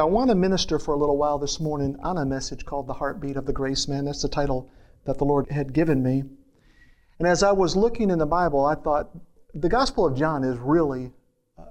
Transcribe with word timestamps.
I 0.00 0.04
want 0.04 0.30
to 0.30 0.36
minister 0.36 0.78
for 0.78 0.94
a 0.94 0.96
little 0.96 1.16
while 1.16 1.40
this 1.40 1.58
morning 1.58 1.96
on 2.04 2.18
a 2.18 2.24
message 2.24 2.64
called 2.64 2.86
The 2.86 2.92
Heartbeat 2.92 3.36
of 3.36 3.46
the 3.46 3.52
Grace 3.52 3.88
Man. 3.88 4.04
That's 4.04 4.22
the 4.22 4.28
title 4.28 4.70
that 5.06 5.18
the 5.18 5.24
Lord 5.24 5.50
had 5.50 5.72
given 5.72 6.04
me. 6.04 6.22
And 7.18 7.26
as 7.26 7.42
I 7.42 7.50
was 7.50 7.74
looking 7.74 8.08
in 8.08 8.20
the 8.20 8.24
Bible, 8.24 8.64
I 8.64 8.76
thought 8.76 9.10
the 9.54 9.68
Gospel 9.68 10.06
of 10.06 10.16
John 10.16 10.44
is 10.44 10.56
really 10.56 11.14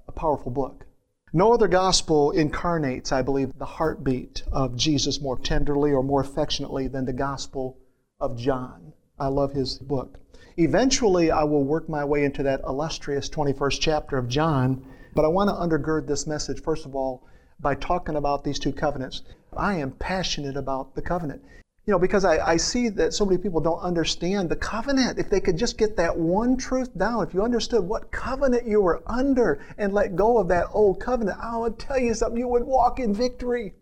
a 0.10 0.12
powerful 0.12 0.52
book. 0.52 0.86
No 1.32 1.54
other 1.54 1.70
gospel 1.70 2.32
incarnates, 2.32 3.14
I 3.14 3.22
believe, 3.22 3.58
the 3.58 3.64
heartbeat 3.64 4.44
of 4.52 4.76
Jesus 4.76 5.22
more 5.22 5.40
tenderly 5.40 5.94
or 5.94 6.04
more 6.04 6.20
affectionately 6.20 6.90
than 6.90 7.06
the 7.06 7.14
Gospel 7.14 7.78
of 8.20 8.38
John. 8.38 8.92
I 9.18 9.28
love 9.28 9.54
his 9.54 9.78
book. 9.78 10.20
Eventually, 10.58 11.32
I 11.32 11.46
will 11.46 11.64
work 11.64 11.88
my 11.88 12.04
way 12.04 12.26
into 12.26 12.44
that 12.44 12.60
illustrious 12.68 13.30
21st 13.30 13.80
chapter 13.80 14.18
of 14.18 14.28
John, 14.28 14.86
but 15.16 15.24
I 15.24 15.30
want 15.30 15.50
to 15.50 15.54
undergird 15.54 16.08
this 16.08 16.28
message, 16.28 16.62
first 16.62 16.86
of 16.86 16.94
all, 16.94 17.26
by 17.60 17.76
talking 17.76 18.16
about 18.16 18.44
these 18.44 18.60
two 18.60 18.72
covenants. 18.72 19.24
I 19.56 19.76
am 19.76 19.92
passionate 19.92 20.58
about 20.58 20.96
the 20.96 21.02
covenant. 21.02 21.44
You 21.86 21.94
know, 21.94 22.00
because 22.00 22.26
I, 22.26 22.46
I 22.46 22.58
see 22.58 22.90
that 22.90 23.14
so 23.14 23.26
many 23.26 23.38
people 23.38 23.62
don't 23.62 23.80
understand 23.80 24.50
the 24.50 24.58
covenant. 24.58 25.18
If 25.18 25.30
they 25.30 25.40
could 25.40 25.58
just 25.58 25.78
get 25.78 25.96
that 25.96 26.18
one 26.18 26.58
truth 26.58 26.96
down, 26.98 27.26
if 27.26 27.34
you 27.34 27.42
understood 27.42 27.88
what 27.88 28.12
covenant 28.12 28.68
you 28.68 28.82
were 28.82 29.02
under 29.08 29.66
and 29.78 29.94
let 29.94 30.18
go 30.18 30.38
of 30.38 30.50
that 30.50 30.68
old 30.74 31.00
covenant, 31.00 31.40
I 31.42 31.56
would 31.58 31.80
tell 31.80 31.98
you 31.98 32.14
something, 32.14 32.38
you 32.38 32.50
would 32.50 32.66
walk 32.66 33.00
in 33.00 33.14
victory. 33.14 33.74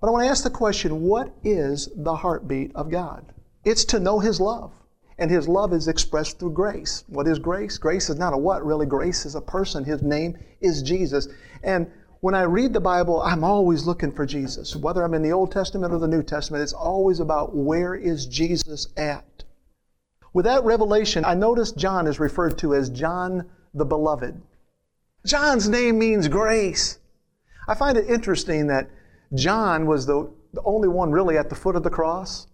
But 0.00 0.06
I 0.06 0.10
want 0.12 0.24
to 0.24 0.30
ask 0.30 0.44
the 0.44 0.50
question 0.50 1.02
what 1.02 1.34
is 1.42 1.88
the 1.96 2.14
heartbeat 2.14 2.76
of 2.76 2.90
God? 2.90 3.32
It's 3.64 3.84
to 3.86 3.98
know 3.98 4.20
His 4.20 4.40
love. 4.40 4.72
And 5.18 5.28
His 5.28 5.48
love 5.48 5.72
is 5.72 5.88
expressed 5.88 6.38
through 6.38 6.52
grace. 6.52 7.02
What 7.08 7.26
is 7.26 7.40
grace? 7.40 7.76
Grace 7.76 8.08
is 8.08 8.16
not 8.16 8.34
a 8.34 8.38
what, 8.38 8.64
really. 8.64 8.86
Grace 8.86 9.26
is 9.26 9.34
a 9.34 9.40
person. 9.40 9.82
His 9.82 10.00
name 10.00 10.38
is 10.60 10.80
Jesus. 10.80 11.26
And 11.64 11.90
when 12.20 12.34
I 12.34 12.42
read 12.42 12.72
the 12.72 12.80
Bible, 12.80 13.22
I'm 13.22 13.44
always 13.44 13.86
looking 13.86 14.12
for 14.12 14.26
Jesus. 14.26 14.74
Whether 14.74 15.02
I'm 15.02 15.14
in 15.14 15.22
the 15.22 15.32
Old 15.32 15.52
Testament 15.52 15.92
or 15.92 15.98
the 15.98 16.08
New 16.08 16.22
Testament, 16.22 16.62
it's 16.62 16.72
always 16.72 17.20
about 17.20 17.54
where 17.54 17.94
is 17.94 18.26
Jesus 18.26 18.88
at. 18.96 19.44
With 20.32 20.44
that 20.44 20.64
revelation, 20.64 21.24
I 21.24 21.34
notice 21.34 21.72
John 21.72 22.06
is 22.06 22.20
referred 22.20 22.58
to 22.58 22.74
as 22.74 22.90
John 22.90 23.48
the 23.72 23.84
Beloved. 23.84 24.40
John's 25.24 25.68
name 25.68 25.98
means 25.98 26.28
grace. 26.28 26.98
I 27.68 27.74
find 27.74 27.96
it 27.96 28.08
interesting 28.08 28.66
that 28.68 28.90
John 29.34 29.86
was 29.86 30.06
the, 30.06 30.30
the 30.52 30.62
only 30.64 30.88
one 30.88 31.12
really 31.12 31.36
at 31.36 31.50
the 31.50 31.54
foot 31.54 31.76
of 31.76 31.82
the 31.82 31.90
cross. 31.90 32.46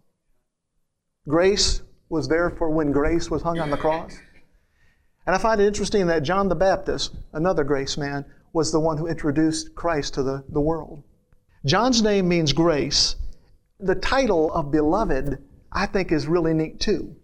Grace 1.27 1.83
was 2.09 2.29
there 2.29 2.51
for 2.51 2.71
when 2.71 2.93
grace 2.93 3.31
was 3.31 3.43
hung 3.43 3.59
on 3.59 3.71
the 3.71 3.77
cross. 3.77 4.17
And 5.27 5.35
I 5.35 5.39
find 5.39 5.61
it 5.61 5.67
interesting 5.67 6.07
that 6.09 6.23
John 6.23 6.49
the 6.49 6.55
Baptist, 6.55 7.15
another 7.33 7.65
grace 7.65 7.97
man, 7.97 8.27
was 8.55 8.73
the 8.73 8.81
one 8.81 8.97
who 8.97 9.07
introduced 9.07 9.75
Christ 9.75 10.15
to 10.15 10.23
the, 10.23 10.45
the 10.49 10.61
world. 10.61 11.03
John's 11.67 12.03
name 12.03 12.29
means 12.29 12.53
grace. 12.53 13.17
The 13.81 13.97
title 13.97 14.53
of 14.53 14.71
beloved, 14.71 15.39
I 15.73 15.87
think, 15.87 16.13
is 16.13 16.27
really 16.27 16.55
neat 16.55 16.81
too. 16.81 17.17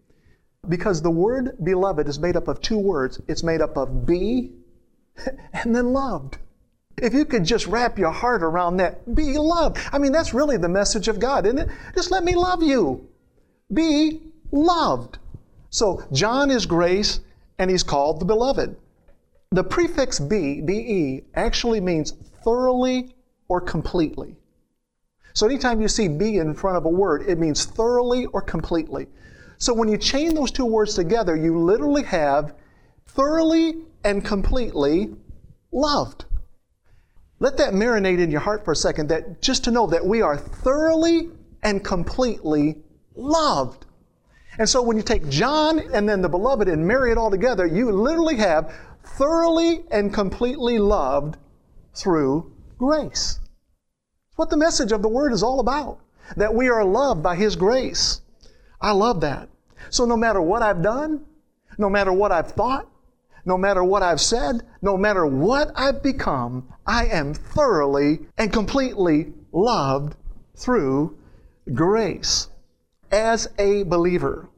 Because 0.68 1.00
the 1.00 1.10
word 1.10 1.56
beloved 1.62 2.08
is 2.08 2.18
made 2.18 2.36
up 2.36 2.48
of 2.48 2.60
two 2.60 2.76
words 2.76 3.20
it's 3.28 3.42
made 3.42 3.62
up 3.62 3.78
of 3.78 4.04
be 4.04 4.50
and 5.54 5.74
then 5.74 5.92
loved. 5.92 6.38
If 6.98 7.14
you 7.14 7.24
could 7.24 7.44
just 7.44 7.66
wrap 7.66 7.98
your 7.98 8.10
heart 8.10 8.42
around 8.42 8.76
that, 8.78 9.14
be 9.14 9.38
loved. 9.38 9.78
I 9.92 9.98
mean, 9.98 10.12
that's 10.12 10.34
really 10.34 10.56
the 10.56 10.68
message 10.68 11.08
of 11.08 11.18
God, 11.18 11.46
isn't 11.46 11.58
it? 11.58 11.68
Just 11.94 12.10
let 12.10 12.24
me 12.24 12.34
love 12.34 12.62
you. 12.62 13.08
Be 13.72 14.20
loved. 14.50 15.18
So, 15.70 16.04
John 16.12 16.50
is 16.50 16.66
grace, 16.66 17.20
and 17.58 17.70
he's 17.70 17.84
called 17.84 18.20
the 18.20 18.24
beloved. 18.24 18.76
The 19.52 19.64
prefix 19.64 20.20
be, 20.20 20.60
be, 20.60 21.24
actually 21.34 21.80
means 21.80 22.12
thoroughly 22.44 23.16
or 23.48 23.60
completely. 23.60 24.36
So 25.32 25.44
anytime 25.44 25.80
you 25.80 25.88
see 25.88 26.06
be 26.06 26.36
in 26.36 26.54
front 26.54 26.76
of 26.76 26.84
a 26.84 26.88
word, 26.88 27.22
it 27.26 27.36
means 27.36 27.64
thoroughly 27.64 28.26
or 28.26 28.42
completely. 28.42 29.08
So 29.58 29.74
when 29.74 29.88
you 29.88 29.98
chain 29.98 30.36
those 30.36 30.52
two 30.52 30.66
words 30.66 30.94
together, 30.94 31.34
you 31.34 31.58
literally 31.58 32.04
have 32.04 32.54
thoroughly 33.08 33.82
and 34.04 34.24
completely 34.24 35.16
loved. 35.72 36.26
Let 37.40 37.56
that 37.56 37.72
marinate 37.72 38.20
in 38.20 38.30
your 38.30 38.38
heart 38.38 38.64
for 38.64 38.70
a 38.70 38.76
second, 38.76 39.08
that 39.08 39.42
just 39.42 39.64
to 39.64 39.72
know 39.72 39.88
that 39.88 40.06
we 40.06 40.22
are 40.22 40.36
thoroughly 40.36 41.28
and 41.64 41.84
completely 41.84 42.76
loved. 43.16 43.84
And 44.58 44.68
so 44.68 44.80
when 44.80 44.96
you 44.96 45.02
take 45.02 45.28
John 45.28 45.80
and 45.92 46.08
then 46.08 46.22
the 46.22 46.28
beloved 46.28 46.68
and 46.68 46.86
marry 46.86 47.10
it 47.10 47.18
all 47.18 47.32
together, 47.32 47.66
you 47.66 47.90
literally 47.90 48.36
have 48.36 48.72
thoroughly 49.04 49.84
and 49.90 50.12
completely 50.12 50.78
loved 50.78 51.36
through 51.94 52.52
grace. 52.78 53.38
What 54.36 54.50
the 54.50 54.56
message 54.56 54.92
of 54.92 55.02
the 55.02 55.08
Word 55.08 55.32
is 55.32 55.42
all 55.42 55.60
about. 55.60 55.98
That 56.36 56.54
we 56.54 56.68
are 56.68 56.84
loved 56.84 57.22
by 57.22 57.36
His 57.36 57.56
grace. 57.56 58.20
I 58.80 58.92
love 58.92 59.20
that. 59.20 59.48
So 59.90 60.04
no 60.04 60.16
matter 60.16 60.40
what 60.40 60.62
I've 60.62 60.82
done, 60.82 61.24
no 61.78 61.90
matter 61.90 62.12
what 62.12 62.32
I've 62.32 62.52
thought, 62.52 62.88
no 63.44 63.56
matter 63.56 63.82
what 63.82 64.02
I've 64.02 64.20
said, 64.20 64.62
no 64.82 64.96
matter 64.96 65.26
what 65.26 65.72
I've 65.74 66.02
become, 66.02 66.68
I 66.86 67.06
am 67.06 67.34
thoroughly 67.34 68.20
and 68.36 68.52
completely 68.52 69.32
loved 69.52 70.14
through 70.54 71.16
grace 71.72 72.48
as 73.10 73.48
a 73.58 73.82
believer. 73.84 74.49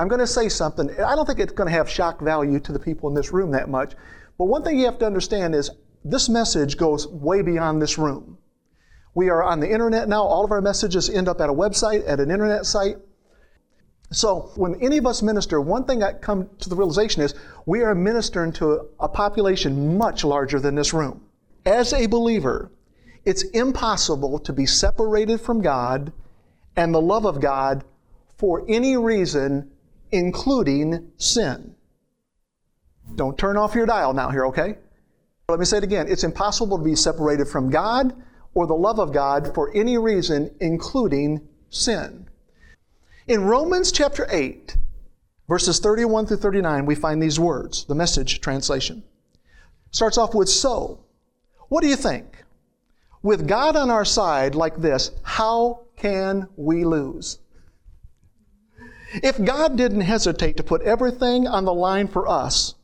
I'm 0.00 0.08
going 0.08 0.20
to 0.20 0.26
say 0.26 0.48
something. 0.48 0.90
I 0.98 1.14
don't 1.14 1.26
think 1.26 1.40
it's 1.40 1.52
going 1.52 1.68
to 1.68 1.76
have 1.76 1.86
shock 1.86 2.22
value 2.22 2.58
to 2.60 2.72
the 2.72 2.78
people 2.78 3.10
in 3.10 3.14
this 3.14 3.34
room 3.34 3.50
that 3.50 3.68
much. 3.68 3.92
But 4.38 4.46
one 4.46 4.64
thing 4.64 4.78
you 4.78 4.86
have 4.86 4.98
to 5.00 5.06
understand 5.06 5.54
is 5.54 5.70
this 6.06 6.26
message 6.26 6.78
goes 6.78 7.06
way 7.06 7.42
beyond 7.42 7.82
this 7.82 7.98
room. 7.98 8.38
We 9.14 9.28
are 9.28 9.42
on 9.42 9.60
the 9.60 9.70
internet 9.70 10.08
now. 10.08 10.22
All 10.22 10.42
of 10.42 10.52
our 10.52 10.62
messages 10.62 11.10
end 11.10 11.28
up 11.28 11.42
at 11.42 11.50
a 11.50 11.52
website, 11.52 12.08
at 12.08 12.18
an 12.18 12.30
internet 12.30 12.64
site. 12.64 12.96
So 14.10 14.52
when 14.56 14.74
any 14.76 14.96
of 14.96 15.06
us 15.06 15.20
minister, 15.20 15.60
one 15.60 15.84
thing 15.84 16.02
I 16.02 16.14
come 16.14 16.48
to 16.60 16.70
the 16.70 16.76
realization 16.76 17.20
is 17.20 17.34
we 17.66 17.82
are 17.82 17.94
ministering 17.94 18.52
to 18.52 18.88
a 19.00 19.08
population 19.08 19.98
much 19.98 20.24
larger 20.24 20.58
than 20.58 20.76
this 20.76 20.94
room. 20.94 21.26
As 21.66 21.92
a 21.92 22.06
believer, 22.06 22.72
it's 23.26 23.42
impossible 23.42 24.38
to 24.38 24.52
be 24.54 24.64
separated 24.64 25.42
from 25.42 25.60
God 25.60 26.10
and 26.74 26.94
the 26.94 27.02
love 27.02 27.26
of 27.26 27.42
God 27.42 27.84
for 28.38 28.64
any 28.66 28.96
reason 28.96 29.70
including 30.12 31.10
sin. 31.16 31.74
Don't 33.14 33.38
turn 33.38 33.56
off 33.56 33.74
your 33.74 33.86
dial 33.86 34.12
now 34.12 34.30
here, 34.30 34.46
okay? 34.46 34.76
Let 35.48 35.58
me 35.58 35.64
say 35.64 35.78
it 35.78 35.84
again. 35.84 36.06
It's 36.08 36.24
impossible 36.24 36.78
to 36.78 36.84
be 36.84 36.94
separated 36.94 37.48
from 37.48 37.70
God 37.70 38.14
or 38.54 38.66
the 38.66 38.74
love 38.74 38.98
of 38.98 39.12
God 39.12 39.52
for 39.54 39.70
any 39.74 39.98
reason, 39.98 40.54
including 40.60 41.48
sin. 41.70 42.28
In 43.26 43.44
Romans 43.44 43.92
chapter 43.92 44.26
8, 44.30 44.76
verses 45.48 45.78
31 45.78 46.26
through 46.26 46.36
39, 46.38 46.86
we 46.86 46.94
find 46.94 47.22
these 47.22 47.38
words, 47.38 47.84
the 47.84 47.94
message 47.94 48.40
translation. 48.40 49.02
Starts 49.90 50.18
off 50.18 50.34
with 50.34 50.48
so. 50.48 51.00
What 51.68 51.82
do 51.82 51.88
you 51.88 51.96
think? 51.96 52.44
With 53.22 53.46
God 53.46 53.76
on 53.76 53.90
our 53.90 54.04
side 54.04 54.54
like 54.54 54.76
this, 54.76 55.10
how 55.22 55.82
can 55.96 56.48
we 56.56 56.84
lose? 56.84 57.38
If 59.14 59.44
God 59.44 59.76
didn't 59.76 60.02
hesitate 60.02 60.56
to 60.56 60.62
put 60.62 60.82
everything 60.82 61.48
on 61.48 61.64
the 61.64 61.74
line 61.74 62.06
for 62.06 62.28
us, 62.28 62.74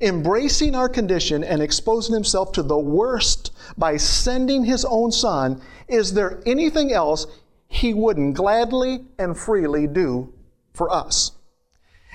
embracing 0.00 0.74
our 0.74 0.88
condition 0.88 1.44
and 1.44 1.60
exposing 1.60 2.14
himself 2.14 2.52
to 2.52 2.62
the 2.62 2.78
worst 2.78 3.52
by 3.76 3.98
sending 3.98 4.64
his 4.64 4.84
own 4.86 5.12
son, 5.12 5.60
is 5.86 6.14
there 6.14 6.40
anything 6.46 6.90
else 6.90 7.26
he 7.68 7.92
wouldn't 7.92 8.34
gladly 8.34 9.04
and 9.18 9.36
freely 9.36 9.86
do 9.86 10.32
for 10.72 10.90
us? 10.90 11.32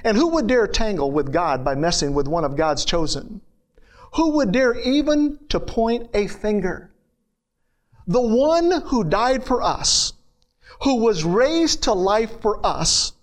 And 0.03 0.17
who 0.17 0.29
would 0.29 0.47
dare 0.47 0.67
tangle 0.67 1.11
with 1.11 1.31
God 1.31 1.63
by 1.63 1.75
messing 1.75 2.13
with 2.13 2.27
one 2.27 2.45
of 2.45 2.55
God's 2.55 2.85
chosen? 2.85 3.41
Who 4.15 4.31
would 4.31 4.51
dare 4.51 4.73
even 4.79 5.37
to 5.49 5.59
point 5.59 6.09
a 6.13 6.27
finger? 6.27 6.89
The 8.07 8.21
one 8.21 8.81
who 8.87 9.03
died 9.03 9.43
for 9.43 9.61
us, 9.61 10.13
who 10.81 11.03
was 11.03 11.23
raised 11.23 11.83
to 11.83 11.93
life 11.93 12.41
for 12.41 12.65
us, 12.65 13.13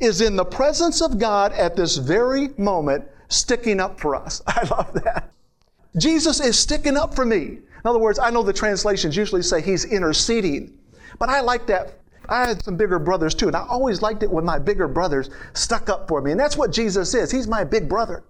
is 0.00 0.20
in 0.20 0.36
the 0.36 0.44
presence 0.44 1.00
of 1.00 1.18
God 1.18 1.52
at 1.52 1.76
this 1.76 1.96
very 1.96 2.50
moment, 2.56 3.04
sticking 3.28 3.80
up 3.80 3.98
for 3.98 4.14
us. 4.14 4.42
I 4.46 4.62
love 4.64 4.92
that. 5.04 5.32
Jesus 5.96 6.40
is 6.40 6.58
sticking 6.58 6.96
up 6.96 7.14
for 7.14 7.24
me. 7.24 7.58
In 7.82 7.86
other 7.86 7.98
words, 7.98 8.18
I 8.18 8.30
know 8.30 8.42
the 8.42 8.52
translations 8.52 9.16
usually 9.16 9.42
say 9.42 9.60
he's 9.60 9.84
interceding, 9.86 10.78
but 11.18 11.28
I 11.28 11.40
like 11.40 11.66
that. 11.66 11.94
I 12.28 12.46
had 12.46 12.62
some 12.62 12.76
bigger 12.76 12.98
brothers 12.98 13.34
too, 13.34 13.48
and 13.48 13.56
I 13.56 13.66
always 13.66 14.02
liked 14.02 14.22
it 14.22 14.30
when 14.30 14.44
my 14.44 14.58
bigger 14.58 14.86
brothers 14.86 15.30
stuck 15.54 15.88
up 15.88 16.06
for 16.06 16.20
me. 16.20 16.30
And 16.30 16.38
that's 16.38 16.56
what 16.56 16.70
Jesus 16.70 17.14
is. 17.14 17.30
He's 17.30 17.48
my 17.48 17.64
big 17.64 17.88
brother. 17.88 18.22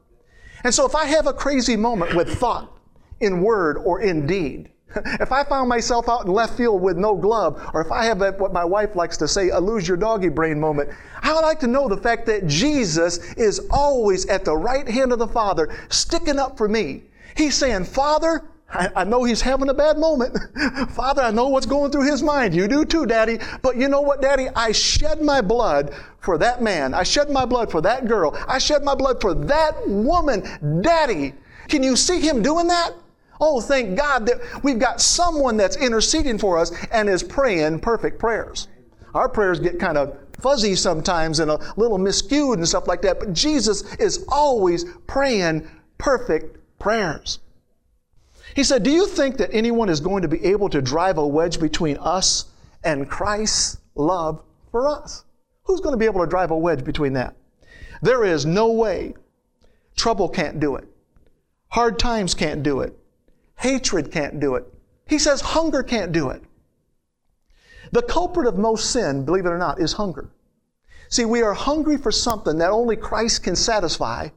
And 0.64 0.74
so 0.74 0.86
if 0.86 0.94
I 0.94 1.04
have 1.06 1.26
a 1.26 1.32
crazy 1.32 1.76
moment 1.76 2.14
with 2.14 2.32
thought, 2.38 2.78
in 3.20 3.42
word, 3.42 3.76
or 3.76 4.00
in 4.00 4.26
deed, 4.26 4.70
if 5.20 5.32
I 5.32 5.44
found 5.44 5.68
myself 5.68 6.08
out 6.08 6.26
in 6.26 6.32
left 6.32 6.56
field 6.56 6.80
with 6.82 6.96
no 6.96 7.14
glove, 7.14 7.60
or 7.74 7.80
if 7.80 7.92
I 7.92 8.04
have 8.04 8.20
what 8.38 8.52
my 8.52 8.64
wife 8.64 8.96
likes 8.96 9.16
to 9.18 9.28
say, 9.28 9.50
a 9.50 9.58
lose 9.60 9.86
your 9.86 9.96
doggy 9.96 10.28
brain 10.28 10.58
moment, 10.58 10.90
I 11.22 11.32
would 11.32 11.40
like 11.40 11.60
to 11.60 11.66
know 11.66 11.88
the 11.88 11.96
fact 11.96 12.26
that 12.26 12.46
Jesus 12.46 13.18
is 13.34 13.66
always 13.70 14.26
at 14.26 14.44
the 14.44 14.56
right 14.56 14.88
hand 14.88 15.12
of 15.12 15.18
the 15.18 15.28
Father, 15.28 15.68
sticking 15.88 16.38
up 16.38 16.56
for 16.56 16.68
me. 16.68 17.04
He's 17.36 17.54
saying, 17.54 17.84
Father, 17.84 18.44
I, 18.72 18.88
I, 18.96 19.04
know 19.04 19.24
he's 19.24 19.40
having 19.40 19.68
a 19.68 19.74
bad 19.74 19.98
moment. 19.98 20.38
Father, 20.90 21.22
I 21.22 21.30
know 21.30 21.48
what's 21.48 21.66
going 21.66 21.90
through 21.90 22.08
his 22.08 22.22
mind. 22.22 22.54
You 22.54 22.68
do 22.68 22.84
too, 22.84 23.04
Daddy. 23.04 23.38
But 23.62 23.76
you 23.76 23.88
know 23.88 24.00
what, 24.00 24.22
Daddy? 24.22 24.48
I 24.54 24.70
shed 24.72 25.22
my 25.22 25.40
blood 25.40 25.92
for 26.20 26.38
that 26.38 26.62
man. 26.62 26.94
I 26.94 27.02
shed 27.02 27.30
my 27.30 27.44
blood 27.44 27.70
for 27.70 27.80
that 27.80 28.06
girl. 28.06 28.36
I 28.46 28.58
shed 28.58 28.84
my 28.84 28.94
blood 28.94 29.20
for 29.20 29.34
that 29.34 29.88
woman. 29.88 30.82
Daddy, 30.82 31.34
can 31.68 31.82
you 31.82 31.96
see 31.96 32.20
him 32.20 32.42
doing 32.42 32.68
that? 32.68 32.92
Oh, 33.40 33.60
thank 33.60 33.96
God 33.96 34.26
that 34.26 34.40
we've 34.62 34.78
got 34.78 35.00
someone 35.00 35.56
that's 35.56 35.76
interceding 35.76 36.38
for 36.38 36.58
us 36.58 36.72
and 36.92 37.08
is 37.08 37.22
praying 37.22 37.80
perfect 37.80 38.18
prayers. 38.18 38.68
Our 39.14 39.28
prayers 39.28 39.58
get 39.58 39.80
kind 39.80 39.96
of 39.96 40.16
fuzzy 40.40 40.74
sometimes 40.74 41.40
and 41.40 41.50
a 41.50 41.58
little 41.76 41.98
miscued 41.98 42.54
and 42.54 42.68
stuff 42.68 42.86
like 42.86 43.02
that, 43.02 43.18
but 43.18 43.32
Jesus 43.32 43.94
is 43.96 44.24
always 44.28 44.84
praying 45.06 45.68
perfect 45.98 46.58
prayers. 46.78 47.40
He 48.54 48.64
said, 48.64 48.82
Do 48.82 48.90
you 48.90 49.06
think 49.06 49.36
that 49.38 49.50
anyone 49.52 49.88
is 49.88 50.00
going 50.00 50.22
to 50.22 50.28
be 50.28 50.44
able 50.44 50.68
to 50.70 50.82
drive 50.82 51.18
a 51.18 51.26
wedge 51.26 51.60
between 51.60 51.96
us 51.98 52.46
and 52.84 53.08
Christ's 53.08 53.78
love 53.94 54.42
for 54.70 54.88
us? 54.88 55.24
Who's 55.64 55.80
going 55.80 55.92
to 55.92 55.98
be 55.98 56.06
able 56.06 56.20
to 56.20 56.26
drive 56.26 56.50
a 56.50 56.58
wedge 56.58 56.84
between 56.84 57.12
that? 57.14 57.36
There 58.02 58.24
is 58.24 58.46
no 58.46 58.72
way. 58.72 59.14
Trouble 59.96 60.28
can't 60.28 60.58
do 60.58 60.76
it. 60.76 60.88
Hard 61.68 61.98
times 61.98 62.34
can't 62.34 62.62
do 62.62 62.80
it. 62.80 62.99
Hatred 63.60 64.10
can't 64.10 64.40
do 64.40 64.56
it. 64.56 64.64
He 65.06 65.18
says 65.18 65.40
hunger 65.40 65.82
can't 65.82 66.12
do 66.12 66.30
it. 66.30 66.42
The 67.92 68.02
culprit 68.02 68.46
of 68.46 68.58
most 68.58 68.90
sin, 68.90 69.24
believe 69.24 69.46
it 69.46 69.50
or 69.50 69.58
not, 69.58 69.80
is 69.80 69.94
hunger. 69.94 70.30
See, 71.08 71.24
we 71.24 71.42
are 71.42 71.54
hungry 71.54 71.96
for 71.96 72.12
something 72.12 72.58
that 72.58 72.70
only 72.70 72.96
Christ 72.96 73.42
can 73.42 73.56
satisfy, 73.56 74.28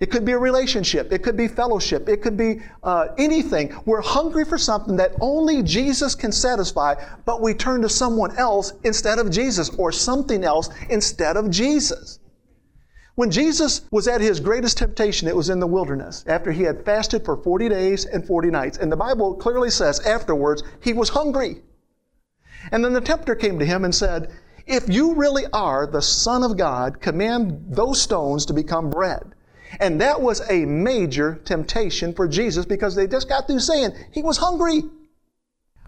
it 0.00 0.12
could 0.12 0.24
be 0.24 0.32
a 0.32 0.38
relationship. 0.38 1.12
It 1.12 1.24
could 1.24 1.36
be 1.36 1.48
fellowship. 1.48 2.08
It 2.08 2.22
could 2.22 2.36
be 2.36 2.60
uh, 2.84 3.08
anything. 3.18 3.74
We're 3.84 4.00
hungry 4.00 4.44
for 4.44 4.56
something 4.56 4.96
that 4.96 5.12
only 5.20 5.62
Jesus 5.62 6.14
can 6.14 6.30
satisfy, 6.30 6.94
but 7.24 7.42
we 7.42 7.52
turn 7.52 7.82
to 7.82 7.88
someone 7.88 8.36
else 8.36 8.74
instead 8.84 9.18
of 9.18 9.30
Jesus 9.30 9.70
or 9.70 9.90
something 9.90 10.44
else 10.44 10.70
instead 10.88 11.36
of 11.36 11.50
Jesus. 11.50 12.17
When 13.18 13.32
Jesus 13.32 13.80
was 13.90 14.06
at 14.06 14.20
his 14.20 14.38
greatest 14.38 14.78
temptation, 14.78 15.26
it 15.26 15.34
was 15.34 15.50
in 15.50 15.58
the 15.58 15.66
wilderness 15.66 16.22
after 16.28 16.52
he 16.52 16.62
had 16.62 16.84
fasted 16.84 17.24
for 17.24 17.36
40 17.36 17.68
days 17.68 18.04
and 18.04 18.24
40 18.24 18.48
nights. 18.48 18.78
And 18.78 18.92
the 18.92 18.96
Bible 18.96 19.34
clearly 19.34 19.70
says 19.70 19.98
afterwards 20.06 20.62
he 20.80 20.92
was 20.92 21.08
hungry. 21.08 21.62
And 22.70 22.84
then 22.84 22.92
the 22.92 23.00
tempter 23.00 23.34
came 23.34 23.58
to 23.58 23.66
him 23.66 23.84
and 23.84 23.92
said, 23.92 24.30
If 24.68 24.88
you 24.88 25.14
really 25.14 25.46
are 25.52 25.84
the 25.84 26.00
Son 26.00 26.44
of 26.44 26.56
God, 26.56 27.00
command 27.00 27.60
those 27.68 28.00
stones 28.00 28.46
to 28.46 28.52
become 28.52 28.88
bread. 28.88 29.34
And 29.80 30.00
that 30.00 30.20
was 30.20 30.48
a 30.48 30.64
major 30.64 31.40
temptation 31.44 32.14
for 32.14 32.28
Jesus 32.28 32.66
because 32.66 32.94
they 32.94 33.08
just 33.08 33.28
got 33.28 33.48
through 33.48 33.58
saying 33.58 33.96
he 34.12 34.22
was 34.22 34.36
hungry. 34.36 34.84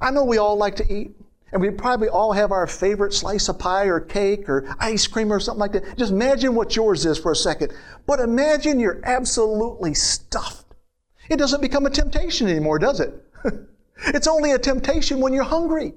I 0.01 0.11
know 0.11 0.25
we 0.25 0.39
all 0.39 0.57
like 0.57 0.75
to 0.77 0.93
eat, 0.93 1.15
and 1.53 1.61
we 1.61 1.71
probably 1.71 2.09
all 2.09 2.33
have 2.33 2.53
our 2.53 2.67
favorite 2.67 3.13
slice 3.13 3.49
of 3.49 3.59
pie 3.59 3.87
or 3.87 4.01
cake 4.01 4.49
or 4.49 4.75
ice 4.79 5.07
cream 5.07 5.33
or 5.33 5.41
something 5.41 5.61
like 5.61 5.73
that. 5.73 5.97
Just 5.99 6.13
imagine 6.13 6.55
what 6.55 6.77
yours 6.77 7.05
is 7.07 7.19
for 7.19 7.33
a 7.33 7.37
second. 7.37 7.73
But 8.07 8.21
imagine 8.21 8.79
you're 8.79 9.01
absolutely 9.05 9.95
stuffed. 9.95 10.75
It 11.29 11.39
doesn't 11.39 11.61
become 11.61 11.87
a 11.87 11.91
temptation 11.91 12.49
anymore, 12.49 12.79
does 12.79 13.01
it? 13.01 13.15
it's 14.07 14.27
only 14.27 14.53
a 14.53 14.59
temptation 14.59 15.21
when 15.21 15.33
you're 15.33 15.45
hungry. 15.45 15.95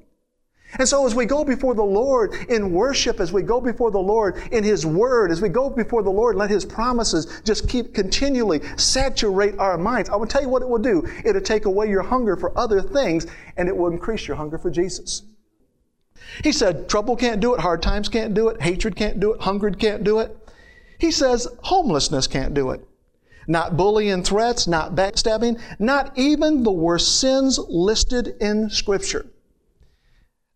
And 0.79 0.87
so, 0.87 1.05
as 1.05 1.13
we 1.13 1.25
go 1.25 1.43
before 1.43 1.75
the 1.75 1.83
Lord 1.83 2.33
in 2.49 2.71
worship, 2.71 3.19
as 3.19 3.31
we 3.31 3.43
go 3.43 3.61
before 3.61 3.91
the 3.91 3.99
Lord 3.99 4.41
in 4.51 4.63
His 4.63 4.87
Word, 4.87 5.31
as 5.31 5.39
we 5.39 5.49
go 5.49 5.69
before 5.69 6.01
the 6.01 6.09
Lord, 6.09 6.35
let 6.35 6.49
His 6.49 6.65
promises 6.65 7.41
just 7.43 7.69
keep 7.69 7.93
continually 7.93 8.59
saturate 8.75 9.57
our 9.59 9.77
minds. 9.77 10.09
I 10.09 10.15
will 10.15 10.25
tell 10.25 10.41
you 10.41 10.49
what 10.49 10.63
it 10.63 10.69
will 10.69 10.79
do. 10.79 11.07
It'll 11.23 11.41
take 11.41 11.65
away 11.65 11.89
your 11.89 12.01
hunger 12.01 12.35
for 12.35 12.57
other 12.57 12.81
things, 12.81 13.27
and 13.55 13.69
it 13.69 13.77
will 13.77 13.91
increase 13.91 14.27
your 14.27 14.35
hunger 14.35 14.57
for 14.57 14.71
Jesus. 14.71 15.21
He 16.43 16.51
said, 16.51 16.89
trouble 16.89 17.15
can't 17.15 17.39
do 17.41 17.53
it, 17.53 17.59
hard 17.59 17.81
times 17.81 18.09
can't 18.09 18.33
do 18.33 18.49
it, 18.49 18.61
hatred 18.61 18.95
can't 18.95 19.19
do 19.19 19.33
it, 19.33 19.41
hunger 19.41 19.71
can't 19.71 20.03
do 20.03 20.19
it. 20.19 20.35
He 20.99 21.11
says, 21.11 21.47
homelessness 21.63 22.27
can't 22.27 22.53
do 22.53 22.71
it. 22.71 22.87
Not 23.47 23.75
bullying 23.75 24.23
threats, 24.23 24.67
not 24.67 24.95
backstabbing, 24.95 25.59
not 25.79 26.17
even 26.17 26.63
the 26.63 26.71
worst 26.71 27.19
sins 27.19 27.59
listed 27.67 28.35
in 28.39 28.69
Scripture. 28.69 29.25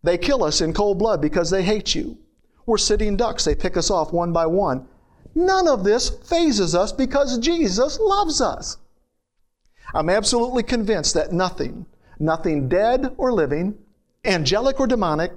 They 0.02 0.16
kill 0.16 0.42
us 0.42 0.60
in 0.60 0.72
cold 0.72 0.98
blood 0.98 1.20
because 1.20 1.50
they 1.50 1.62
hate 1.62 1.94
you. 1.94 2.18
We're 2.66 2.78
sitting 2.78 3.16
ducks. 3.16 3.44
They 3.44 3.54
pick 3.54 3.76
us 3.76 3.90
off 3.90 4.12
one 4.12 4.32
by 4.32 4.46
one. 4.46 4.86
None 5.34 5.68
of 5.68 5.84
this 5.84 6.08
phases 6.08 6.74
us 6.74 6.92
because 6.92 7.38
Jesus 7.38 7.98
loves 8.00 8.40
us. 8.40 8.78
I'm 9.94 10.10
absolutely 10.10 10.62
convinced 10.62 11.14
that 11.14 11.32
nothing, 11.32 11.86
nothing 12.18 12.68
dead 12.68 13.14
or 13.16 13.32
living, 13.32 13.78
angelic 14.24 14.80
or 14.80 14.86
demonic, 14.86 15.32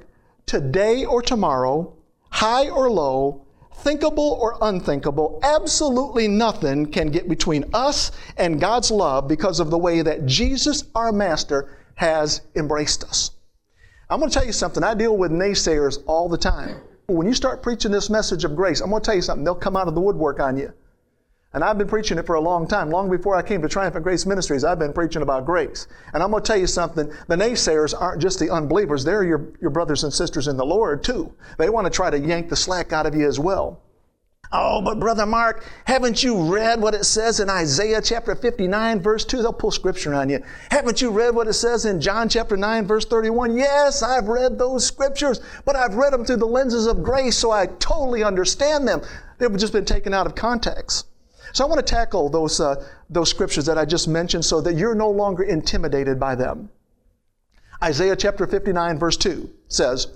today 0.45 1.05
or 1.05 1.21
tomorrow, 1.21 1.95
high 2.29 2.69
or 2.69 2.89
low, 2.89 3.45
thinkable 3.75 4.37
or 4.39 4.57
unthinkable, 4.61 5.39
absolutely 5.43 6.27
nothing 6.27 6.91
can 6.91 7.09
get 7.09 7.27
between 7.27 7.65
us 7.73 8.11
and 8.37 8.59
God's 8.61 8.91
love 8.91 9.27
because 9.27 9.59
of 9.59 9.69
the 9.69 9.77
way 9.77 10.01
that 10.01 10.25
Jesus, 10.25 10.83
our 10.95 11.11
Master, 11.11 11.77
has 11.95 12.41
embraced 12.55 13.03
us. 13.03 13.31
I'm 14.09 14.19
going 14.19 14.29
to 14.29 14.33
tell 14.33 14.45
you 14.45 14.53
something. 14.53 14.83
I 14.83 14.93
deal 14.93 15.15
with 15.17 15.31
naysayers 15.31 16.03
all 16.05 16.27
the 16.27 16.37
time. 16.37 16.81
When 17.07 17.27
you 17.27 17.33
start 17.33 17.63
preaching 17.63 17.91
this 17.91 18.09
message 18.09 18.43
of 18.43 18.55
grace, 18.55 18.81
I'm 18.81 18.89
going 18.89 19.01
to 19.01 19.05
tell 19.05 19.15
you 19.15 19.21
something. 19.21 19.43
They'll 19.43 19.55
come 19.55 19.75
out 19.77 19.87
of 19.87 19.95
the 19.95 20.01
woodwork 20.01 20.39
on 20.39 20.57
you. 20.57 20.73
And 21.53 21.65
I've 21.65 21.77
been 21.77 21.87
preaching 21.87 22.17
it 22.17 22.25
for 22.25 22.35
a 22.35 22.41
long 22.41 22.65
time. 22.65 22.89
Long 22.89 23.09
before 23.09 23.35
I 23.35 23.41
came 23.41 23.61
to 23.61 23.67
Triumphant 23.67 24.03
Grace 24.03 24.25
Ministries, 24.25 24.63
I've 24.63 24.79
been 24.79 24.93
preaching 24.93 25.21
about 25.21 25.45
grace. 25.45 25.87
And 26.13 26.23
I'm 26.23 26.31
going 26.31 26.41
to 26.41 26.47
tell 26.47 26.57
you 26.57 26.67
something. 26.67 27.11
The 27.27 27.35
naysayers 27.35 27.93
aren't 27.99 28.21
just 28.21 28.39
the 28.39 28.49
unbelievers. 28.49 29.03
They're 29.03 29.23
your, 29.23 29.49
your 29.59 29.69
brothers 29.69 30.05
and 30.05 30.13
sisters 30.13 30.47
in 30.47 30.55
the 30.55 30.65
Lord, 30.65 31.03
too. 31.03 31.33
They 31.57 31.69
want 31.69 31.85
to 31.85 31.91
try 31.91 32.09
to 32.09 32.17
yank 32.17 32.47
the 32.47 32.55
slack 32.55 32.93
out 32.93 33.05
of 33.05 33.15
you 33.15 33.27
as 33.27 33.37
well. 33.37 33.81
Oh, 34.53 34.81
but 34.81 34.99
Brother 34.99 35.25
Mark, 35.25 35.65
haven't 35.85 36.23
you 36.23 36.53
read 36.53 36.81
what 36.81 36.93
it 36.93 37.05
says 37.05 37.39
in 37.39 37.49
Isaiah 37.49 38.01
chapter 38.01 38.35
59, 38.35 39.01
verse 39.01 39.23
2? 39.23 39.41
They'll 39.41 39.53
pull 39.53 39.71
scripture 39.71 40.13
on 40.13 40.29
you. 40.29 40.43
Haven't 40.69 41.01
you 41.01 41.09
read 41.09 41.35
what 41.35 41.47
it 41.47 41.53
says 41.53 41.85
in 41.85 42.01
John 42.01 42.27
chapter 42.27 42.57
9, 42.57 42.85
verse 42.85 43.05
31? 43.05 43.57
Yes, 43.57 44.03
I've 44.03 44.27
read 44.27 44.57
those 44.57 44.85
scriptures, 44.85 45.39
but 45.63 45.77
I've 45.77 45.95
read 45.95 46.11
them 46.11 46.25
through 46.25 46.37
the 46.37 46.45
lenses 46.45 46.85
of 46.85 47.01
grace, 47.01 47.37
so 47.37 47.51
I 47.51 47.67
totally 47.79 48.23
understand 48.23 48.87
them. 48.87 49.01
They've 49.37 49.55
just 49.57 49.73
been 49.73 49.85
taken 49.85 50.13
out 50.13 50.27
of 50.27 50.35
context. 50.35 51.07
So 51.53 51.65
I 51.65 51.67
want 51.67 51.85
to 51.85 51.93
tackle 51.93 52.29
those, 52.29 52.59
uh, 52.59 52.83
those 53.09 53.29
scriptures 53.29 53.65
that 53.65 53.77
I 53.77 53.85
just 53.85 54.07
mentioned 54.07 54.45
so 54.45 54.61
that 54.61 54.75
you're 54.75 54.95
no 54.95 55.09
longer 55.09 55.43
intimidated 55.43 56.19
by 56.19 56.35
them. 56.35 56.69
Isaiah 57.83 58.15
chapter 58.15 58.47
59, 58.47 58.99
verse 58.99 59.17
2 59.17 59.49
says, 59.67 60.07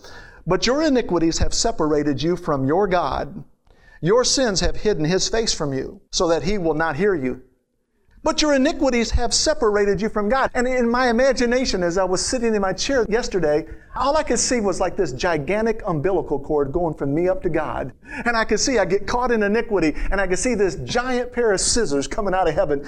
But 0.45 0.67
your 0.67 0.83
iniquities 0.83 1.39
have 1.39 1.53
separated 1.53 2.21
you 2.21 2.35
from 2.35 2.65
your 2.65 2.87
God 2.87 3.43
your 4.05 4.23
sins 4.23 4.59
have 4.59 4.75
hidden 4.75 5.05
his 5.05 5.27
face 5.29 5.51
from 5.51 5.73
you 5.73 5.99
so 6.11 6.27
that 6.27 6.43
he 6.43 6.59
will 6.59 6.75
not 6.75 6.95
hear 6.95 7.15
you. 7.15 7.41
But 8.25 8.41
your 8.41 8.55
iniquities 8.55 9.11
have 9.11 9.35
separated 9.35 10.01
you 10.01 10.09
from 10.09 10.29
God. 10.29 10.49
And 10.55 10.67
in 10.67 10.89
my 10.89 11.11
imagination, 11.11 11.83
as 11.83 11.99
I 11.99 12.05
was 12.05 12.25
sitting 12.25 12.55
in 12.55 12.61
my 12.61 12.73
chair 12.73 13.05
yesterday, 13.07 13.67
all 13.95 14.17
I 14.17 14.23
could 14.23 14.39
see 14.39 14.61
was 14.61 14.79
like 14.79 14.97
this 14.97 15.11
gigantic 15.13 15.83
umbilical 15.85 16.39
cord 16.39 16.71
going 16.71 16.95
from 16.95 17.13
me 17.13 17.29
up 17.29 17.43
to 17.43 17.49
God. 17.49 17.93
And 18.25 18.35
I 18.35 18.43
could 18.43 18.59
see 18.59 18.79
I 18.79 18.85
get 18.85 19.05
caught 19.05 19.29
in 19.31 19.43
iniquity, 19.43 19.93
and 20.09 20.19
I 20.19 20.25
could 20.25 20.39
see 20.39 20.55
this 20.55 20.77
giant 20.77 21.33
pair 21.33 21.51
of 21.51 21.61
scissors 21.61 22.07
coming 22.07 22.33
out 22.33 22.47
of 22.47 22.55
heaven 22.55 22.83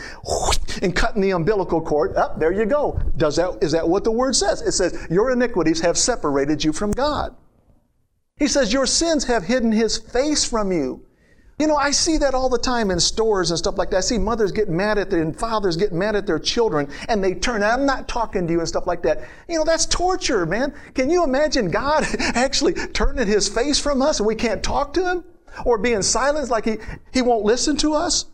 and 0.82 0.96
cutting 0.96 1.22
the 1.22 1.30
umbilical 1.30 1.82
cord. 1.82 2.16
Up 2.16 2.34
oh, 2.34 2.40
there 2.40 2.52
you 2.52 2.66
go. 2.66 3.00
Does 3.18 3.36
that, 3.36 3.60
is 3.62 3.72
that 3.74 3.88
what 3.88 4.04
the 4.04 4.12
word 4.12 4.36
says? 4.36 4.64
It 4.64 4.72
says, 4.72 5.06
Your 5.08 5.30
iniquities 5.30 5.82
have 5.82 6.00
separated 6.00 6.64
you 6.64 6.74
from 6.74 6.90
God. 6.90 7.36
He 8.38 8.48
says, 8.48 8.74
Your 8.74 8.88
sins 8.88 9.26
have 9.26 9.44
hidden 9.44 9.72
his 9.72 10.00
face 10.00 10.44
from 10.44 10.72
you. 10.72 11.07
You 11.60 11.66
know, 11.66 11.76
I 11.76 11.90
see 11.90 12.20
that 12.20 12.36
all 12.36 12.50
the 12.50 12.60
time 12.60 12.92
in 12.92 13.00
stores 13.00 13.50
and 13.50 13.58
stuff 13.58 13.80
like 13.80 13.90
that. 13.90 13.98
I 13.98 14.02
see 14.02 14.20
mothers 14.20 14.52
get 14.52 14.70
mad 14.70 15.00
at 15.00 15.10
their, 15.10 15.24
and 15.24 15.38
fathers 15.38 15.76
get 15.76 15.92
mad 15.92 16.16
at 16.16 16.28
their 16.28 16.38
children 16.38 16.88
and 17.10 17.24
they 17.24 17.34
turn, 17.34 17.64
I'm 17.64 17.86
not 17.86 18.08
talking 18.08 18.46
to 18.46 18.54
you 18.54 18.60
and 18.60 18.68
stuff 18.68 18.86
like 18.86 19.02
that. 19.04 19.28
You 19.50 19.58
know, 19.58 19.64
that's 19.64 19.88
torture, 19.88 20.46
man. 20.46 20.72
Can 20.94 21.10
you 21.10 21.24
imagine 21.24 21.72
God 21.72 22.06
actually 22.20 22.74
turning 22.74 23.26
his 23.26 23.50
face 23.50 23.80
from 23.80 24.04
us 24.04 24.20
and 24.20 24.28
we 24.28 24.36
can't 24.36 24.62
talk 24.62 24.94
to 24.94 25.04
him? 25.04 25.24
Or 25.66 25.80
being 25.80 26.04
silenced 26.04 26.52
like 26.52 26.66
he, 26.66 26.78
he 27.12 27.24
won't 27.24 27.44
listen 27.44 27.76
to 27.78 27.96
us? 27.96 28.26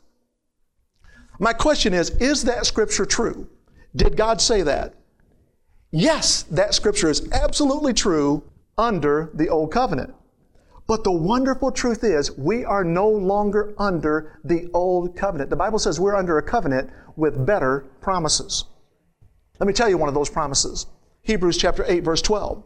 My 1.39 1.53
question 1.53 1.94
is, 1.94 2.10
is 2.10 2.44
that 2.44 2.65
scripture 2.65 3.06
true? 3.06 3.48
Did 3.96 4.18
God 4.18 4.42
say 4.42 4.63
that? 4.63 4.96
Yes, 5.92 6.44
that 6.44 6.74
scripture 6.74 7.10
is 7.10 7.32
absolutely 7.32 7.94
true 7.94 8.44
under 8.77 9.30
the 9.34 9.48
old 9.48 9.72
covenant. 9.72 10.13
But 10.86 11.04
the 11.04 11.12
wonderful 11.12 11.72
truth 11.72 12.04
is, 12.04 12.38
we 12.38 12.66
are 12.66 12.84
no 12.84 13.08
longer 13.08 13.74
under 13.78 14.40
the 14.44 14.70
old 14.74 15.16
covenant. 15.16 15.50
The 15.50 15.56
Bible 15.56 15.80
says 15.80 16.00
we're 16.00 16.16
under 16.16 16.38
a 16.38 16.44
covenant 16.44 16.90
with 17.16 17.46
better 17.46 17.86
promises. 18.02 18.66
Let 19.60 19.68
me 19.68 19.74
tell 19.74 19.90
you 19.90 19.98
one 19.98 20.10
of 20.10 20.16
those 20.16 20.30
promises. 20.30 20.88
Hebrews 21.22 21.58
chapter 21.58 21.86
8, 21.88 22.02
verse 22.02 22.22
12. 22.22 22.63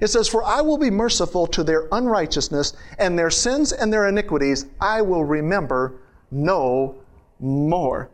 It 0.00 0.08
says, 0.08 0.28
For 0.28 0.44
I 0.44 0.60
will 0.60 0.78
be 0.78 0.90
merciful 0.90 1.48
to 1.48 1.64
their 1.64 1.88
unrighteousness, 1.90 2.74
and 2.98 3.18
their 3.18 3.30
sins 3.30 3.72
and 3.72 3.92
their 3.92 4.06
iniquities 4.06 4.66
I 4.80 5.02
will 5.02 5.24
remember 5.24 6.00
no 6.30 6.94
more. 7.40 8.10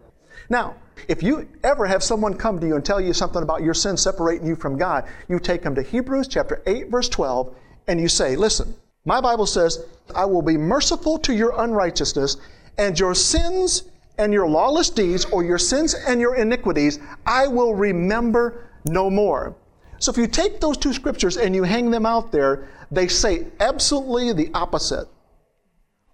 Now, 0.49 0.77
If 1.09 1.23
you 1.23 1.49
ever 1.63 1.87
have 1.87 2.03
someone 2.03 2.35
come 2.35 2.59
to 2.61 2.67
you 2.67 2.75
and 2.75 2.85
tell 2.85 3.01
you 3.01 3.13
something 3.13 3.43
about 3.43 3.63
your 3.63 3.75
sin 3.75 3.97
separating 3.97 4.47
you 4.47 4.57
from 4.57 4.77
God, 4.77 5.07
you 5.29 5.39
take 5.39 5.63
them 5.63 5.75
to 5.75 5.83
Hebrews 5.83 6.29
chapter 6.29 6.63
8, 6.67 6.89
verse 6.91 7.09
12, 7.09 7.55
and 7.87 8.01
you 8.01 8.09
say, 8.09 8.35
Listen, 8.35 8.75
my 9.07 9.21
Bible 9.21 9.47
says, 9.47 9.87
I 10.15 10.25
will 10.25 10.43
be 10.43 10.59
merciful 10.59 11.19
to 11.21 11.33
your 11.33 11.59
unrighteousness, 11.63 12.37
and 12.77 12.99
your 12.99 13.15
sins 13.15 13.85
and 14.19 14.33
your 14.33 14.49
lawless 14.49 14.91
deeds, 14.91 15.25
or 15.27 15.45
your 15.45 15.59
sins 15.59 15.95
and 15.95 16.21
your 16.21 16.37
iniquities, 16.37 16.99
I 17.25 17.47
will 17.47 17.75
remember 17.75 18.69
no 18.85 19.09
more. 19.09 19.55
So 19.99 20.11
if 20.11 20.19
you 20.19 20.27
take 20.27 20.61
those 20.61 20.77
two 20.77 20.93
scriptures 20.93 21.37
and 21.37 21.55
you 21.55 21.63
hang 21.63 21.91
them 21.91 22.05
out 22.05 22.33
there, 22.33 22.69
they 22.91 23.09
say 23.09 23.47
absolutely 23.61 24.33
the 24.33 24.51
opposite. 24.55 25.09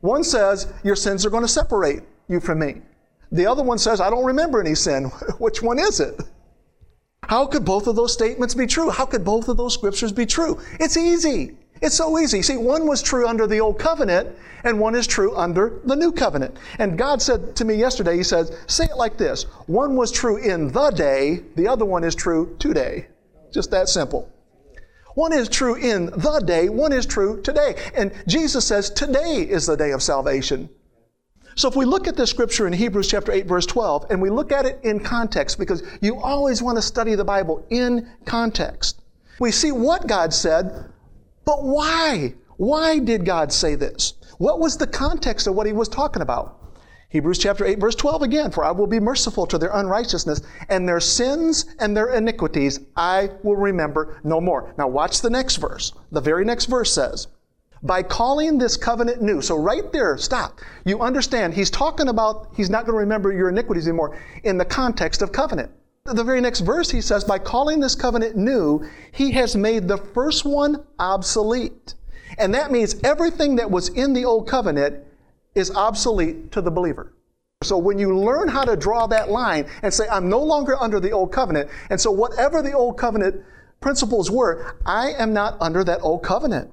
One 0.00 0.24
says, 0.24 0.72
Your 0.84 0.96
sins 0.96 1.24
are 1.24 1.30
going 1.30 1.44
to 1.44 1.48
separate 1.48 2.02
you 2.28 2.40
from 2.40 2.58
me. 2.58 2.82
The 3.30 3.46
other 3.46 3.62
one 3.62 3.78
says, 3.78 4.00
I 4.00 4.10
don't 4.10 4.24
remember 4.24 4.60
any 4.60 4.74
sin. 4.74 5.04
Which 5.38 5.62
one 5.62 5.78
is 5.78 6.00
it? 6.00 6.20
How 7.22 7.46
could 7.46 7.64
both 7.64 7.86
of 7.86 7.96
those 7.96 8.12
statements 8.12 8.54
be 8.54 8.66
true? 8.66 8.90
How 8.90 9.06
could 9.06 9.24
both 9.24 9.48
of 9.48 9.56
those 9.56 9.74
scriptures 9.74 10.12
be 10.12 10.26
true? 10.26 10.60
It's 10.80 10.96
easy. 10.96 11.56
It's 11.82 11.96
so 11.96 12.16
easy. 12.20 12.42
See, 12.42 12.56
one 12.56 12.86
was 12.86 13.02
true 13.02 13.26
under 13.26 13.48
the 13.48 13.60
old 13.60 13.78
covenant, 13.78 14.28
and 14.62 14.78
one 14.78 14.94
is 14.94 15.08
true 15.08 15.36
under 15.36 15.80
the 15.84 15.96
new 15.96 16.12
covenant. 16.12 16.56
And 16.78 16.96
God 16.96 17.20
said 17.20 17.56
to 17.56 17.64
me 17.64 17.74
yesterday, 17.74 18.16
He 18.16 18.22
says, 18.22 18.56
say 18.68 18.84
it 18.84 18.96
like 18.96 19.18
this 19.18 19.44
one 19.66 19.96
was 19.96 20.12
true 20.12 20.36
in 20.36 20.68
the 20.68 20.90
day, 20.90 21.42
the 21.56 21.66
other 21.66 21.84
one 21.84 22.04
is 22.04 22.14
true 22.14 22.54
today. 22.60 23.08
Just 23.52 23.72
that 23.72 23.88
simple. 23.88 24.32
One 25.14 25.32
is 25.32 25.48
true 25.48 25.74
in 25.74 26.06
the 26.06 26.42
day, 26.46 26.68
one 26.68 26.92
is 26.92 27.04
true 27.04 27.42
today. 27.42 27.74
And 27.94 28.12
Jesus 28.28 28.64
says 28.64 28.88
today 28.88 29.42
is 29.42 29.66
the 29.66 29.76
day 29.76 29.90
of 29.90 30.02
salvation. 30.02 30.70
So 31.54 31.68
if 31.68 31.76
we 31.76 31.84
look 31.84 32.06
at 32.06 32.16
the 32.16 32.26
scripture 32.26 32.66
in 32.66 32.72
Hebrews 32.72 33.08
chapter 33.08 33.30
8 33.30 33.46
verse 33.46 33.66
12 33.66 34.06
and 34.08 34.22
we 34.22 34.30
look 34.30 34.52
at 34.52 34.64
it 34.64 34.80
in 34.84 35.00
context 35.00 35.58
because 35.58 35.82
you 36.00 36.18
always 36.18 36.62
want 36.62 36.78
to 36.78 36.82
study 36.82 37.14
the 37.14 37.24
Bible 37.24 37.66
in 37.68 38.08
context. 38.24 39.02
We 39.38 39.50
see 39.50 39.72
what 39.72 40.06
God 40.06 40.32
said, 40.32 40.91
but 41.44 41.62
why? 41.62 42.34
Why 42.56 42.98
did 42.98 43.24
God 43.24 43.52
say 43.52 43.74
this? 43.74 44.14
What 44.38 44.60
was 44.60 44.76
the 44.76 44.86
context 44.86 45.46
of 45.46 45.54
what 45.54 45.66
he 45.66 45.72
was 45.72 45.88
talking 45.88 46.22
about? 46.22 46.58
Hebrews 47.08 47.38
chapter 47.38 47.66
8 47.66 47.78
verse 47.78 47.94
12 47.94 48.22
again, 48.22 48.50
for 48.50 48.64
I 48.64 48.70
will 48.70 48.86
be 48.86 48.98
merciful 48.98 49.46
to 49.46 49.58
their 49.58 49.70
unrighteousness 49.72 50.40
and 50.70 50.88
their 50.88 51.00
sins 51.00 51.66
and 51.78 51.94
their 51.94 52.14
iniquities 52.14 52.80
I 52.96 53.30
will 53.42 53.56
remember 53.56 54.18
no 54.24 54.40
more. 54.40 54.74
Now 54.78 54.88
watch 54.88 55.20
the 55.20 55.28
next 55.28 55.56
verse. 55.56 55.92
The 56.10 56.22
very 56.22 56.44
next 56.44 56.66
verse 56.66 56.92
says, 56.92 57.26
by 57.82 58.02
calling 58.02 58.58
this 58.58 58.76
covenant 58.76 59.20
new. 59.20 59.42
So 59.42 59.56
right 59.56 59.92
there, 59.92 60.16
stop. 60.16 60.60
You 60.84 61.00
understand, 61.00 61.52
he's 61.52 61.70
talking 61.70 62.08
about 62.08 62.48
he's 62.56 62.70
not 62.70 62.86
going 62.86 62.94
to 62.94 63.00
remember 63.00 63.32
your 63.32 63.48
iniquities 63.48 63.88
anymore 63.88 64.18
in 64.44 64.56
the 64.56 64.64
context 64.64 65.20
of 65.20 65.32
covenant. 65.32 65.70
The 66.04 66.24
very 66.24 66.40
next 66.40 66.60
verse 66.60 66.90
he 66.90 67.00
says, 67.00 67.22
by 67.22 67.38
calling 67.38 67.78
this 67.78 67.94
covenant 67.94 68.36
new, 68.36 68.84
he 69.12 69.30
has 69.32 69.54
made 69.54 69.86
the 69.86 69.98
first 69.98 70.44
one 70.44 70.84
obsolete. 70.98 71.94
And 72.38 72.52
that 72.54 72.72
means 72.72 72.96
everything 73.04 73.56
that 73.56 73.70
was 73.70 73.88
in 73.90 74.12
the 74.12 74.24
old 74.24 74.48
covenant 74.48 75.04
is 75.54 75.70
obsolete 75.70 76.50
to 76.52 76.60
the 76.60 76.72
believer. 76.72 77.12
So 77.62 77.78
when 77.78 78.00
you 78.00 78.18
learn 78.18 78.48
how 78.48 78.64
to 78.64 78.74
draw 78.74 79.06
that 79.06 79.30
line 79.30 79.66
and 79.82 79.94
say, 79.94 80.08
I'm 80.08 80.28
no 80.28 80.40
longer 80.40 80.76
under 80.80 80.98
the 80.98 81.12
old 81.12 81.30
covenant, 81.30 81.70
and 81.88 82.00
so 82.00 82.10
whatever 82.10 82.62
the 82.62 82.72
old 82.72 82.98
covenant 82.98 83.40
principles 83.80 84.28
were, 84.28 84.76
I 84.84 85.12
am 85.12 85.32
not 85.32 85.56
under 85.60 85.84
that 85.84 86.00
old 86.02 86.24
covenant. 86.24 86.68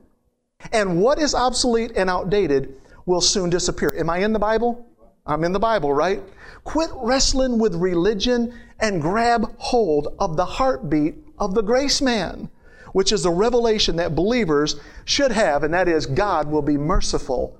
And 0.72 1.00
what 1.00 1.20
is 1.20 1.36
obsolete 1.36 1.92
and 1.96 2.10
outdated 2.10 2.74
will 3.06 3.22
soon 3.22 3.52
disappear. 3.52 3.94
Am 3.96 4.10
I 4.10 4.20
in 4.20 4.34
the 4.34 4.40
Bible? 4.40 4.88
I'm 5.28 5.44
in 5.44 5.52
the 5.52 5.60
Bible, 5.60 5.94
right? 5.94 6.24
Quit 6.64 6.90
wrestling 6.96 7.60
with 7.60 7.76
religion 7.76 8.54
and 8.80 9.02
grab 9.02 9.54
hold 9.58 10.16
of 10.20 10.38
the 10.38 10.46
heartbeat 10.46 11.16
of 11.38 11.54
the 11.54 11.62
grace 11.62 12.02
man, 12.02 12.50
which 12.94 13.12
is 13.12 13.24
the 13.24 13.32
revelation 13.32 13.96
that 13.98 14.16
believers 14.16 14.80
should 15.06 15.32
have, 15.32 15.64
and 15.64 15.74
that 15.74 15.88
is 15.88 16.06
God 16.06 16.48
will 16.48 16.62
be 16.62 16.78
merciful 16.78 17.60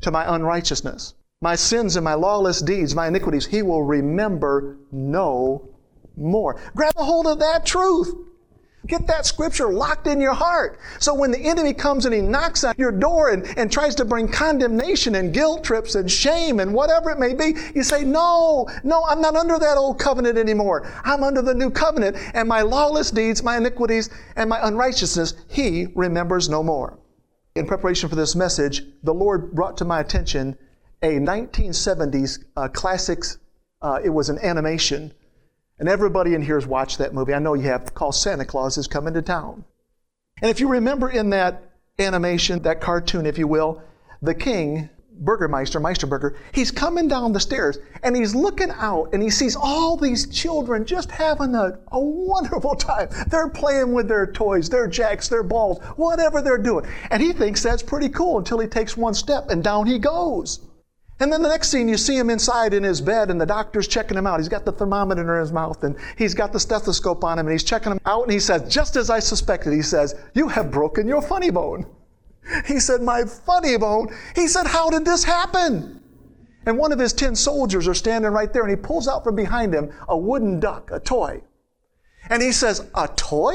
to 0.00 0.10
my 0.10 0.34
unrighteousness. 0.34 1.14
My 1.40 1.54
sins 1.54 1.96
and 1.96 2.04
my 2.04 2.14
lawless 2.14 2.60
deeds, 2.60 2.94
my 2.94 3.06
iniquities, 3.08 3.46
he 3.46 3.62
will 3.62 3.84
remember 3.84 4.76
no 4.90 5.68
more. 6.16 6.60
Grab 6.74 6.94
a 6.96 7.04
hold 7.04 7.26
of 7.26 7.38
that 7.38 7.64
truth. 7.64 8.12
Get 8.86 9.06
that 9.08 9.26
scripture 9.26 9.70
locked 9.70 10.06
in 10.06 10.20
your 10.20 10.34
heart. 10.34 10.78
So 10.98 11.12
when 11.12 11.30
the 11.30 11.38
enemy 11.38 11.74
comes 11.74 12.06
and 12.06 12.14
he 12.14 12.20
knocks 12.20 12.64
on 12.64 12.74
your 12.78 12.92
door 12.92 13.30
and, 13.30 13.44
and 13.58 13.70
tries 13.70 13.94
to 13.96 14.04
bring 14.04 14.28
condemnation 14.28 15.16
and 15.16 15.34
guilt 15.34 15.64
trips 15.64 15.94
and 15.94 16.10
shame 16.10 16.60
and 16.60 16.72
whatever 16.72 17.10
it 17.10 17.18
may 17.18 17.34
be, 17.34 17.54
you 17.74 17.82
say, 17.82 18.04
No, 18.04 18.68
no, 18.84 19.04
I'm 19.08 19.20
not 19.20 19.36
under 19.36 19.58
that 19.58 19.76
old 19.76 19.98
covenant 19.98 20.38
anymore. 20.38 20.90
I'm 21.04 21.22
under 21.22 21.42
the 21.42 21.54
new 21.54 21.70
covenant, 21.70 22.16
and 22.34 22.48
my 22.48 22.62
lawless 22.62 23.10
deeds, 23.10 23.42
my 23.42 23.56
iniquities, 23.56 24.10
and 24.36 24.48
my 24.48 24.66
unrighteousness, 24.66 25.34
he 25.48 25.88
remembers 25.94 26.48
no 26.48 26.62
more 26.62 26.98
in 27.58 27.66
preparation 27.66 28.08
for 28.08 28.14
this 28.14 28.36
message, 28.36 28.84
the 29.02 29.12
Lord 29.12 29.52
brought 29.52 29.76
to 29.78 29.84
my 29.84 30.00
attention 30.00 30.56
a 31.02 31.18
1970s 31.18 32.44
uh, 32.56 32.68
classics. 32.68 33.38
Uh, 33.82 34.00
it 34.02 34.10
was 34.10 34.28
an 34.28 34.38
animation, 34.40 35.12
and 35.78 35.88
everybody 35.88 36.34
in 36.34 36.42
here 36.42 36.56
has 36.56 36.66
watched 36.66 36.98
that 36.98 37.14
movie. 37.14 37.34
I 37.34 37.38
know 37.38 37.54
you 37.54 37.62
have. 37.62 37.94
Called 37.94 38.14
Santa 38.14 38.44
Claus 38.44 38.78
is 38.78 38.86
Coming 38.86 39.14
to 39.14 39.22
Town. 39.22 39.64
And 40.42 40.50
if 40.50 40.60
you 40.60 40.68
remember 40.68 41.08
in 41.08 41.30
that 41.30 41.70
animation, 41.98 42.62
that 42.62 42.80
cartoon, 42.80 43.26
if 43.26 43.38
you 43.38 43.46
will, 43.46 43.82
the 44.22 44.34
king 44.34 44.90
Burgermeister, 45.20 45.80
Meisterburger, 45.80 46.36
he's 46.52 46.70
coming 46.70 47.08
down 47.08 47.32
the 47.32 47.40
stairs 47.40 47.78
and 48.02 48.14
he's 48.14 48.34
looking 48.34 48.70
out 48.70 49.10
and 49.12 49.22
he 49.22 49.30
sees 49.30 49.56
all 49.56 49.96
these 49.96 50.28
children 50.28 50.84
just 50.84 51.10
having 51.10 51.54
a, 51.54 51.78
a 51.90 52.00
wonderful 52.00 52.76
time. 52.76 53.08
They're 53.26 53.48
playing 53.48 53.92
with 53.92 54.08
their 54.08 54.30
toys, 54.30 54.68
their 54.68 54.86
jacks, 54.86 55.28
their 55.28 55.42
balls, 55.42 55.82
whatever 55.96 56.40
they're 56.40 56.58
doing. 56.58 56.86
And 57.10 57.22
he 57.22 57.32
thinks 57.32 57.62
that's 57.62 57.82
pretty 57.82 58.08
cool 58.08 58.38
until 58.38 58.60
he 58.60 58.68
takes 58.68 58.96
one 58.96 59.14
step 59.14 59.50
and 59.50 59.62
down 59.62 59.86
he 59.86 59.98
goes. 59.98 60.60
And 61.20 61.32
then 61.32 61.42
the 61.42 61.48
next 61.48 61.70
scene, 61.70 61.88
you 61.88 61.96
see 61.96 62.16
him 62.16 62.30
inside 62.30 62.72
in 62.72 62.84
his 62.84 63.00
bed, 63.00 63.30
and 63.30 63.40
the 63.40 63.46
doctor's 63.46 63.88
checking 63.88 64.16
him 64.16 64.26
out. 64.26 64.38
He's 64.38 64.48
got 64.48 64.64
the 64.64 64.72
thermometer 64.72 65.34
in 65.34 65.40
his 65.40 65.52
mouth, 65.52 65.82
and 65.82 65.96
he's 66.16 66.34
got 66.34 66.52
the 66.52 66.60
stethoscope 66.60 67.24
on 67.24 67.38
him, 67.38 67.46
and 67.46 67.52
he's 67.52 67.64
checking 67.64 67.92
him 67.92 68.00
out, 68.06 68.22
and 68.22 68.32
he 68.32 68.38
says, 68.38 68.72
just 68.72 68.94
as 68.94 69.10
I 69.10 69.18
suspected, 69.18 69.72
he 69.72 69.82
says, 69.82 70.14
You 70.34 70.46
have 70.48 70.70
broken 70.70 71.08
your 71.08 71.22
funny 71.22 71.50
bone. 71.50 71.86
He 72.66 72.80
said, 72.80 73.02
My 73.02 73.24
funny 73.24 73.76
bone. 73.76 74.08
He 74.34 74.48
said, 74.48 74.66
How 74.66 74.88
did 74.88 75.04
this 75.04 75.24
happen? 75.24 76.00
And 76.64 76.78
one 76.78 76.92
of 76.92 76.98
his 76.98 77.12
tin 77.12 77.34
soldiers 77.34 77.86
are 77.88 77.94
standing 77.94 78.30
right 78.30 78.52
there, 78.52 78.62
and 78.62 78.70
he 78.70 78.76
pulls 78.76 79.08
out 79.08 79.24
from 79.24 79.36
behind 79.36 79.74
him 79.74 79.92
a 80.08 80.16
wooden 80.16 80.60
duck, 80.60 80.90
a 80.92 81.00
toy. 81.00 81.42
And 82.30 82.42
he 82.42 82.52
says, 82.52 82.88
A 82.94 83.08
toy? 83.08 83.54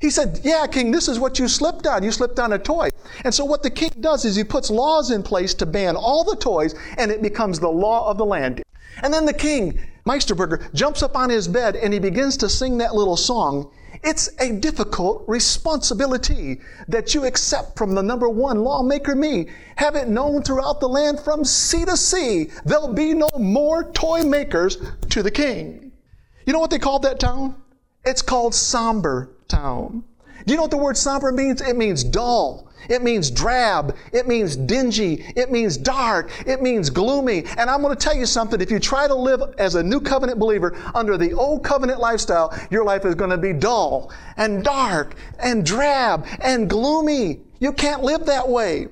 He 0.00 0.10
said, 0.10 0.40
Yeah, 0.42 0.66
king, 0.66 0.90
this 0.90 1.08
is 1.08 1.18
what 1.18 1.38
you 1.38 1.48
slipped 1.48 1.86
on. 1.86 2.02
You 2.02 2.12
slipped 2.12 2.38
on 2.38 2.52
a 2.52 2.58
toy. 2.58 2.90
And 3.24 3.34
so, 3.34 3.44
what 3.44 3.62
the 3.62 3.70
king 3.70 3.90
does 4.00 4.24
is 4.24 4.36
he 4.36 4.44
puts 4.44 4.70
laws 4.70 5.10
in 5.10 5.22
place 5.22 5.54
to 5.54 5.66
ban 5.66 5.96
all 5.96 6.24
the 6.24 6.36
toys, 6.36 6.74
and 6.98 7.10
it 7.10 7.22
becomes 7.22 7.58
the 7.58 7.68
law 7.68 8.10
of 8.10 8.18
the 8.18 8.26
land. 8.26 8.62
And 9.02 9.12
then 9.12 9.26
the 9.26 9.32
king, 9.32 9.78
Meisterburger, 10.06 10.72
jumps 10.74 11.02
up 11.02 11.16
on 11.16 11.30
his 11.30 11.48
bed 11.48 11.76
and 11.76 11.92
he 11.92 11.98
begins 11.98 12.36
to 12.38 12.48
sing 12.48 12.78
that 12.78 12.94
little 12.94 13.16
song. 13.16 13.70
It's 14.02 14.28
a 14.38 14.52
difficult 14.52 15.24
responsibility 15.26 16.60
that 16.88 17.14
you 17.14 17.24
accept 17.24 17.78
from 17.78 17.94
the 17.94 18.02
number 18.02 18.28
one 18.28 18.62
lawmaker, 18.62 19.14
me. 19.14 19.48
Have 19.76 19.96
it 19.96 20.08
known 20.08 20.42
throughout 20.42 20.80
the 20.80 20.88
land 20.88 21.20
from 21.20 21.44
sea 21.44 21.86
to 21.86 21.96
sea. 21.96 22.50
There'll 22.66 22.92
be 22.92 23.14
no 23.14 23.30
more 23.38 23.90
toy 23.92 24.22
makers 24.22 24.76
to 25.08 25.22
the 25.22 25.30
king. 25.30 25.92
You 26.46 26.52
know 26.52 26.58
what 26.58 26.70
they 26.70 26.78
called 26.78 27.02
that 27.02 27.18
town? 27.18 27.56
It's 28.04 28.22
called 28.22 28.54
Somber 28.54 29.30
Town. 29.48 30.04
Do 30.46 30.52
you 30.52 30.56
know 30.56 30.62
what 30.62 30.70
the 30.70 30.76
word 30.76 30.96
somber 30.96 31.32
means? 31.32 31.62
It 31.62 31.76
means 31.76 32.04
dull. 32.04 32.70
It 32.90 33.02
means 33.02 33.30
drab. 33.30 33.96
It 34.12 34.28
means 34.28 34.56
dingy. 34.56 35.24
It 35.36 35.50
means 35.50 35.78
dark. 35.78 36.30
It 36.46 36.60
means 36.60 36.90
gloomy. 36.90 37.44
And 37.56 37.70
I'm 37.70 37.80
going 37.80 37.96
to 37.96 37.98
tell 38.00 38.14
you 38.14 38.26
something. 38.26 38.60
If 38.60 38.70
you 38.70 38.78
try 38.78 39.08
to 39.08 39.14
live 39.14 39.54
as 39.56 39.74
a 39.74 39.82
new 39.82 40.00
covenant 40.00 40.38
believer 40.38 40.76
under 40.94 41.16
the 41.16 41.32
old 41.32 41.64
covenant 41.64 41.98
lifestyle, 41.98 42.54
your 42.70 42.84
life 42.84 43.06
is 43.06 43.14
going 43.14 43.30
to 43.30 43.38
be 43.38 43.54
dull 43.54 44.12
and 44.36 44.62
dark 44.62 45.14
and 45.38 45.64
drab 45.64 46.26
and 46.40 46.68
gloomy. 46.68 47.40
You 47.58 47.72
can't 47.72 48.02
live 48.02 48.26
that 48.26 48.46
way. 48.46 48.88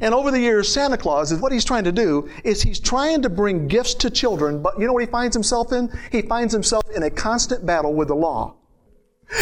And 0.00 0.14
over 0.14 0.30
the 0.30 0.40
years, 0.40 0.72
Santa 0.72 0.96
Claus 0.96 1.32
is 1.32 1.40
what 1.40 1.52
he's 1.52 1.64
trying 1.64 1.84
to 1.84 1.92
do 1.92 2.28
is 2.44 2.62
he's 2.62 2.80
trying 2.80 3.22
to 3.22 3.30
bring 3.30 3.68
gifts 3.68 3.94
to 3.94 4.10
children, 4.10 4.62
but 4.62 4.78
you 4.78 4.86
know 4.86 4.92
what 4.92 5.02
he 5.02 5.10
finds 5.10 5.34
himself 5.34 5.72
in? 5.72 5.90
He 6.12 6.22
finds 6.22 6.52
himself 6.52 6.84
in 6.94 7.02
a 7.02 7.10
constant 7.10 7.64
battle 7.66 7.94
with 7.94 8.08
the 8.08 8.14
law. 8.14 8.54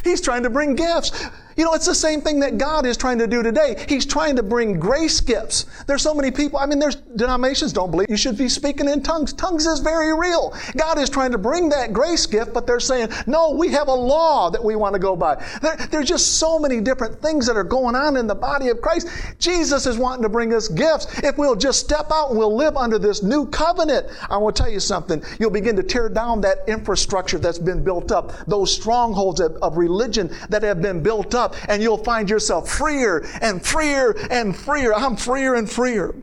He's 0.05 0.21
trying 0.21 0.43
to 0.43 0.51
bring 0.51 0.75
gifts. 0.75 1.13
You 1.57 1.65
know, 1.65 1.73
it's 1.73 1.87
the 1.87 1.95
same 1.95 2.21
thing 2.21 2.41
that 2.41 2.59
God 2.59 2.85
is 2.85 2.99
trying 2.99 3.19
to 3.19 3.27
do 3.27 3.43
today. 3.43 3.83
He's 3.89 4.05
trying 4.05 4.37
to 4.37 4.43
bring 4.43 4.79
grace 4.79 5.21
gifts. 5.23 5.65
There's 5.87 6.03
so 6.03 6.13
many 6.13 6.31
people, 6.31 6.59
I 6.59 6.67
mean, 6.67 6.79
there's 6.79 6.97
denominations 6.97 7.73
don't 7.73 7.91
believe 7.91 8.11
you 8.11 8.17
should 8.19 8.37
be 8.37 8.51
speaking 8.51 8.89
in 8.91 9.03
tongues. 9.03 9.33
Tongues 9.33 9.65
is 9.67 9.81
very 9.81 10.15
real. 10.15 10.55
God 10.77 10.99
is 10.99 11.09
trying 11.09 11.33
to 11.33 11.39
bring 11.39 11.71
that 11.71 11.95
grace 11.95 12.27
gift, 12.27 12.53
but 12.53 12.67
they're 12.67 12.79
saying, 12.79 13.09
no, 13.27 13.53
we 13.53 13.71
have 13.71 13.89
a 13.89 13.95
law 13.95 14.51
that 14.51 14.63
we 14.63 14.77
want 14.77 14.93
to 14.95 14.99
go 14.99 15.17
by. 15.17 15.43
There, 15.63 15.77
there's 15.91 16.09
just 16.09 16.39
so 16.39 16.59
many 16.59 16.83
different 16.83 17.23
things 17.23 17.47
that 17.47 17.57
are 17.57 17.65
going 17.65 17.97
on 17.97 18.19
in 18.19 18.27
the 18.27 18.35
body 18.35 18.69
of 18.69 18.83
Christ. 18.83 19.09
Jesus 19.39 19.87
is 19.87 19.97
wanting 19.97 20.25
to 20.25 20.29
bring 20.29 20.53
us 20.53 20.69
gifts. 20.69 21.21
If 21.21 21.39
we'll 21.39 21.57
just 21.57 21.81
step 21.81 22.11
out 22.13 22.31
and 22.31 22.39
we'll 22.39 22.55
live 22.55 22.77
under 22.77 22.99
this 22.99 23.23
new 23.23 23.47
covenant, 23.47 24.07
I 24.29 24.37
want 24.37 24.57
to 24.57 24.63
tell 24.63 24.71
you 24.71 24.81
something. 24.81 25.23
You'll 25.41 25.51
begin 25.51 25.75
to 25.77 25.83
tear 25.83 26.11
down 26.11 26.43
that 26.43 26.59
infrastructure 26.69 27.39
that's 27.39 27.59
been 27.59 27.83
built 27.83 28.13
up, 28.13 28.33
those 28.47 28.71
strongholds 28.71 29.41
of, 29.41 29.57
of 29.63 29.79
religion 29.79 30.31
that 30.51 30.63
have 30.63 30.83
been 30.83 31.03
built 31.03 31.35
up 31.35 31.46
up 31.47 31.57
and 31.69 31.83
you'll 31.83 32.03
find 32.05 32.29
yourself 32.29 32.69
freer 32.69 33.27
and 33.41 33.65
freer 33.65 34.17
and 34.31 34.57
freer. 34.57 34.93
I'm 34.95 35.17
freer 35.17 35.55
and 35.55 35.71
freer. 35.71 36.15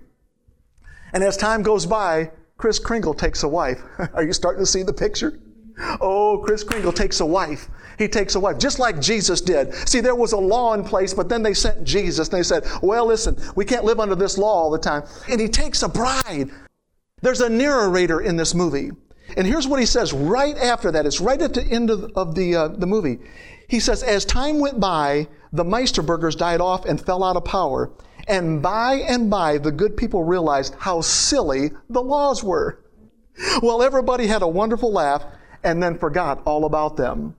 And 1.14 1.24
as 1.24 1.38
time 1.38 1.64
goes 1.64 1.86
by, 1.86 2.32
Kris 2.58 2.80
Kringle 2.80 3.14
takes 3.14 3.44
a 3.44 3.48
wife. 3.48 3.82
Are 4.14 4.24
you 4.24 4.34
starting 4.34 4.62
to 4.62 4.66
see 4.66 4.84
the 4.84 4.94
picture? 4.94 5.40
Oh, 6.02 6.42
Kris 6.46 6.64
Kringle 6.64 6.94
takes 6.94 7.20
a 7.20 7.26
wife. 7.26 7.68
He 7.98 8.08
takes 8.08 8.36
a 8.36 8.40
wife, 8.40 8.58
just 8.58 8.80
like 8.80 9.00
Jesus 9.00 9.42
did. 9.42 9.74
See, 9.88 10.02
there 10.02 10.16
was 10.16 10.34
a 10.34 10.38
law 10.38 10.74
in 10.74 10.84
place, 10.84 11.14
but 11.14 11.30
then 11.30 11.44
they 11.44 11.54
sent 11.54 11.84
Jesus 11.84 12.28
and 12.28 12.38
they 12.38 12.44
said, 12.44 12.66
Well, 12.82 13.06
listen, 13.06 13.38
we 13.56 13.66
can't 13.66 13.86
live 13.86 14.00
under 14.00 14.16
this 14.16 14.38
law 14.38 14.64
all 14.64 14.72
the 14.72 14.80
time. 14.80 15.04
And 15.30 15.40
he 15.40 15.48
takes 15.48 15.84
a 15.84 15.90
bride. 15.90 16.50
There's 17.22 17.42
a 17.42 17.50
narrator 17.50 18.22
in 18.22 18.36
this 18.36 18.54
movie. 18.54 18.92
And 19.38 19.48
here's 19.48 19.68
what 19.68 19.80
he 19.80 19.86
says 19.86 20.12
right 20.14 20.58
after 20.58 20.92
that. 20.92 21.06
It's 21.06 21.22
right 21.22 21.42
at 21.42 21.54
the 21.54 21.64
end 21.64 21.90
of, 21.90 22.12
of 22.16 22.36
the, 22.36 22.56
uh, 22.56 22.68
the 22.70 22.88
movie. 22.88 23.20
He 23.68 23.80
says, 23.80 24.04
as 24.04 24.26
time 24.26 24.60
went 24.60 24.80
by, 24.80 25.28
the 25.52 25.64
Meisterburgers 25.64 26.38
died 26.38 26.62
off 26.62 26.86
and 26.86 27.00
fell 27.00 27.24
out 27.24 27.38
of 27.38 27.46
power. 27.46 27.92
And 28.28 28.62
by 28.62 28.96
and 28.96 29.30
by, 29.30 29.58
the 29.58 29.72
good 29.72 29.98
people 29.98 30.24
realized 30.24 30.76
how 30.80 31.02
silly 31.02 31.72
the 31.90 32.02
laws 32.02 32.44
were. 32.44 32.80
Well, 33.62 33.82
everybody 33.82 34.28
had 34.28 34.42
a 34.42 34.48
wonderful 34.48 34.92
laugh 34.92 35.24
and 35.64 35.82
then 35.82 35.98
forgot 35.98 36.42
all 36.46 36.66
about 36.66 36.98
them. 36.98 37.36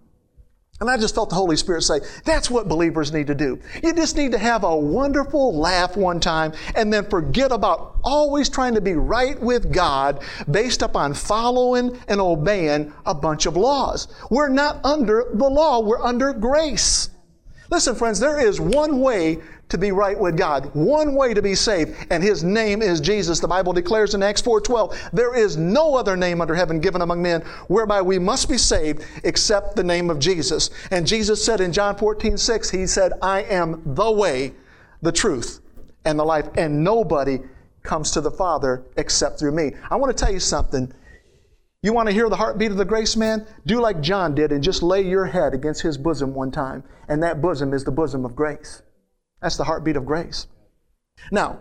And 0.80 0.90
I 0.90 0.96
just 0.96 1.14
felt 1.14 1.30
the 1.30 1.36
Holy 1.36 1.56
Spirit 1.56 1.82
say, 1.82 2.00
that's 2.24 2.50
what 2.50 2.68
believers 2.68 3.12
need 3.12 3.28
to 3.28 3.34
do. 3.34 3.60
You 3.82 3.94
just 3.94 4.16
need 4.16 4.32
to 4.32 4.38
have 4.38 4.64
a 4.64 4.76
wonderful 4.76 5.56
laugh 5.56 5.96
one 5.96 6.18
time 6.18 6.52
and 6.74 6.92
then 6.92 7.08
forget 7.08 7.52
about 7.52 7.98
always 8.02 8.48
trying 8.48 8.74
to 8.74 8.80
be 8.80 8.94
right 8.94 9.40
with 9.40 9.72
God 9.72 10.24
based 10.50 10.82
upon 10.82 11.14
following 11.14 11.96
and 12.08 12.20
obeying 12.20 12.92
a 13.06 13.14
bunch 13.14 13.46
of 13.46 13.56
laws. 13.56 14.08
We're 14.30 14.48
not 14.48 14.84
under 14.84 15.30
the 15.32 15.48
law, 15.48 15.78
we're 15.78 16.02
under 16.02 16.32
grace. 16.32 17.10
Listen, 17.70 17.94
friends, 17.94 18.18
there 18.18 18.44
is 18.44 18.60
one 18.60 19.00
way 19.00 19.38
to 19.68 19.78
be 19.78 19.92
right 19.92 20.18
with 20.18 20.36
God. 20.36 20.70
One 20.74 21.14
way 21.14 21.34
to 21.34 21.42
be 21.42 21.54
saved, 21.54 21.94
and 22.10 22.22
his 22.22 22.44
name 22.44 22.82
is 22.82 23.00
Jesus. 23.00 23.40
The 23.40 23.48
Bible 23.48 23.72
declares 23.72 24.14
in 24.14 24.22
Acts 24.22 24.42
4:12, 24.42 24.94
there 25.12 25.34
is 25.34 25.56
no 25.56 25.96
other 25.96 26.16
name 26.16 26.40
under 26.40 26.54
heaven 26.54 26.80
given 26.80 27.02
among 27.02 27.22
men 27.22 27.40
whereby 27.68 28.02
we 28.02 28.18
must 28.18 28.48
be 28.48 28.58
saved 28.58 29.04
except 29.24 29.76
the 29.76 29.82
name 29.82 30.10
of 30.10 30.18
Jesus. 30.18 30.70
And 30.90 31.06
Jesus 31.06 31.44
said 31.44 31.60
in 31.60 31.72
John 31.72 31.96
14:6, 31.96 32.70
he 32.70 32.86
said, 32.86 33.12
"I 33.22 33.42
am 33.42 33.82
the 33.84 34.10
way, 34.10 34.54
the 35.02 35.12
truth, 35.12 35.60
and 36.04 36.18
the 36.18 36.24
life, 36.24 36.48
and 36.56 36.84
nobody 36.84 37.40
comes 37.82 38.10
to 38.12 38.20
the 38.20 38.30
Father 38.30 38.82
except 38.96 39.38
through 39.38 39.52
me." 39.52 39.74
I 39.90 39.96
want 39.96 40.16
to 40.16 40.24
tell 40.24 40.32
you 40.32 40.40
something. 40.40 40.92
You 41.82 41.92
want 41.92 42.08
to 42.08 42.14
hear 42.14 42.30
the 42.30 42.36
heartbeat 42.36 42.70
of 42.70 42.78
the 42.78 42.84
grace 42.86 43.14
man? 43.14 43.46
Do 43.66 43.78
like 43.78 44.00
John 44.00 44.34
did 44.34 44.52
and 44.52 44.62
just 44.62 44.82
lay 44.82 45.02
your 45.02 45.26
head 45.26 45.52
against 45.52 45.82
his 45.82 45.98
bosom 45.98 46.32
one 46.32 46.50
time. 46.50 46.82
And 47.08 47.22
that 47.22 47.42
bosom 47.42 47.74
is 47.74 47.84
the 47.84 47.90
bosom 47.90 48.24
of 48.24 48.34
grace. 48.34 48.80
That's 49.44 49.58
the 49.58 49.64
heartbeat 49.64 49.96
of 49.96 50.06
grace. 50.06 50.46
Now, 51.30 51.60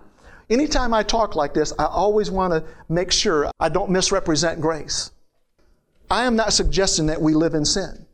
anytime 0.49 0.93
I 0.93 1.03
talk 1.03 1.35
like 1.35 1.53
this, 1.53 1.73
I 1.77 1.83
always 1.83 2.31
want 2.31 2.53
to 2.53 2.63
make 2.87 3.11
sure 3.11 3.51
I 3.59 3.67
don't 3.67 3.91
misrepresent 3.91 4.61
grace. 4.61 5.11
I 6.09 6.23
am 6.23 6.37
not 6.37 6.53
suggesting 6.53 7.07
that 7.07 7.21
we 7.21 7.33
live 7.33 7.53
in 7.53 7.65
sin. 7.65 8.05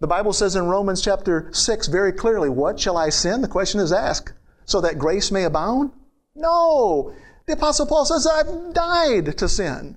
The 0.00 0.08
Bible 0.08 0.32
says 0.32 0.56
in 0.56 0.66
Romans 0.66 1.00
chapter 1.00 1.48
6 1.52 1.86
very 1.86 2.10
clearly, 2.12 2.48
What 2.48 2.80
shall 2.80 2.96
I 2.96 3.10
sin? 3.10 3.40
The 3.40 3.46
question 3.46 3.78
is 3.78 3.92
asked, 3.92 4.32
so 4.64 4.80
that 4.80 4.98
grace 4.98 5.30
may 5.30 5.44
abound? 5.44 5.92
No. 6.34 7.14
The 7.46 7.52
Apostle 7.52 7.86
Paul 7.86 8.04
says, 8.04 8.26
I've 8.26 8.74
died 8.74 9.38
to 9.38 9.48
sin. 9.48 9.96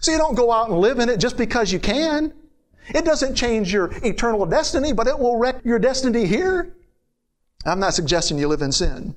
So 0.00 0.12
you 0.12 0.18
don't 0.18 0.34
go 0.34 0.52
out 0.52 0.68
and 0.68 0.80
live 0.80 0.98
in 0.98 1.08
it 1.08 1.16
just 1.16 1.38
because 1.38 1.72
you 1.72 1.80
can. 1.80 2.34
It 2.88 3.06
doesn't 3.06 3.36
change 3.36 3.72
your 3.72 3.90
eternal 4.04 4.44
destiny, 4.44 4.92
but 4.92 5.06
it 5.06 5.18
will 5.18 5.38
wreck 5.38 5.64
your 5.64 5.78
destiny 5.78 6.26
here. 6.26 6.74
I'm 7.66 7.80
not 7.80 7.94
suggesting 7.94 8.38
you 8.38 8.48
live 8.48 8.60
in 8.60 8.72
sin. 8.72 9.14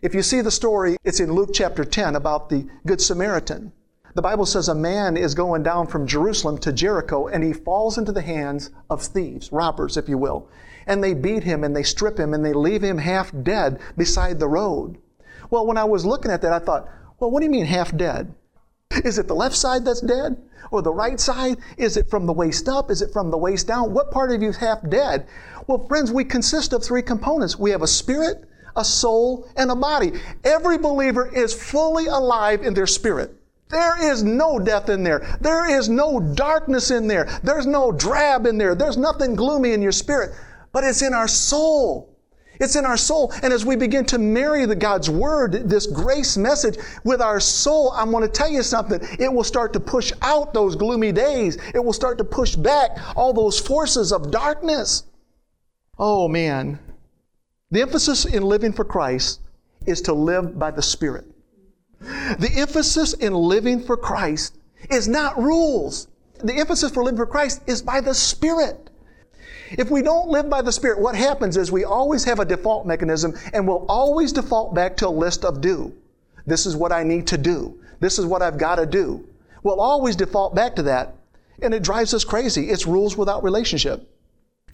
If 0.00 0.14
you 0.14 0.22
see 0.22 0.40
the 0.40 0.50
story, 0.50 0.96
it's 1.04 1.20
in 1.20 1.32
Luke 1.32 1.50
chapter 1.52 1.84
10 1.84 2.16
about 2.16 2.48
the 2.48 2.66
Good 2.86 3.02
Samaritan. 3.02 3.72
The 4.14 4.22
Bible 4.22 4.46
says 4.46 4.68
a 4.68 4.74
man 4.74 5.16
is 5.16 5.34
going 5.34 5.62
down 5.62 5.88
from 5.88 6.06
Jerusalem 6.06 6.56
to 6.58 6.72
Jericho 6.72 7.26
and 7.26 7.44
he 7.44 7.52
falls 7.52 7.98
into 7.98 8.12
the 8.12 8.22
hands 8.22 8.70
of 8.88 9.02
thieves, 9.02 9.52
robbers, 9.52 9.98
if 9.98 10.08
you 10.08 10.16
will. 10.16 10.48
And 10.86 11.04
they 11.04 11.12
beat 11.12 11.44
him 11.44 11.64
and 11.64 11.76
they 11.76 11.82
strip 11.82 12.18
him 12.18 12.32
and 12.32 12.42
they 12.42 12.54
leave 12.54 12.82
him 12.82 12.96
half 12.96 13.30
dead 13.42 13.78
beside 13.96 14.38
the 14.38 14.48
road. 14.48 14.96
Well, 15.50 15.66
when 15.66 15.76
I 15.76 15.84
was 15.84 16.06
looking 16.06 16.30
at 16.30 16.40
that, 16.42 16.52
I 16.52 16.58
thought, 16.60 16.88
well, 17.20 17.30
what 17.30 17.40
do 17.40 17.44
you 17.44 17.50
mean 17.50 17.66
half 17.66 17.94
dead? 17.94 18.34
Is 19.04 19.18
it 19.18 19.28
the 19.28 19.34
left 19.34 19.54
side 19.54 19.84
that's 19.84 20.00
dead? 20.00 20.36
Or 20.70 20.82
the 20.82 20.92
right 20.92 21.20
side? 21.20 21.58
Is 21.76 21.96
it 21.96 22.10
from 22.10 22.26
the 22.26 22.32
waist 22.32 22.68
up? 22.68 22.90
Is 22.90 23.02
it 23.02 23.12
from 23.12 23.30
the 23.30 23.38
waist 23.38 23.66
down? 23.66 23.92
What 23.92 24.10
part 24.10 24.30
of 24.30 24.42
you 24.42 24.48
is 24.48 24.56
half 24.56 24.78
dead? 24.88 25.26
Well, 25.68 25.86
friends, 25.86 26.10
we 26.10 26.24
consist 26.24 26.72
of 26.72 26.82
three 26.82 27.02
components. 27.02 27.58
We 27.58 27.72
have 27.72 27.82
a 27.82 27.86
spirit, 27.86 28.42
a 28.74 28.82
soul, 28.82 29.46
and 29.54 29.70
a 29.70 29.76
body. 29.76 30.12
Every 30.42 30.78
believer 30.78 31.30
is 31.30 31.52
fully 31.52 32.06
alive 32.06 32.62
in 32.62 32.72
their 32.72 32.86
spirit. 32.86 33.34
There 33.68 34.10
is 34.10 34.24
no 34.24 34.58
death 34.58 34.88
in 34.88 35.04
there. 35.04 35.36
There 35.42 35.68
is 35.78 35.90
no 35.90 36.20
darkness 36.20 36.90
in 36.90 37.06
there. 37.06 37.28
There's 37.42 37.66
no 37.66 37.92
drab 37.92 38.46
in 38.46 38.56
there. 38.56 38.74
There's 38.74 38.96
nothing 38.96 39.34
gloomy 39.34 39.74
in 39.74 39.82
your 39.82 39.92
spirit. 39.92 40.30
But 40.72 40.84
it's 40.84 41.02
in 41.02 41.12
our 41.12 41.28
soul. 41.28 42.16
It's 42.58 42.74
in 42.74 42.86
our 42.86 42.96
soul. 42.96 43.30
And 43.42 43.52
as 43.52 43.66
we 43.66 43.76
begin 43.76 44.06
to 44.06 44.18
marry 44.18 44.64
the 44.64 44.74
God's 44.74 45.10
Word, 45.10 45.68
this 45.68 45.86
grace 45.86 46.38
message 46.38 46.78
with 47.04 47.20
our 47.20 47.40
soul, 47.40 47.92
I 47.92 48.04
want 48.04 48.24
to 48.24 48.30
tell 48.30 48.48
you 48.48 48.62
something. 48.62 49.00
It 49.18 49.30
will 49.30 49.44
start 49.44 49.74
to 49.74 49.80
push 49.80 50.14
out 50.22 50.54
those 50.54 50.76
gloomy 50.76 51.12
days. 51.12 51.58
It 51.74 51.84
will 51.84 51.92
start 51.92 52.16
to 52.18 52.24
push 52.24 52.56
back 52.56 52.92
all 53.14 53.34
those 53.34 53.60
forces 53.60 54.12
of 54.12 54.30
darkness. 54.30 55.02
Oh 55.98 56.28
man. 56.28 56.78
The 57.70 57.82
emphasis 57.82 58.24
in 58.24 58.42
living 58.42 58.72
for 58.72 58.84
Christ 58.84 59.40
is 59.86 60.00
to 60.02 60.12
live 60.12 60.58
by 60.58 60.70
the 60.70 60.82
Spirit. 60.82 61.26
The 62.00 62.50
emphasis 62.56 63.14
in 63.14 63.34
living 63.34 63.80
for 63.80 63.96
Christ 63.96 64.56
is 64.90 65.08
not 65.08 65.36
rules. 65.36 66.08
The 66.42 66.54
emphasis 66.54 66.92
for 66.92 67.02
living 67.02 67.18
for 67.18 67.26
Christ 67.26 67.62
is 67.66 67.82
by 67.82 68.00
the 68.00 68.14
Spirit. 68.14 68.90
If 69.72 69.90
we 69.90 70.02
don't 70.02 70.28
live 70.28 70.48
by 70.48 70.62
the 70.62 70.72
Spirit, 70.72 71.00
what 71.00 71.14
happens 71.14 71.56
is 71.56 71.70
we 71.70 71.84
always 71.84 72.24
have 72.24 72.38
a 72.38 72.44
default 72.44 72.86
mechanism 72.86 73.34
and 73.52 73.66
we'll 73.66 73.84
always 73.88 74.32
default 74.32 74.74
back 74.74 74.96
to 74.98 75.08
a 75.08 75.10
list 75.10 75.44
of 75.44 75.60
do. 75.60 75.92
This 76.46 76.64
is 76.64 76.76
what 76.76 76.92
I 76.92 77.02
need 77.02 77.26
to 77.26 77.36
do. 77.36 77.78
This 78.00 78.18
is 78.18 78.24
what 78.24 78.40
I've 78.40 78.56
got 78.56 78.76
to 78.76 78.86
do. 78.86 79.28
We'll 79.62 79.80
always 79.80 80.16
default 80.16 80.54
back 80.54 80.76
to 80.76 80.82
that 80.84 81.16
and 81.60 81.74
it 81.74 81.82
drives 81.82 82.14
us 82.14 82.24
crazy. 82.24 82.70
It's 82.70 82.86
rules 82.86 83.16
without 83.16 83.42
relationship. 83.42 84.08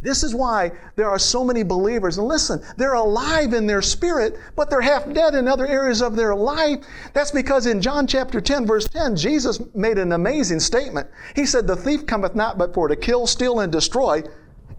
This 0.05 0.23
is 0.23 0.35
why 0.35 0.71
there 0.97 1.09
are 1.09 1.19
so 1.19 1.43
many 1.43 1.63
believers. 1.63 2.19
And 2.19 2.29
listen, 2.29 2.63
they're 2.77 2.93
alive 2.93 3.55
in 3.55 3.67
their 3.67 3.81
spirit, 3.81 4.39
but 4.55 4.69
they're 4.69 4.83
half 4.83 5.11
dead 5.15 5.35
in 5.35 5.49
other 5.49 5.67
areas 5.67 6.03
of 6.03 6.15
their 6.15 6.35
life. 6.37 6.85
That's 7.15 7.31
because 7.31 7.65
in 7.65 7.81
John 7.81 8.07
chapter 8.07 8.39
10, 8.39 8.67
verse 8.67 8.87
10, 8.87 9.17
Jesus 9.17 9.61
made 9.75 9.97
an 9.97 10.13
amazing 10.13 10.61
statement. 10.61 11.09
He 11.35 11.47
said, 11.47 11.67
The 11.67 11.75
thief 11.75 12.05
cometh 12.05 12.35
not 12.35 12.59
but 12.59 12.75
for 12.75 12.87
to 12.87 12.97
kill, 12.97 13.27
steal, 13.27 13.61
and 13.61 13.73
destroy. 13.73 14.23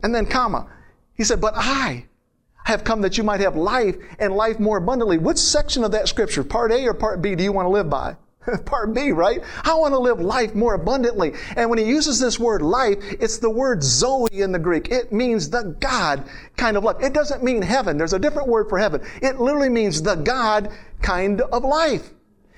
And 0.04 0.14
then, 0.14 0.28
comma, 0.28 0.68
he 1.16 1.24
said, 1.24 1.42
But 1.42 1.56
I 1.58 2.06
have 2.66 2.84
come 2.84 3.02
that 3.02 3.18
you 3.18 3.24
might 3.24 3.40
have 3.40 3.56
life 3.56 3.96
and 4.20 4.36
life 4.36 4.60
more 4.60 4.78
abundantly. 4.78 5.18
Which 5.18 5.40
section 5.40 5.84
of 5.84 5.92
that 5.94 6.08
scripture, 6.08 6.44
part 6.44 6.72
A 6.72 6.88
or 6.88 6.94
part 6.94 7.24
B, 7.24 7.34
do 7.34 7.44
you 7.44 7.52
want 7.52 7.66
to 7.66 7.72
live 7.72 7.90
by? 7.90 8.16
part 8.66 8.94
B, 8.94 9.12
right? 9.12 9.42
I 9.64 9.74
want 9.76 9.94
to 9.94 10.00
live 10.00 10.20
life 10.20 10.56
more 10.56 10.74
abundantly. 10.74 11.34
And 11.56 11.70
when 11.70 11.80
he 11.80 11.86
uses 11.86 12.20
this 12.20 12.40
word 12.40 12.62
life, 12.62 12.98
it's 13.20 13.38
the 13.38 13.50
word 13.50 13.84
Zoe 13.84 14.28
in 14.32 14.52
the 14.52 14.60
Greek. 14.60 14.90
It 14.92 15.12
means 15.12 15.50
the 15.50 15.76
God 15.80 16.24
kind 16.58 16.78
of 16.78 16.84
life. 16.84 16.98
It 17.02 17.14
doesn't 17.14 17.44
mean 17.44 17.62
heaven. 17.62 17.98
There's 17.98 18.14
a 18.14 18.20
different 18.20 18.48
word 18.48 18.70
for 18.70 18.78
heaven. 18.78 19.02
It 19.22 19.40
literally 19.40 19.70
means 19.70 20.02
the 20.02 20.16
God 20.16 20.72
kind 21.02 21.42
of 21.42 21.64
life. 21.64 22.12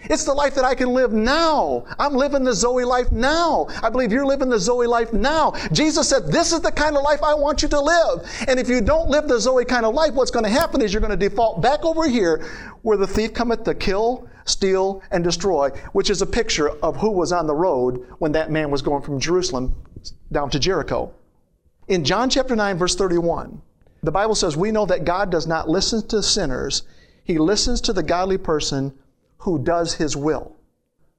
It's 0.03 0.25
the 0.25 0.33
life 0.33 0.55
that 0.55 0.63
I 0.63 0.75
can 0.75 0.89
live 0.89 1.11
now. 1.11 1.85
I'm 1.97 2.13
living 2.13 2.43
the 2.43 2.53
Zoe 2.53 2.85
life 2.85 3.11
now. 3.11 3.67
I 3.81 3.89
believe 3.89 4.11
you're 4.11 4.25
living 4.25 4.49
the 4.49 4.59
Zoe 4.59 4.87
life 4.87 5.11
now. 5.11 5.53
Jesus 5.71 6.07
said, 6.07 6.27
This 6.27 6.53
is 6.53 6.61
the 6.61 6.71
kind 6.71 6.95
of 6.95 7.03
life 7.03 7.23
I 7.23 7.33
want 7.33 7.61
you 7.61 7.67
to 7.69 7.81
live. 7.81 8.29
And 8.47 8.59
if 8.59 8.69
you 8.69 8.79
don't 8.79 9.09
live 9.09 9.27
the 9.27 9.39
Zoe 9.39 9.65
kind 9.65 9.85
of 9.85 9.95
life, 9.95 10.13
what's 10.13 10.31
going 10.31 10.45
to 10.45 10.51
happen 10.51 10.81
is 10.81 10.93
you're 10.93 11.01
going 11.01 11.17
to 11.17 11.29
default 11.29 11.61
back 11.61 11.83
over 11.83 12.07
here 12.07 12.45
where 12.83 12.97
the 12.97 13.07
thief 13.07 13.33
cometh 13.33 13.63
to 13.63 13.73
kill, 13.73 14.29
steal, 14.47 15.01
and 15.11 15.23
destroy, 15.23 15.69
which 15.91 16.09
is 16.09 16.21
a 16.21 16.25
picture 16.25 16.69
of 16.69 16.97
who 16.97 17.11
was 17.11 17.31
on 17.31 17.47
the 17.47 17.53
road 17.53 18.05
when 18.19 18.31
that 18.31 18.51
man 18.51 18.71
was 18.71 18.81
going 18.81 19.03
from 19.03 19.19
Jerusalem 19.19 19.75
down 20.31 20.49
to 20.49 20.59
Jericho. 20.59 21.13
In 21.87 22.03
John 22.03 22.29
chapter 22.29 22.55
9, 22.55 22.77
verse 22.77 22.95
31, 22.95 23.61
The 24.03 24.11
Bible 24.11 24.35
says 24.35 24.57
we 24.57 24.71
know 24.71 24.85
that 24.85 25.05
God 25.05 25.29
does 25.29 25.47
not 25.47 25.69
listen 25.69 26.05
to 26.07 26.23
sinners, 26.23 26.83
He 27.23 27.37
listens 27.37 27.81
to 27.81 27.93
the 27.93 28.03
godly 28.03 28.37
person 28.37 28.93
who 29.39 29.59
does 29.59 29.93
His 29.93 30.15
will. 30.15 30.55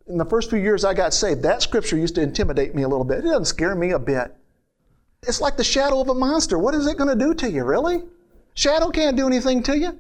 In 0.06 0.18
the 0.18 0.24
first 0.24 0.50
few 0.50 0.58
years 0.58 0.84
I 0.84 0.94
got 0.94 1.12
saved, 1.12 1.42
that 1.42 1.62
scripture 1.62 1.96
used 1.96 2.14
to 2.14 2.22
intimidate 2.22 2.74
me 2.74 2.82
a 2.82 2.88
little 2.88 3.04
bit. 3.04 3.18
It 3.18 3.28
doesn't 3.28 3.44
scare 3.44 3.74
me 3.74 3.90
a 3.90 3.98
bit. 3.98 4.34
It's 5.22 5.40
like 5.40 5.56
the 5.56 5.64
shadow 5.64 6.00
of 6.00 6.08
a 6.08 6.14
monster. 6.14 6.58
What 6.58 6.74
is 6.74 6.86
it 6.86 6.96
going 6.96 7.10
to 7.10 7.24
do 7.24 7.34
to 7.34 7.50
you, 7.50 7.64
really? 7.64 8.02
Shadow 8.54 8.90
can't 8.90 9.16
do 9.16 9.26
anything 9.26 9.62
to 9.64 9.76
you. 9.76 9.98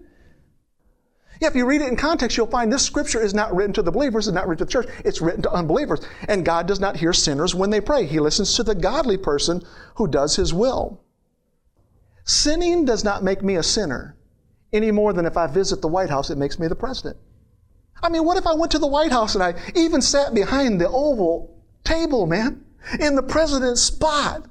Yeah, 1.40 1.48
if 1.48 1.54
you 1.54 1.66
read 1.66 1.82
it 1.82 1.88
in 1.88 1.96
context, 1.96 2.36
you'll 2.36 2.46
find 2.46 2.72
this 2.72 2.84
scripture 2.84 3.22
is 3.22 3.34
not 3.34 3.54
written 3.54 3.72
to 3.74 3.82
the 3.82 3.92
believers, 3.92 4.26
it's 4.26 4.34
not 4.34 4.48
written 4.48 4.66
to 4.66 4.76
the 4.78 4.84
church, 4.84 4.94
it's 5.04 5.20
written 5.20 5.42
to 5.42 5.52
unbelievers. 5.52 6.00
And 6.26 6.44
God 6.44 6.66
does 6.66 6.80
not 6.80 6.96
hear 6.96 7.12
sinners 7.12 7.54
when 7.54 7.70
they 7.70 7.80
pray. 7.80 8.06
He 8.06 8.18
listens 8.18 8.54
to 8.56 8.62
the 8.62 8.74
godly 8.74 9.16
person 9.16 9.62
who 9.96 10.08
does 10.08 10.36
his 10.36 10.52
will. 10.52 11.00
Sinning 12.24 12.84
does 12.84 13.04
not 13.04 13.22
make 13.22 13.42
me 13.42 13.56
a 13.56 13.62
sinner 13.62 14.16
any 14.72 14.90
more 14.90 15.12
than 15.12 15.26
if 15.26 15.36
I 15.36 15.46
visit 15.46 15.80
the 15.80 15.88
White 15.88 16.10
House, 16.10 16.30
it 16.30 16.38
makes 16.38 16.58
me 16.58 16.66
the 16.66 16.76
president. 16.76 17.16
I 18.02 18.08
mean, 18.08 18.24
what 18.24 18.36
if 18.36 18.46
I 18.46 18.54
went 18.54 18.72
to 18.72 18.78
the 18.78 18.86
White 18.86 19.12
House 19.12 19.34
and 19.34 19.42
I 19.42 19.54
even 19.74 20.02
sat 20.02 20.34
behind 20.34 20.80
the 20.80 20.88
Oval 20.88 21.56
table, 21.84 22.26
man, 22.26 22.64
in 23.00 23.14
the 23.14 23.22
president's 23.22 23.80
spot? 23.80 24.46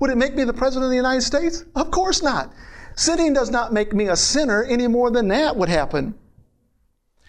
Would 0.00 0.10
it 0.10 0.16
make 0.16 0.34
me 0.34 0.44
the 0.44 0.52
president 0.52 0.84
of 0.84 0.90
the 0.90 0.96
United 0.96 1.22
States? 1.22 1.64
Of 1.74 1.90
course 1.90 2.22
not. 2.22 2.52
Sinning 3.00 3.32
does 3.32 3.50
not 3.50 3.72
make 3.72 3.94
me 3.94 4.08
a 4.08 4.14
sinner 4.14 4.62
any 4.62 4.86
more 4.86 5.10
than 5.10 5.28
that 5.28 5.56
would 5.56 5.70
happen. 5.70 6.16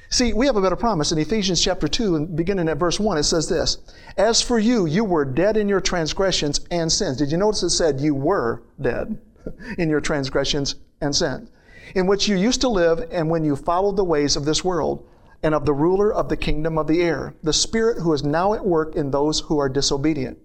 See, 0.10 0.34
we 0.34 0.45
have 0.45 0.57
a 0.57 0.62
better 0.62 0.75
promise 0.75 1.13
in 1.13 1.17
Ephesians 1.17 1.62
chapter 1.62 1.88
2 1.88 2.17
and 2.17 2.36
beginning 2.36 2.67
at 2.67 2.75
verse 2.77 2.99
1 2.99 3.17
it 3.17 3.23
says 3.23 3.47
this, 3.47 3.77
"As 4.17 4.41
for 4.41 4.60
you, 4.60 4.86
you 4.86 5.05
were 5.05 5.23
dead 5.23 5.55
in 5.55 5.69
your 5.69 5.79
transgressions 5.79 6.60
and 6.69 6.91
sins." 6.91 7.15
Did 7.15 7.31
you 7.31 7.38
notice 7.38 7.63
it 7.63 7.69
said 7.69 8.01
you 8.01 8.13
were 8.13 8.63
dead 8.81 9.17
in 9.77 9.89
your 9.89 10.01
transgressions 10.01 10.75
and 10.99 11.15
sins, 11.15 11.47
in 11.95 12.05
which 12.05 12.27
you 12.27 12.36
used 12.36 12.60
to 12.60 12.67
live 12.67 13.07
and 13.10 13.29
when 13.29 13.45
you 13.45 13.55
followed 13.55 13.95
the 13.95 14.03
ways 14.03 14.36
of 14.36 14.43
this 14.43 14.65
world 14.65 15.05
and 15.41 15.55
of 15.55 15.65
the 15.65 15.73
ruler 15.73 16.13
of 16.13 16.27
the 16.27 16.36
kingdom 16.36 16.77
of 16.77 16.88
the 16.88 17.01
air, 17.01 17.34
the 17.43 17.53
spirit 17.53 17.99
who 17.99 18.12
is 18.12 18.25
now 18.25 18.53
at 18.53 18.67
work 18.67 18.93
in 18.97 19.12
those 19.12 19.39
who 19.39 19.57
are 19.57 19.69
disobedient. 19.69 20.38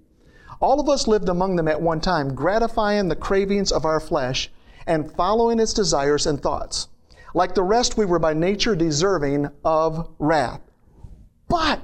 All 0.61 0.79
of 0.79 0.89
us 0.89 1.09
lived 1.09 1.29
among 1.29 1.57
them 1.57 1.67
at 1.67 1.83
one 1.83 2.01
time, 2.01 2.33
gratifying 2.33 3.09
the 3.09 3.17
cravings 3.17 3.73
of 3.73 3.85
our 3.85 3.99
flesh 3.99 4.53
and 4.87 5.11
following 5.13 5.59
its 5.59 5.73
desires 5.73 6.27
and 6.27 6.41
thoughts. 6.41 6.89
Like 7.35 7.55
the 7.55 7.63
rest, 7.63 7.99
we 7.99 8.07
were 8.07 8.19
by 8.19 8.33
nature 8.33 8.75
deserving 8.75 9.49
of 9.65 10.09
wrath. 10.19 10.61
But 11.49 11.83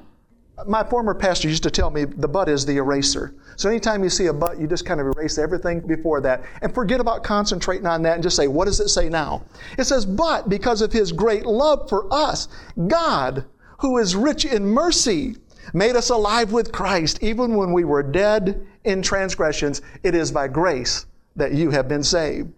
my 0.67 0.85
former 0.85 1.15
pastor 1.15 1.49
used 1.49 1.62
to 1.65 1.71
tell 1.71 1.91
me 1.91 2.05
the 2.05 2.29
but 2.29 2.49
is 2.49 2.65
the 2.65 2.77
eraser. 2.77 3.35
So 3.57 3.69
anytime 3.69 4.03
you 4.03 4.11
see 4.11 4.27
a 4.27 4.33
but, 4.33 4.59
you 4.59 4.67
just 4.67 4.87
kind 4.87 5.01
of 5.01 5.07
erase 5.09 5.38
everything 5.38 5.81
before 5.81 6.21
that 6.23 6.43
and 6.62 6.75
forget 6.75 7.01
about 7.01 7.23
concentrating 7.23 7.87
on 7.87 8.03
that 8.03 8.15
and 8.15 8.23
just 8.23 8.37
say, 8.37 8.49
what 8.49 8.67
does 8.67 8.81
it 8.81 8.88
say 8.88 9.09
now? 9.09 9.45
It 9.79 9.85
says, 9.85 10.07
but 10.07 10.49
because 10.49 10.83
of 10.83 10.93
his 10.93 11.12
great 11.12 11.45
love 11.45 11.88
for 11.88 12.12
us, 12.12 12.49
God, 12.87 13.45
who 13.79 13.99
is 13.99 14.17
rich 14.17 14.45
in 14.45 14.65
mercy, 14.65 15.37
made 15.75 15.97
us 15.97 16.11
alive 16.11 16.53
with 16.53 16.73
Christ 16.73 17.23
even 17.23 17.57
when 17.57 17.73
we 17.73 17.85
were 17.85 18.03
dead 18.03 18.67
in 18.85 19.03
transgressions. 19.03 19.83
It 20.03 20.15
is 20.15 20.31
by 20.31 20.49
grace 20.49 21.07
that 21.37 21.53
you 21.53 21.71
have 21.71 21.88
been 21.88 22.03
saved. 22.03 22.53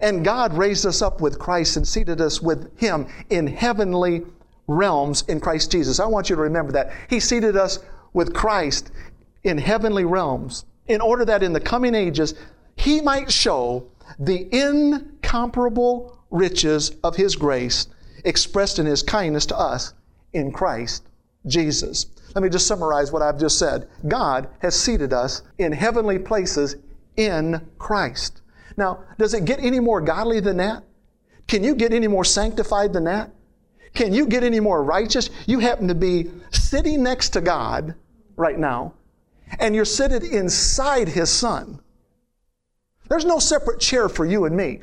And 0.00 0.24
God 0.24 0.54
raised 0.54 0.86
us 0.86 1.02
up 1.02 1.20
with 1.20 1.38
Christ 1.38 1.76
and 1.76 1.86
seated 1.86 2.20
us 2.20 2.40
with 2.40 2.78
Him 2.78 3.06
in 3.28 3.46
heavenly 3.46 4.22
realms 4.66 5.22
in 5.28 5.40
Christ 5.40 5.70
Jesus. 5.70 6.00
I 6.00 6.06
want 6.06 6.30
you 6.30 6.36
to 6.36 6.42
remember 6.42 6.72
that. 6.72 6.92
He 7.08 7.20
seated 7.20 7.56
us 7.56 7.80
with 8.12 8.32
Christ 8.32 8.92
in 9.44 9.58
heavenly 9.58 10.04
realms 10.04 10.64
in 10.86 11.00
order 11.00 11.24
that 11.24 11.42
in 11.42 11.52
the 11.52 11.60
coming 11.60 11.94
ages 11.94 12.34
He 12.76 13.00
might 13.00 13.30
show 13.30 13.86
the 14.18 14.48
incomparable 14.54 16.18
riches 16.30 16.92
of 17.04 17.16
His 17.16 17.36
grace 17.36 17.88
expressed 18.24 18.78
in 18.78 18.86
His 18.86 19.02
kindness 19.02 19.46
to 19.46 19.58
us 19.58 19.94
in 20.32 20.52
Christ 20.52 21.04
Jesus. 21.46 22.06
Let 22.34 22.42
me 22.42 22.48
just 22.48 22.66
summarize 22.66 23.12
what 23.12 23.22
I've 23.22 23.38
just 23.38 23.58
said. 23.58 23.88
God 24.06 24.48
has 24.60 24.78
seated 24.78 25.12
us 25.12 25.42
in 25.58 25.72
heavenly 25.72 26.18
places 26.18 26.76
in 27.16 27.66
Christ. 27.78 28.39
Now, 28.80 29.04
does 29.18 29.34
it 29.34 29.44
get 29.44 29.60
any 29.60 29.78
more 29.78 30.00
godly 30.00 30.40
than 30.40 30.56
that? 30.56 30.82
Can 31.46 31.62
you 31.62 31.74
get 31.74 31.92
any 31.92 32.08
more 32.08 32.24
sanctified 32.24 32.94
than 32.94 33.04
that? 33.04 33.30
Can 33.92 34.14
you 34.14 34.26
get 34.26 34.42
any 34.42 34.58
more 34.58 34.82
righteous? 34.82 35.28
You 35.46 35.58
happen 35.58 35.86
to 35.88 35.94
be 35.94 36.30
sitting 36.50 37.02
next 37.02 37.30
to 37.30 37.42
God 37.42 37.94
right 38.36 38.58
now, 38.58 38.94
and 39.58 39.74
you're 39.74 39.84
seated 39.84 40.22
inside 40.24 41.08
His 41.08 41.28
Son. 41.28 41.78
There's 43.10 43.26
no 43.26 43.38
separate 43.38 43.80
chair 43.80 44.08
for 44.08 44.24
you 44.24 44.46
and 44.46 44.56
me. 44.56 44.80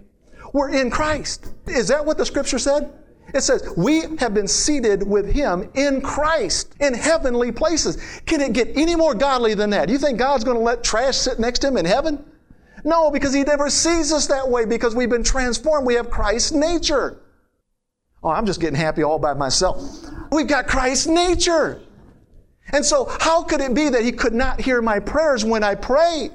We're 0.54 0.70
in 0.70 0.92
Christ. 0.92 1.52
Is 1.66 1.88
that 1.88 2.06
what 2.06 2.20
the 2.20 2.26
scripture 2.26 2.60
said? 2.60 2.94
It 3.34 3.42
says, 3.42 3.68
We 3.76 4.02
have 4.20 4.36
been 4.36 4.48
seated 4.48 5.02
with 5.02 5.34
Him 5.34 5.72
in 5.74 6.02
Christ 6.02 6.76
in 6.80 6.94
heavenly 6.94 7.52
places. 7.52 7.98
Can 8.28 8.42
it 8.42 8.54
get 8.54 8.78
any 8.78 8.96
more 8.96 9.16
godly 9.16 9.56
than 9.56 9.72
that? 9.72 9.88
Do 9.88 9.94
you 9.94 10.00
think 10.00 10.20
God's 10.20 10.44
going 10.44 10.58
to 10.58 10.64
let 10.64 10.84
trash 10.84 11.18
sit 11.18 11.40
next 11.40 11.60
to 11.60 11.70
Him 11.70 11.78
in 11.78 11.86
heaven? 11.86 12.24
No, 12.88 13.12
because 13.12 13.34
He 13.34 13.44
never 13.44 13.70
sees 13.70 14.14
us 14.14 14.28
that 14.28 14.48
way 14.48 14.64
because 14.64 14.96
we've 14.96 15.10
been 15.10 15.22
transformed. 15.22 15.86
We 15.86 15.96
have 15.96 16.10
Christ's 16.10 16.54
nature. 16.54 17.20
Oh, 18.24 18.30
I'm 18.30 18.46
just 18.46 18.62
getting 18.62 18.80
happy 18.80 19.04
all 19.04 19.20
by 19.20 19.34
myself. 19.34 19.84
We've 20.32 20.48
got 20.48 20.68
Christ's 20.68 21.08
nature. 21.08 21.82
And 22.72 22.86
so, 22.86 23.14
how 23.20 23.44
could 23.44 23.60
it 23.60 23.74
be 23.74 23.90
that 23.90 24.06
He 24.06 24.14
could 24.14 24.34
not 24.34 24.62
hear 24.62 24.82
my 24.82 25.00
prayers 25.00 25.44
when 25.44 25.66
I 25.66 25.76
pray? 25.76 26.32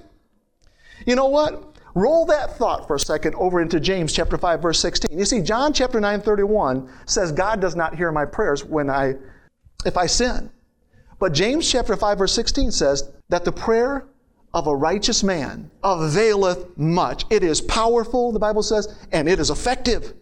You 1.07 1.17
know 1.17 1.29
what? 1.29 1.75
Roll 1.95 2.27
that 2.27 2.59
thought 2.59 2.87
for 2.87 2.97
a 2.97 3.01
second 3.01 3.35
over 3.37 3.63
into 3.63 3.81
James 3.81 4.13
chapter 4.13 4.37
5 4.37 4.61
verse 4.61 4.79
16. 4.79 5.19
You 5.19 5.25
see 5.25 5.41
John 5.41 5.73
chapter 5.73 6.01
9 6.01 6.21
31 6.21 6.91
says 7.07 7.33
God 7.33 7.63
does 7.63 7.75
not 7.75 7.95
hear 7.95 8.13
my 8.13 8.27
prayers 8.27 8.63
when 8.63 8.91
I 8.91 9.15
if 9.87 9.97
I 9.97 10.05
sin. 10.05 10.51
But 11.19 11.33
James 11.33 11.71
chapter 11.71 11.97
5 11.97 12.19
verse 12.19 12.35
16 12.35 12.73
says 12.73 13.11
that 13.31 13.47
the 13.47 13.53
prayer 13.53 14.07
of 14.55 14.67
a 14.67 14.75
righteous 14.75 15.23
man 15.23 15.71
availeth 15.83 16.77
much. 16.77 17.25
It 17.31 17.43
is 17.43 17.61
powerful, 17.61 18.33
the 18.33 18.39
Bible 18.39 18.63
says, 18.63 18.95
and 19.11 19.29
it 19.29 19.39
is 19.39 19.51
effective. 19.51 20.15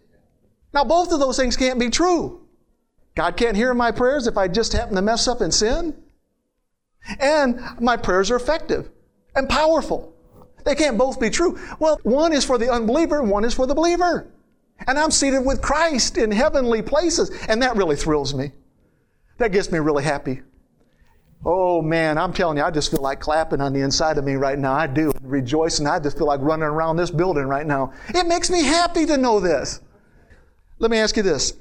Now, 0.73 0.83
both 0.85 1.11
of 1.11 1.19
those 1.19 1.37
things 1.37 1.57
can't 1.57 1.79
be 1.79 1.89
true. 1.89 2.41
God 3.15 3.35
can't 3.35 3.57
hear 3.57 3.73
my 3.73 3.91
prayers 3.91 4.27
if 4.27 4.37
I 4.37 4.47
just 4.47 4.71
happen 4.71 4.95
to 4.95 5.01
mess 5.01 5.27
up 5.27 5.41
and 5.41 5.53
sin. 5.53 5.95
And 7.19 7.59
my 7.79 7.97
prayers 7.97 8.31
are 8.31 8.37
effective 8.37 8.89
and 9.35 9.49
powerful. 9.49 10.13
They 10.63 10.75
can't 10.75 10.97
both 10.97 11.19
be 11.19 11.29
true. 11.29 11.59
Well, 11.79 11.99
one 12.03 12.31
is 12.31 12.45
for 12.45 12.57
the 12.57 12.71
unbeliever, 12.71 13.23
one 13.23 13.43
is 13.43 13.53
for 13.53 13.65
the 13.65 13.75
believer. 13.75 14.31
And 14.87 14.97
I'm 14.97 15.11
seated 15.11 15.41
with 15.41 15.61
Christ 15.61 16.17
in 16.17 16.31
heavenly 16.31 16.81
places, 16.81 17.31
and 17.47 17.61
that 17.61 17.75
really 17.75 17.95
thrills 17.95 18.33
me. 18.33 18.51
That 19.37 19.51
gets 19.51 19.71
me 19.71 19.79
really 19.79 20.03
happy. 20.03 20.41
Oh 21.43 21.81
man, 21.81 22.17
I'm 22.17 22.33
telling 22.33 22.57
you, 22.57 22.63
I 22.63 22.69
just 22.69 22.91
feel 22.91 23.01
like 23.01 23.19
clapping 23.19 23.61
on 23.61 23.73
the 23.73 23.81
inside 23.81 24.17
of 24.17 24.23
me 24.23 24.35
right 24.35 24.59
now. 24.59 24.73
I 24.73 24.85
do, 24.85 25.11
rejoicing. 25.21 25.87
I 25.87 25.99
just 25.99 26.17
feel 26.17 26.27
like 26.27 26.39
running 26.41 26.65
around 26.65 26.97
this 26.97 27.09
building 27.09 27.45
right 27.45 27.65
now. 27.65 27.93
It 28.09 28.27
makes 28.27 28.51
me 28.51 28.63
happy 28.63 29.05
to 29.07 29.17
know 29.17 29.39
this. 29.39 29.81
Let 30.77 30.91
me 30.91 30.97
ask 30.97 31.17
you 31.17 31.23
this 31.23 31.53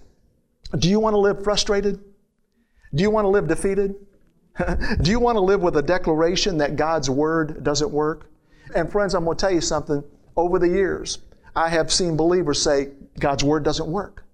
Do 0.79 0.89
you 0.89 1.01
want 1.01 1.15
to 1.15 1.19
live 1.19 1.43
frustrated? 1.43 1.99
Do 2.95 3.03
you 3.03 3.11
want 3.11 3.25
to 3.25 3.29
live 3.29 3.49
defeated? 3.49 3.95
do 5.03 5.11
you 5.11 5.21
want 5.21 5.37
to 5.37 5.41
live 5.41 5.63
with 5.63 5.77
a 5.77 5.83
declaration 5.83 6.59
that 6.59 6.77
God's 6.77 7.09
word 7.09 7.65
doesn't 7.65 7.91
work? 7.91 8.31
And 8.75 8.91
friends, 8.91 9.15
I'm 9.15 9.25
going 9.25 9.37
to 9.37 9.41
tell 9.41 9.53
you 9.53 9.61
something. 9.61 10.05
Over 10.37 10.59
the 10.59 10.69
years, 10.69 11.19
I 11.57 11.69
have 11.69 11.93
seen 11.93 12.17
believers 12.17 12.63
say, 12.63 12.91
God's 13.19 13.45
word 13.45 13.65
doesn't 13.65 13.87
work. 13.87 14.25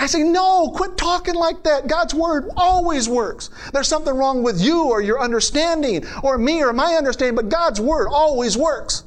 I 0.00 0.06
say, 0.06 0.22
no, 0.22 0.70
quit 0.74 0.96
talking 0.96 1.34
like 1.34 1.64
that. 1.64 1.88
God's 1.88 2.14
word 2.14 2.50
always 2.56 3.08
works. 3.08 3.50
There's 3.72 3.88
something 3.88 4.14
wrong 4.14 4.44
with 4.44 4.60
you 4.60 4.84
or 4.84 5.02
your 5.02 5.20
understanding 5.20 6.06
or 6.22 6.38
me 6.38 6.62
or 6.62 6.72
my 6.72 6.94
understanding, 6.94 7.34
but 7.34 7.48
God's 7.48 7.80
word 7.80 8.06
always 8.08 8.56
works. 8.56 9.02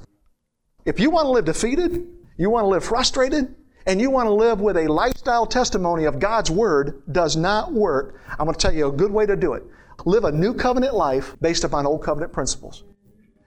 If 0.83 0.99
you 0.99 1.09
want 1.09 1.25
to 1.25 1.29
live 1.29 1.45
defeated, 1.45 2.07
you 2.37 2.49
want 2.49 2.65
to 2.65 2.67
live 2.67 2.83
frustrated, 2.83 3.55
and 3.85 4.01
you 4.01 4.09
want 4.09 4.27
to 4.27 4.33
live 4.33 4.59
with 4.59 4.75
a 4.75 4.91
lifestyle 4.91 5.45
testimony 5.45 6.03
of 6.03 6.19
God's 6.19 6.51
word 6.51 7.01
does 7.11 7.37
not 7.37 7.71
work, 7.71 8.19
I'm 8.31 8.45
going 8.45 8.53
to 8.53 8.59
tell 8.59 8.73
you 8.73 8.87
a 8.87 8.91
good 8.91 9.11
way 9.11 9.25
to 9.25 9.35
do 9.37 9.53
it. 9.53 9.63
Live 10.05 10.25
a 10.25 10.31
new 10.31 10.53
covenant 10.53 10.93
life 10.93 11.37
based 11.41 11.63
upon 11.63 11.85
old 11.85 12.03
covenant 12.03 12.33
principles. 12.33 12.83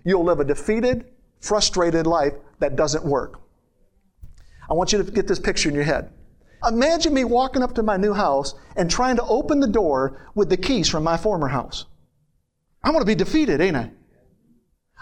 You'll 0.05 0.25
live 0.25 0.41
a 0.41 0.45
defeated, 0.45 1.13
frustrated 1.41 2.07
life 2.07 2.33
that 2.61 2.75
doesn't 2.75 3.05
work. 3.05 3.41
I 4.71 4.73
want 4.73 4.93
you 4.93 5.03
to 5.03 5.11
get 5.11 5.29
this 5.29 5.39
picture 5.39 5.69
in 5.69 5.75
your 5.75 5.85
head. 5.85 6.11
Imagine 6.69 7.15
me 7.15 7.25
walking 7.25 7.63
up 7.63 7.75
to 7.75 7.83
my 7.83 7.97
new 7.97 8.13
house 8.13 8.55
and 8.77 8.91
trying 8.91 9.17
to 9.17 9.25
open 9.25 9.61
the 9.61 9.67
door 9.67 10.31
with 10.35 10.49
the 10.49 10.57
keys 10.57 10.89
from 10.89 11.05
my 11.05 11.17
former 11.17 11.49
house. 11.49 11.87
I'm 12.83 12.93
going 12.93 13.03
to 13.03 13.07
be 13.07 13.15
defeated, 13.15 13.61
ain't 13.61 13.77
I? 13.77 13.91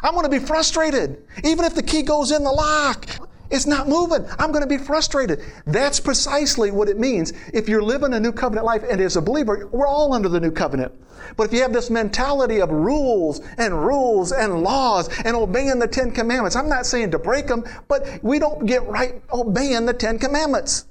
I'm 0.02 0.14
going 0.14 0.24
to 0.24 0.30
be 0.30 0.38
frustrated. 0.38 1.24
Even 1.44 1.64
if 1.64 1.74
the 1.74 1.82
key 1.82 2.02
goes 2.02 2.32
in 2.32 2.42
the 2.42 2.50
lock, 2.50 3.06
It's 3.52 3.66
not 3.66 3.86
moving. 3.86 4.24
I'm 4.38 4.50
going 4.50 4.62
to 4.62 4.68
be 4.68 4.82
frustrated. 4.82 5.40
That's 5.66 6.00
precisely 6.00 6.70
what 6.70 6.88
it 6.88 6.98
means. 6.98 7.34
If 7.52 7.68
you're 7.68 7.82
living 7.82 8.14
a 8.14 8.20
new 8.20 8.32
covenant 8.32 8.64
life, 8.64 8.82
and 8.88 8.98
as 8.98 9.16
a 9.16 9.20
believer, 9.20 9.68
we're 9.70 9.86
all 9.86 10.14
under 10.14 10.30
the 10.30 10.40
new 10.40 10.50
covenant. 10.50 10.90
But 11.36 11.44
if 11.48 11.52
you 11.52 11.60
have 11.60 11.72
this 11.72 11.90
mentality 11.90 12.62
of 12.62 12.70
rules 12.70 13.40
and 13.58 13.86
rules 13.86 14.32
and 14.32 14.62
laws 14.62 15.10
and 15.24 15.36
obeying 15.36 15.78
the 15.78 15.86
Ten 15.86 16.12
Commandments, 16.12 16.56
I'm 16.56 16.68
not 16.68 16.86
saying 16.86 17.10
to 17.10 17.18
break 17.18 17.46
them, 17.46 17.64
but 17.88 18.20
we 18.22 18.38
don't 18.38 18.64
get 18.64 18.86
right 18.86 19.22
obeying 19.30 19.84
the 19.84 19.92
Ten 19.92 20.18
Commandments. 20.18 20.86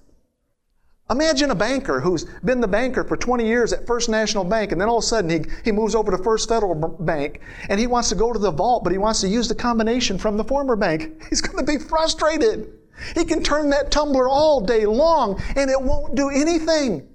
Imagine 1.12 1.52
a 1.52 1.56
banker 1.56 2.00
who's 2.00 2.24
been 2.46 2.62
the 2.62 2.68
banker 2.68 3.04
for 3.04 3.18
20 3.18 3.46
years 3.46 3.74
at 3.74 3.86
First 3.86 4.08
National 4.08 4.46
Bank, 4.46 4.72
and 4.72 4.80
then 4.80 4.88
all 4.88 5.00
of 5.00 5.04
a 5.04 5.08
sudden 5.08 5.30
he, 5.30 5.52
he 5.66 5.72
moves 5.72 5.94
over 5.94 6.10
to 6.10 6.18
First 6.18 6.48
Federal 6.48 6.74
Bank 6.74 7.42
and 7.68 7.78
he 7.78 7.86
wants 7.86 8.08
to 8.10 8.16
go 8.16 8.32
to 8.32 8.40
the 8.40 8.52
vault, 8.52 8.86
but 8.86 8.94
he 8.94 8.98
wants 8.98 9.20
to 9.22 9.28
use 9.28 9.50
the 9.50 9.56
combination 9.56 10.18
from 10.18 10.38
the 10.38 10.44
former 10.44 10.78
bank. 10.78 11.22
He's 11.30 11.42
going 11.42 11.64
to 11.64 11.70
be 11.70 11.78
frustrated. 11.78 12.72
He 13.16 13.26
can 13.26 13.44
turn 13.44 13.70
that 13.72 13.92
tumbler 13.92 14.30
all 14.30 14.62
day 14.62 14.86
long 14.86 15.42
and 15.58 15.70
it 15.70 15.82
won't 15.82 16.16
do 16.16 16.30
anything. 16.30 17.10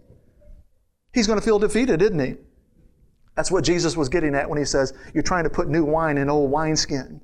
He's 1.14 1.26
going 1.26 1.38
to 1.38 1.44
feel 1.44 1.58
defeated, 1.58 2.02
isn't 2.02 2.18
he? 2.18 2.34
That's 3.34 3.50
what 3.50 3.64
Jesus 3.64 3.96
was 3.96 4.10
getting 4.10 4.34
at 4.34 4.48
when 4.48 4.58
he 4.58 4.64
says, 4.66 4.92
You're 5.14 5.22
trying 5.22 5.44
to 5.44 5.50
put 5.50 5.68
new 5.68 5.84
wine 5.84 6.18
in 6.18 6.28
old 6.28 6.50
wineskin. 6.50 7.22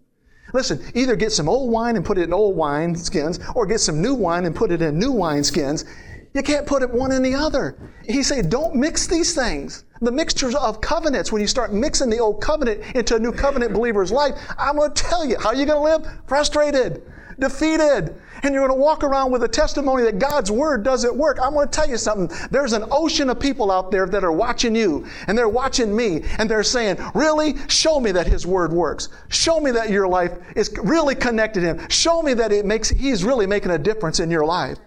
Listen, 0.54 0.82
either 0.94 1.16
get 1.16 1.32
some 1.32 1.48
old 1.48 1.70
wine 1.70 1.96
and 1.96 2.04
put 2.04 2.18
it 2.18 2.24
in 2.24 2.32
old 2.32 2.56
wine 2.56 2.94
skins, 2.94 3.40
or 3.54 3.66
get 3.66 3.80
some 3.80 4.02
new 4.02 4.14
wine 4.14 4.44
and 4.44 4.54
put 4.54 4.70
it 4.70 4.82
in 4.82 4.98
new 4.98 5.12
wine 5.12 5.44
skins. 5.44 5.84
You 6.34 6.42
can't 6.42 6.66
put 6.66 6.82
it 6.82 6.90
one 6.90 7.12
in 7.12 7.22
the 7.22 7.34
other. 7.34 7.76
He 8.06 8.22
said, 8.22 8.48
don't 8.48 8.74
mix 8.74 9.06
these 9.06 9.34
things. 9.34 9.84
The 10.00 10.10
mixtures 10.10 10.54
of 10.54 10.80
covenants, 10.80 11.30
when 11.30 11.42
you 11.42 11.46
start 11.46 11.72
mixing 11.72 12.10
the 12.10 12.18
old 12.18 12.40
covenant 12.40 12.82
into 12.96 13.16
a 13.16 13.18
new 13.18 13.32
covenant 13.32 13.72
believer's 13.72 14.10
life, 14.10 14.34
I'm 14.58 14.76
going 14.76 14.92
to 14.92 15.02
tell 15.02 15.24
you, 15.24 15.38
how 15.38 15.50
are 15.50 15.54
you 15.54 15.66
going 15.66 15.78
to 15.78 16.04
live? 16.04 16.20
Frustrated, 16.26 17.02
defeated, 17.38 18.16
and 18.42 18.54
you're 18.54 18.66
going 18.66 18.76
to 18.76 18.82
walk 18.82 19.04
around 19.04 19.30
with 19.30 19.44
a 19.44 19.48
testimony 19.48 20.02
that 20.04 20.18
God's 20.18 20.50
word 20.50 20.82
doesn't 20.82 21.14
work. 21.14 21.38
I'm 21.40 21.52
going 21.52 21.68
to 21.68 21.72
tell 21.72 21.88
you 21.88 21.98
something. 21.98 22.36
There's 22.50 22.72
an 22.72 22.84
ocean 22.90 23.30
of 23.30 23.38
people 23.38 23.70
out 23.70 23.90
there 23.90 24.06
that 24.06 24.24
are 24.24 24.32
watching 24.32 24.74
you, 24.74 25.06
and 25.28 25.36
they're 25.36 25.48
watching 25.48 25.94
me, 25.94 26.22
and 26.38 26.50
they're 26.50 26.64
saying, 26.64 26.96
Really? 27.14 27.54
Show 27.68 28.00
me 28.00 28.10
that 28.12 28.26
His 28.26 28.46
word 28.46 28.72
works. 28.72 29.10
Show 29.28 29.60
me 29.60 29.70
that 29.72 29.90
your 29.90 30.08
life 30.08 30.32
is 30.56 30.74
really 30.82 31.14
connected 31.14 31.60
to 31.60 31.66
Him. 31.66 31.88
Show 31.88 32.22
me 32.22 32.34
that 32.34 32.50
it 32.52 32.64
makes, 32.64 32.88
He's 32.88 33.22
really 33.22 33.46
making 33.46 33.70
a 33.70 33.78
difference 33.78 34.18
in 34.18 34.30
your 34.30 34.44
life. 34.44 34.78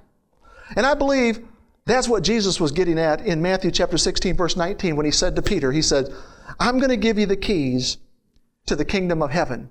And 0.75 0.86
I 0.86 0.93
believe 0.93 1.45
that's 1.86 2.08
what 2.08 2.23
Jesus 2.23 2.60
was 2.60 2.71
getting 2.71 2.97
at 2.97 3.25
in 3.25 3.41
Matthew 3.41 3.71
chapter 3.71 3.97
16, 3.97 4.36
verse 4.36 4.58
19, 4.58 4.95
when 4.95 5.06
he 5.06 5.12
said 5.12 5.36
to 5.36 5.41
Peter, 5.41 5.71
He 5.71 5.82
said, 5.82 6.08
I'm 6.60 6.78
going 6.78 6.89
to 6.89 6.97
give 6.97 7.19
you 7.19 7.25
the 7.25 7.38
keys 7.38 7.97
to 8.65 8.75
the 8.75 8.86
kingdom 8.86 9.21
of 9.21 9.32
heaven. 9.32 9.69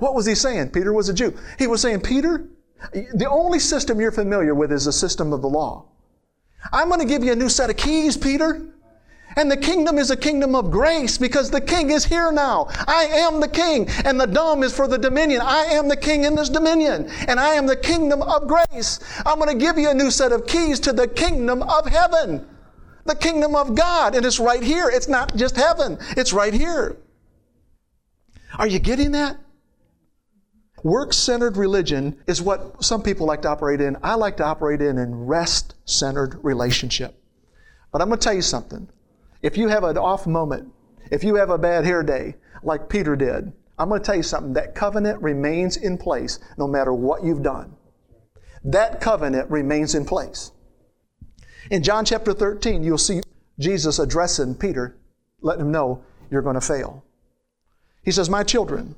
What 0.00 0.14
was 0.14 0.26
he 0.26 0.34
saying? 0.34 0.70
Peter 0.70 0.92
was 0.92 1.08
a 1.08 1.14
Jew. 1.14 1.36
He 1.58 1.66
was 1.66 1.80
saying, 1.80 2.00
Peter, 2.00 2.48
the 2.92 3.28
only 3.30 3.58
system 3.58 4.00
you're 4.00 4.12
familiar 4.12 4.54
with 4.54 4.72
is 4.72 4.84
the 4.84 4.92
system 4.92 5.32
of 5.32 5.40
the 5.40 5.48
law. 5.48 5.86
I'm 6.72 6.88
going 6.88 7.00
to 7.00 7.06
give 7.06 7.24
you 7.24 7.32
a 7.32 7.36
new 7.36 7.48
set 7.48 7.70
of 7.70 7.76
keys, 7.76 8.16
Peter. 8.16 8.66
And 9.36 9.50
the 9.50 9.56
kingdom 9.56 9.98
is 9.98 10.10
a 10.10 10.16
kingdom 10.16 10.54
of 10.54 10.70
grace 10.70 11.18
because 11.18 11.50
the 11.50 11.60
king 11.60 11.90
is 11.90 12.04
here 12.04 12.32
now. 12.32 12.68
I 12.86 13.04
am 13.04 13.40
the 13.40 13.48
king, 13.48 13.88
and 14.04 14.18
the 14.18 14.26
dome 14.26 14.62
is 14.62 14.74
for 14.74 14.88
the 14.88 14.98
dominion. 14.98 15.40
I 15.42 15.64
am 15.64 15.88
the 15.88 15.96
king 15.96 16.24
in 16.24 16.34
this 16.34 16.48
dominion, 16.48 17.08
and 17.28 17.38
I 17.38 17.50
am 17.50 17.66
the 17.66 17.76
kingdom 17.76 18.22
of 18.22 18.48
grace. 18.48 19.00
I'm 19.24 19.38
going 19.38 19.50
to 19.50 19.64
give 19.64 19.78
you 19.78 19.90
a 19.90 19.94
new 19.94 20.10
set 20.10 20.32
of 20.32 20.46
keys 20.46 20.80
to 20.80 20.92
the 20.92 21.06
kingdom 21.06 21.62
of 21.62 21.86
heaven, 21.86 22.46
the 23.04 23.14
kingdom 23.14 23.54
of 23.54 23.74
God, 23.74 24.14
and 24.14 24.26
it's 24.26 24.40
right 24.40 24.62
here. 24.62 24.88
It's 24.88 25.08
not 25.08 25.36
just 25.36 25.56
heaven, 25.56 25.98
it's 26.16 26.32
right 26.32 26.54
here. 26.54 26.96
Are 28.58 28.66
you 28.66 28.78
getting 28.78 29.12
that? 29.12 29.38
Work 30.82 31.12
centered 31.12 31.56
religion 31.56 32.16
is 32.26 32.40
what 32.40 32.82
some 32.82 33.02
people 33.02 33.26
like 33.26 33.42
to 33.42 33.48
operate 33.48 33.80
in. 33.80 33.96
I 34.02 34.14
like 34.14 34.36
to 34.38 34.44
operate 34.44 34.80
in 34.80 34.98
a 34.98 35.06
rest 35.06 35.74
centered 35.84 36.38
relationship. 36.42 37.14
But 37.92 38.00
I'm 38.00 38.08
going 38.08 38.20
to 38.20 38.24
tell 38.24 38.34
you 38.34 38.42
something. 38.42 38.88
If 39.42 39.56
you 39.56 39.68
have 39.68 39.84
an 39.84 39.96
off 39.96 40.26
moment, 40.26 40.72
if 41.10 41.22
you 41.22 41.36
have 41.36 41.50
a 41.50 41.58
bad 41.58 41.84
hair 41.84 42.02
day, 42.02 42.34
like 42.62 42.88
Peter 42.88 43.16
did, 43.16 43.52
I'm 43.78 43.88
going 43.88 44.00
to 44.00 44.04
tell 44.04 44.16
you 44.16 44.22
something. 44.22 44.52
That 44.54 44.74
covenant 44.74 45.22
remains 45.22 45.76
in 45.76 45.98
place 45.98 46.40
no 46.56 46.66
matter 46.66 46.92
what 46.92 47.24
you've 47.24 47.42
done. 47.42 47.76
That 48.64 49.00
covenant 49.00 49.50
remains 49.50 49.94
in 49.94 50.04
place. 50.04 50.50
In 51.70 51.82
John 51.82 52.04
chapter 52.04 52.32
13, 52.32 52.82
you'll 52.82 52.98
see 52.98 53.20
Jesus 53.58 53.98
addressing 53.98 54.56
Peter, 54.56 54.96
letting 55.40 55.66
him 55.66 55.72
know 55.72 56.02
you're 56.30 56.42
going 56.42 56.54
to 56.54 56.60
fail. 56.60 57.04
He 58.02 58.10
says, 58.10 58.28
My 58.28 58.42
children, 58.42 58.96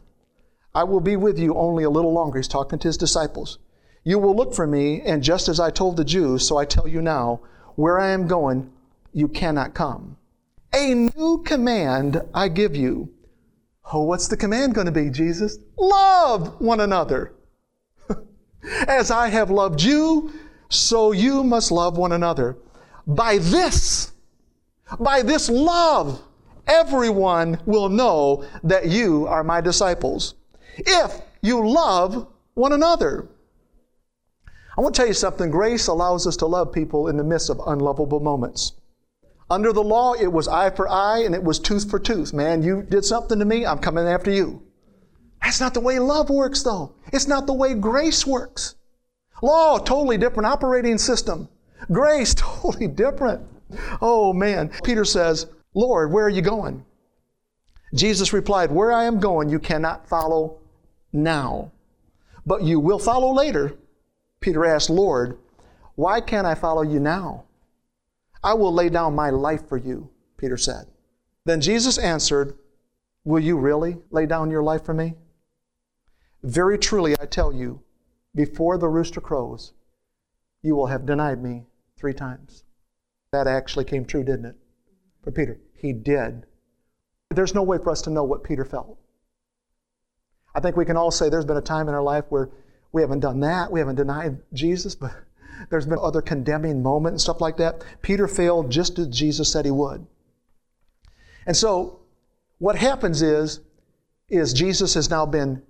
I 0.75 0.85
will 0.85 1.01
be 1.01 1.17
with 1.17 1.39
you 1.39 1.55
only 1.55 1.85
a 1.85 1.91
little 1.91 2.13
longer. 2.13 2.39
He's 2.39 2.49
talking 2.49 2.79
to 2.79 2.89
his 2.89 2.97
disciples. 2.97 3.59
You 4.05 4.19
will 4.19 4.35
look 4.35 4.55
for 4.55 4.67
me, 4.67 5.03
and 5.03 5.23
just 5.23 5.49
as 5.49 5.61
I 5.61 5.71
told 5.71 5.97
the 5.97 6.05
Jews, 6.05 6.47
so 6.47 6.57
I 6.57 6.65
tell 6.65 6.89
you 6.89 7.03
now, 7.03 7.41
where 7.75 7.99
I 7.99 8.11
am 8.11 8.27
going, 8.27 8.73
you 9.13 9.29
cannot 9.29 9.75
come. 9.75 10.17
A 10.73 10.95
new 10.95 11.43
command 11.45 12.23
I 12.33 12.49
give 12.49 12.77
you. 12.77 13.13
Oh, 13.93 14.05
what's 14.05 14.29
the 14.29 14.37
command 14.37 14.75
going 14.75 14.87
to 14.87 14.93
be, 14.93 15.11
Jesus? 15.11 15.59
Love 15.77 16.61
one 16.61 16.81
another. 16.81 17.35
As 18.87 19.11
I 19.11 19.29
have 19.29 19.51
loved 19.51 19.83
you, 19.83 20.33
so 20.69 21.11
you 21.11 21.43
must 21.43 21.73
love 21.73 21.99
one 21.99 22.13
another. 22.13 22.57
By 23.07 23.39
this, 23.39 24.13
by 25.01 25.23
this 25.23 25.49
love, 25.49 26.23
everyone 26.69 27.61
will 27.67 27.89
know 27.89 28.45
that 28.63 28.87
you 28.87 29.27
are 29.27 29.43
my 29.43 29.61
disciples. 29.61 30.35
If 30.77 31.21
you 31.43 31.69
love 31.69 32.29
one 32.55 32.73
another. 32.73 33.29
I 34.77 34.81
want 34.83 34.95
to 34.95 35.01
tell 35.01 35.09
you 35.09 35.15
something. 35.15 35.51
Grace 35.51 35.89
allows 35.89 36.27
us 36.27 36.37
to 36.39 36.47
love 36.47 36.73
people 36.73 37.09
in 37.09 37.17
the 37.17 37.25
midst 37.25 37.51
of 37.51 37.61
unlovable 37.67 38.21
moments. 38.21 38.80
Under 39.51 39.73
the 39.73 39.83
law, 39.83 40.15
it 40.15 40.29
was 40.29 40.47
eye 40.47 40.71
for 40.71 40.89
eye 40.89 41.25
and 41.25 41.35
it 41.35 41.43
was 41.43 41.59
tooth 41.59 41.91
for 41.91 41.99
tooth. 41.99 42.33
Man, 42.33 42.63
you 42.63 42.83
did 42.83 43.05
something 43.05 43.39
to 43.41 43.45
me, 43.45 43.67
I'm 43.67 43.81
coming 43.81 44.07
after 44.07 44.31
you. 44.31 44.63
That's 45.43 45.61
not 45.61 45.75
the 45.75 45.81
way 45.81 45.99
love 45.99 46.31
works, 46.31 46.63
though. 46.63 46.95
It's 47.13 47.27
not 47.27 47.47
the 47.47 47.55
way 47.55 47.75
grace 47.75 48.25
works. 48.25 48.77
Law, 49.43 49.79
totally 49.79 50.19
different 50.19 50.47
operating 50.47 50.99
system. 50.99 51.49
Grace, 51.91 52.35
totally 52.39 52.87
different. 52.87 53.43
Oh, 54.01 54.33
man. 54.33 54.71
Peter 54.85 55.05
says, 55.05 55.47
Lord, 55.75 56.13
where 56.13 56.27
are 56.27 56.31
you 56.31 56.43
going? 56.43 56.85
Jesus 57.95 58.33
replied, 58.33 58.71
Where 58.71 58.93
I 58.93 59.05
am 59.05 59.19
going, 59.19 59.49
you 59.49 59.59
cannot 59.59 60.09
follow 60.09 60.59
now, 61.13 61.73
but 62.47 62.63
you 62.63 62.79
will 62.79 62.99
follow 62.99 63.33
later. 63.33 63.75
Peter 64.41 64.65
asked, 64.65 64.91
Lord, 64.91 65.39
why 65.97 66.21
can't 66.21 66.47
I 66.47 66.55
follow 66.55 66.83
you 66.83 67.01
now? 67.01 67.45
I 68.43 68.55
will 68.55 68.73
lay 68.73 68.89
down 68.89 69.15
my 69.15 69.31
life 69.31 69.69
for 69.69 69.77
you, 69.77 70.11
Peter 70.37 70.57
said. 70.57 70.87
Then 71.45 71.61
Jesus 71.61 71.99
answered, 71.99 72.57
Will 73.25 73.41
you 73.41 73.59
really 73.59 73.99
lay 74.11 74.27
down 74.27 74.51
your 74.51 74.63
life 74.63 74.85
for 74.85 74.95
me? 74.95 75.15
Very 76.43 76.79
truly, 76.79 77.15
I 77.21 77.27
tell 77.27 77.53
you, 77.53 77.83
before 78.35 78.79
the 78.79 78.89
rooster 78.89 79.21
crows, 79.21 79.73
you 80.63 80.75
will 80.75 80.87
have 80.87 81.05
denied 81.05 81.43
me 81.43 81.67
three 81.97 82.15
times. 82.15 82.65
That 83.33 83.47
actually 83.47 83.85
came 83.85 84.05
true, 84.05 84.25
didn't 84.25 84.47
it? 84.47 84.57
For 85.23 85.31
Peter, 85.31 85.61
he 85.75 85.93
did. 85.93 86.47
There's 87.31 87.55
no 87.55 87.63
way 87.63 87.79
for 87.79 87.91
us 87.91 88.03
to 88.03 88.11
know 88.11 88.25
what 88.25 88.43
Peter 88.43 88.65
felt. 88.65 88.99
I 90.55 90.61
think 90.61 90.77
we 90.77 90.85
can 90.85 90.97
all 90.97 91.11
say 91.11 91.29
there's 91.29 91.45
been 91.45 91.57
a 91.57 91.63
time 91.63 91.89
in 91.89 91.95
our 91.95 92.03
life 92.03 92.25
where 92.31 92.51
we 92.93 93.03
haven't 93.03 93.21
done 93.21 93.41
that, 93.41 93.71
we 93.71 93.79
haven't 93.81 93.97
denied 93.97 94.39
Jesus, 94.53 94.95
but 94.95 95.13
there's 95.69 95.87
been 95.87 95.99
other 96.01 96.23
condemning 96.23 96.83
moments 96.83 97.15
and 97.15 97.21
stuff 97.21 97.41
like 97.41 97.57
that. 97.59 97.85
Peter 98.03 98.27
failed 98.27 98.71
just 98.71 98.99
as 98.99 99.09
Jesus 99.09 99.53
said 99.53 99.65
he 99.65 99.71
would. 99.71 100.07
And 101.47 101.57
so 101.57 102.01
what 102.59 102.77
happens 102.77 103.23
is, 103.23 103.61
is 104.29 104.53
Jesus 104.53 104.95
has 104.95 105.11
now 105.11 105.27
been 105.27 105.63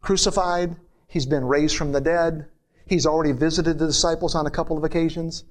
crucified, 0.00 0.76
he's 1.08 1.26
been 1.26 1.44
raised 1.44 1.76
from 1.76 1.92
the 1.92 2.00
dead, 2.00 2.46
he's 2.86 3.06
already 3.06 3.32
visited 3.32 3.78
the 3.78 3.86
disciples 3.86 4.34
on 4.34 4.46
a 4.46 4.50
couple 4.50 4.76
of 4.76 4.84
occasions, 4.84 5.44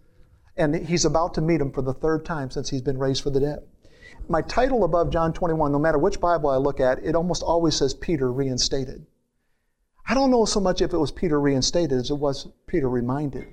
and 0.57 0.75
he's 0.75 1.05
about 1.05 1.33
to 1.33 1.41
meet 1.41 1.57
them 1.57 1.71
for 1.71 1.81
the 1.81 1.93
third 1.93 2.25
time 2.25 2.51
since 2.51 2.69
he's 2.69 2.81
been 2.81 2.99
raised 2.99 3.23
from 3.23 3.33
the 3.33 3.39
dead. 3.39 3.59
My 4.27 4.41
title 4.41 4.83
above 4.83 5.09
John 5.09 5.33
21, 5.33 5.71
no 5.71 5.79
matter 5.79 5.97
which 5.97 6.19
Bible 6.19 6.49
I 6.49 6.57
look 6.57 6.79
at, 6.79 7.03
it 7.03 7.15
almost 7.15 7.41
always 7.41 7.75
says 7.75 7.93
Peter 7.93 8.31
reinstated. 8.31 9.05
I 10.12 10.13
don't 10.13 10.30
know 10.30 10.43
so 10.43 10.60
much 10.60 10.82
if 10.82 10.91
it 10.91 10.97
was 10.97 11.10
Peter 11.10 11.39
reinstated 11.39 11.97
as 11.97 12.10
it 12.10 12.15
was 12.15 12.50
Peter 12.67 12.89
reminded. 12.89 13.47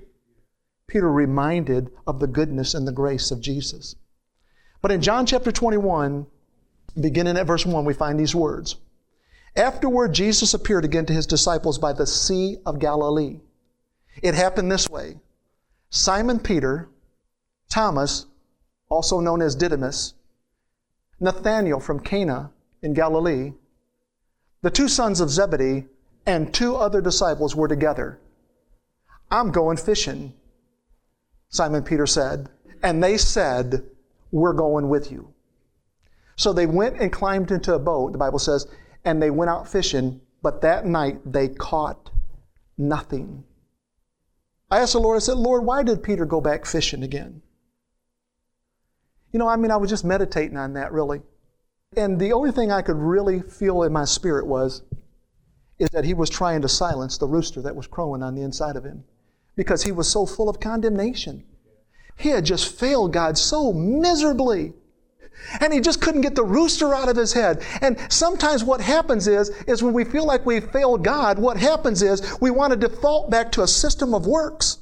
Peter 0.87 1.09
reminded 1.09 1.89
of 2.05 2.19
the 2.19 2.27
goodness 2.27 2.73
and 2.73 2.85
the 2.85 2.91
grace 2.91 3.31
of 3.31 3.39
Jesus. 3.39 3.95
But 4.81 4.91
in 4.91 5.01
John 5.01 5.25
chapter 5.25 5.53
21, 5.53 6.27
beginning 6.99 7.37
at 7.37 7.47
verse 7.47 7.65
1, 7.65 7.85
we 7.85 7.93
find 7.93 8.19
these 8.19 8.35
words. 8.35 8.75
Afterward, 9.55 10.11
Jesus 10.11 10.53
appeared 10.53 10.83
again 10.83 11.05
to 11.05 11.13
his 11.13 11.25
disciples 11.25 11.77
by 11.77 11.93
the 11.93 12.05
Sea 12.05 12.57
of 12.65 12.79
Galilee. 12.79 13.39
It 14.21 14.35
happened 14.35 14.69
this 14.69 14.89
way 14.89 15.21
Simon 15.89 16.41
Peter, 16.41 16.89
Thomas, 17.69 18.25
also 18.89 19.21
known 19.21 19.41
as 19.41 19.55
Didymus, 19.55 20.13
Nathanael 21.21 21.79
from 21.79 22.01
Cana 22.01 22.51
in 22.81 22.93
Galilee, 22.93 23.53
the 24.61 24.69
two 24.69 24.89
sons 24.89 25.21
of 25.21 25.29
Zebedee, 25.29 25.85
and 26.25 26.53
two 26.53 26.75
other 26.75 27.01
disciples 27.01 27.55
were 27.55 27.67
together. 27.67 28.19
I'm 29.31 29.51
going 29.51 29.77
fishing, 29.77 30.33
Simon 31.49 31.83
Peter 31.83 32.05
said. 32.05 32.49
And 32.81 33.03
they 33.03 33.17
said, 33.17 33.83
We're 34.31 34.53
going 34.53 34.89
with 34.89 35.11
you. 35.11 35.33
So 36.35 36.53
they 36.53 36.65
went 36.65 37.01
and 37.01 37.11
climbed 37.11 37.51
into 37.51 37.73
a 37.73 37.79
boat, 37.79 38.13
the 38.13 38.17
Bible 38.17 38.39
says, 38.39 38.65
and 39.03 39.21
they 39.21 39.29
went 39.29 39.49
out 39.49 39.67
fishing, 39.67 40.21
but 40.41 40.61
that 40.61 40.85
night 40.85 41.19
they 41.25 41.49
caught 41.49 42.11
nothing. 42.77 43.43
I 44.71 44.79
asked 44.79 44.93
the 44.93 44.99
Lord, 44.99 45.17
I 45.17 45.19
said, 45.19 45.37
Lord, 45.37 45.65
why 45.65 45.83
did 45.83 46.01
Peter 46.01 46.25
go 46.25 46.39
back 46.39 46.65
fishing 46.65 47.03
again? 47.03 47.41
You 49.33 49.39
know, 49.39 49.49
I 49.49 49.57
mean, 49.57 49.71
I 49.71 49.77
was 49.77 49.89
just 49.89 50.05
meditating 50.05 50.57
on 50.57 50.73
that 50.73 50.91
really. 50.91 51.21
And 51.97 52.19
the 52.19 52.33
only 52.33 52.51
thing 52.51 52.71
I 52.71 52.83
could 52.83 52.97
really 52.97 53.41
feel 53.41 53.83
in 53.83 53.91
my 53.91 54.05
spirit 54.05 54.47
was, 54.47 54.83
is 55.79 55.89
that 55.89 56.05
he 56.05 56.13
was 56.13 56.29
trying 56.29 56.61
to 56.61 56.69
silence 56.69 57.17
the 57.17 57.27
rooster 57.27 57.61
that 57.61 57.75
was 57.75 57.87
crowing 57.87 58.21
on 58.21 58.35
the 58.35 58.41
inside 58.41 58.75
of 58.75 58.83
him 58.83 59.03
because 59.55 59.83
he 59.83 59.91
was 59.91 60.07
so 60.07 60.25
full 60.25 60.49
of 60.49 60.59
condemnation. 60.59 61.43
He 62.17 62.29
had 62.29 62.45
just 62.45 62.77
failed 62.77 63.13
God 63.13 63.37
so 63.37 63.71
miserably. 63.73 64.73
And 65.61 65.73
he 65.73 65.79
just 65.79 66.01
couldn't 66.01 66.21
get 66.21 66.35
the 66.35 66.43
rooster 66.43 66.93
out 66.93 67.07
of 67.07 67.15
his 67.15 67.31
head. 67.31 67.63
And 67.81 67.97
sometimes 68.09 68.61
what 68.61 68.81
happens 68.81 69.25
is, 69.25 69.49
is 69.67 69.81
when 69.81 69.93
we 69.93 70.03
feel 70.03 70.25
like 70.25 70.45
we've 70.45 70.69
failed 70.69 71.03
God, 71.03 71.39
what 71.39 71.55
happens 71.55 72.01
is 72.01 72.39
we 72.41 72.51
want 72.51 72.73
to 72.73 72.87
default 72.87 73.31
back 73.31 73.51
to 73.53 73.63
a 73.63 73.67
system 73.67 74.13
of 74.13 74.27
works. 74.27 74.79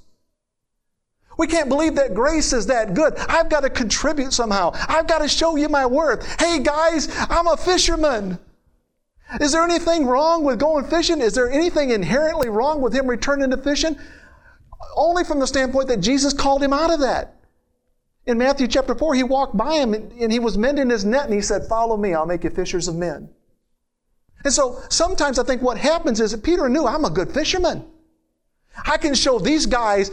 We 1.38 1.46
can't 1.46 1.70
believe 1.70 1.96
that 1.96 2.16
grace 2.16 2.54
is 2.54 2.66
that 2.68 2.96
good. 2.96 3.16
I've 3.30 3.50
got 3.50 3.60
to 3.62 3.70
contribute 3.70 4.34
somehow. 4.34 4.72
I've 4.88 5.06
got 5.06 5.20
to 5.20 5.28
show 5.28 5.56
you 5.56 5.70
my 5.70 5.86
worth. 5.86 6.40
Hey 6.40 6.60
guys, 6.60 7.08
I'm 7.30 7.48
a 7.48 7.56
fisherman. 7.56 8.40
Is 9.42 9.52
there 9.52 9.64
anything 9.64 10.06
wrong 10.06 10.44
with 10.44 10.60
going 10.60 10.86
fishing? 10.86 11.22
Is 11.22 11.34
there 11.34 11.50
anything 11.50 11.90
inherently 11.92 12.50
wrong 12.50 12.82
with 12.82 12.94
him 12.94 13.08
returning 13.08 13.50
to 13.52 13.58
fishing? 13.58 13.98
Only 14.96 15.24
from 15.24 15.40
the 15.40 15.48
standpoint 15.48 15.90
that 15.90 16.00
Jesus 16.00 16.34
called 16.34 16.64
him 16.64 16.74
out 16.74 16.94
of 16.94 17.02
that. 17.02 17.36
In 18.26 18.38
Matthew 18.38 18.68
chapter 18.68 18.96
4, 18.96 19.16
he 19.16 19.24
walked 19.24 19.56
by 19.56 19.76
him 19.76 19.94
and 19.94 20.32
he 20.32 20.40
was 20.40 20.58
mending 20.58 20.90
his 20.90 21.06
net 21.06 21.26
and 21.26 21.34
he 21.34 21.42
said, 21.42 21.68
Follow 21.68 21.98
me, 21.98 22.14
I'll 22.14 22.26
make 22.26 22.44
you 22.44 22.50
fishers 22.50 22.88
of 22.88 22.96
men. 22.96 23.30
And 24.44 24.54
so 24.54 24.82
sometimes 24.90 25.40
I 25.40 25.44
think 25.44 25.62
what 25.62 25.78
happens 25.78 26.20
is 26.20 26.32
that 26.32 26.44
Peter 26.44 26.70
knew 26.70 26.86
I'm 26.86 27.06
a 27.06 27.10
good 27.10 27.32
fisherman. 27.32 27.86
I 28.86 28.98
can 28.98 29.16
show 29.16 29.40
these 29.40 29.66
guys, 29.66 30.12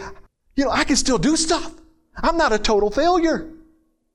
you 0.56 0.64
know, 0.64 0.70
I 0.70 0.84
can 0.84 0.96
still 0.96 1.18
do 1.18 1.36
stuff. 1.36 1.72
I'm 2.16 2.36
not 2.36 2.52
a 2.52 2.58
total 2.58 2.90
failure. 2.90 3.50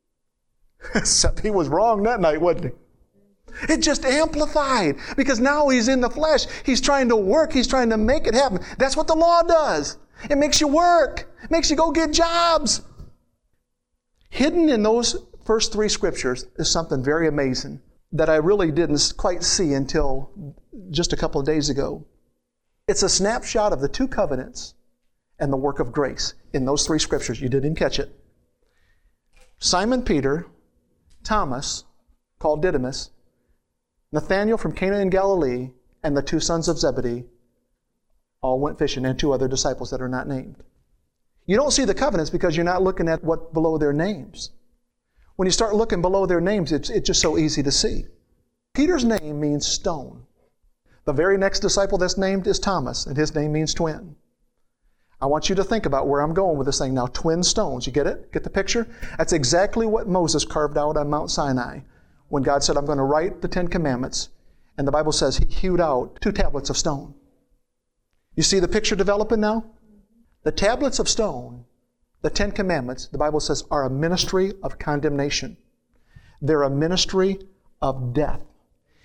Except 0.95 1.39
he 1.39 1.49
was 1.49 1.67
wrong 1.67 2.03
that 2.03 2.19
night, 2.19 2.41
wasn't 2.41 2.65
he? 2.65 2.71
It 3.67 3.81
just 3.81 4.05
amplified 4.05 4.97
because 5.17 5.39
now 5.39 5.69
he's 5.69 5.87
in 5.87 6.01
the 6.01 6.09
flesh. 6.09 6.45
He's 6.65 6.81
trying 6.81 7.09
to 7.09 7.15
work. 7.15 7.51
He's 7.53 7.67
trying 7.67 7.89
to 7.89 7.97
make 7.97 8.27
it 8.27 8.33
happen. 8.33 8.59
That's 8.77 8.97
what 8.97 9.07
the 9.07 9.15
law 9.15 9.41
does. 9.43 9.97
It 10.29 10.37
makes 10.37 10.59
you 10.59 10.67
work. 10.67 11.29
It 11.43 11.51
makes 11.51 11.69
you 11.69 11.75
go 11.75 11.91
get 11.91 12.11
jobs. 12.11 12.81
Hidden 14.29 14.69
in 14.69 14.83
those 14.83 15.15
first 15.45 15.73
three 15.73 15.89
scriptures 15.89 16.45
is 16.57 16.69
something 16.69 17.03
very 17.03 17.27
amazing 17.27 17.81
that 18.11 18.29
I 18.29 18.35
really 18.35 18.71
didn't 18.71 19.13
quite 19.17 19.43
see 19.43 19.73
until 19.73 20.55
just 20.91 21.13
a 21.13 21.17
couple 21.17 21.39
of 21.39 21.47
days 21.47 21.69
ago. 21.69 22.05
It's 22.87 23.03
a 23.03 23.09
snapshot 23.09 23.71
of 23.71 23.81
the 23.81 23.87
two 23.87 24.07
covenants 24.07 24.73
and 25.39 25.53
the 25.53 25.57
work 25.57 25.79
of 25.79 25.91
grace 25.91 26.33
in 26.53 26.65
those 26.65 26.85
three 26.85 26.99
scriptures. 26.99 27.41
You 27.41 27.49
didn't 27.49 27.75
catch 27.75 27.99
it. 27.99 28.11
Simon 29.59 30.03
Peter, 30.03 30.47
Thomas, 31.23 31.83
called 32.39 32.61
Didymus, 32.61 33.11
Nathanael 34.11 34.57
from 34.57 34.73
Cana 34.73 34.99
in 34.99 35.09
Galilee, 35.09 35.69
and 36.03 36.17
the 36.17 36.21
two 36.21 36.39
sons 36.39 36.67
of 36.67 36.79
Zebedee 36.79 37.25
all 38.41 38.59
went 38.59 38.79
fishing, 38.79 39.05
and 39.05 39.19
two 39.19 39.33
other 39.33 39.47
disciples 39.47 39.91
that 39.91 40.01
are 40.01 40.09
not 40.09 40.27
named. 40.27 40.63
You 41.45 41.57
don't 41.57 41.71
see 41.71 41.85
the 41.85 41.93
covenants 41.93 42.29
because 42.29 42.55
you're 42.55 42.63
not 42.63 42.81
looking 42.81 43.09
at 43.09 43.23
what 43.23 43.53
below 43.53 43.77
their 43.77 43.93
names. 43.93 44.51
When 45.35 45.45
you 45.45 45.51
start 45.51 45.75
looking 45.75 46.01
below 46.01 46.25
their 46.25 46.41
names, 46.41 46.71
it's, 46.71 46.89
it's 46.89 47.07
just 47.07 47.21
so 47.21 47.37
easy 47.37 47.61
to 47.63 47.71
see. 47.71 48.05
Peter's 48.73 49.03
name 49.03 49.39
means 49.39 49.67
stone. 49.67 50.25
The 51.05 51.13
very 51.13 51.37
next 51.37 51.59
disciple 51.59 51.97
that's 51.97 52.17
named 52.17 52.47
is 52.47 52.59
Thomas, 52.59 53.05
and 53.05 53.17
his 53.17 53.35
name 53.35 53.51
means 53.51 53.73
twin. 53.73 54.15
I 55.21 55.25
want 55.25 55.49
you 55.49 55.55
to 55.55 55.63
think 55.63 55.85
about 55.85 56.07
where 56.07 56.21
I'm 56.21 56.33
going 56.33 56.57
with 56.57 56.65
this 56.65 56.79
thing 56.79 56.93
now. 56.93 57.07
Twin 57.07 57.43
stones. 57.43 57.85
You 57.85 57.91
get 57.91 58.07
it? 58.07 58.31
Get 58.31 58.43
the 58.43 58.49
picture? 58.49 58.87
That's 59.17 59.33
exactly 59.33 59.85
what 59.85 60.07
Moses 60.07 60.45
carved 60.45 60.77
out 60.77 60.97
on 60.97 61.09
Mount 61.09 61.29
Sinai 61.29 61.81
when 62.29 62.43
God 62.43 62.63
said, 62.63 62.77
I'm 62.77 62.85
going 62.85 62.97
to 62.97 63.03
write 63.03 63.41
the 63.41 63.47
Ten 63.47 63.67
Commandments. 63.67 64.29
And 64.77 64.87
the 64.87 64.91
Bible 64.91 65.11
says 65.11 65.37
he 65.37 65.45
hewed 65.45 65.81
out 65.81 66.19
two 66.21 66.31
tablets 66.31 66.69
of 66.69 66.77
stone. 66.77 67.13
You 68.35 68.43
see 68.43 68.59
the 68.59 68.67
picture 68.67 68.95
developing 68.95 69.41
now? 69.41 69.65
The 70.43 70.51
tablets 70.51 70.99
of 70.99 71.09
stone, 71.09 71.65
the 72.21 72.29
Ten 72.29 72.51
Commandments, 72.51 73.07
the 73.07 73.17
Bible 73.17 73.41
says, 73.41 73.63
are 73.69 73.83
a 73.83 73.89
ministry 73.89 74.53
of 74.63 74.79
condemnation. 74.79 75.57
They're 76.41 76.63
a 76.63 76.69
ministry 76.69 77.39
of 77.81 78.13
death. 78.13 78.41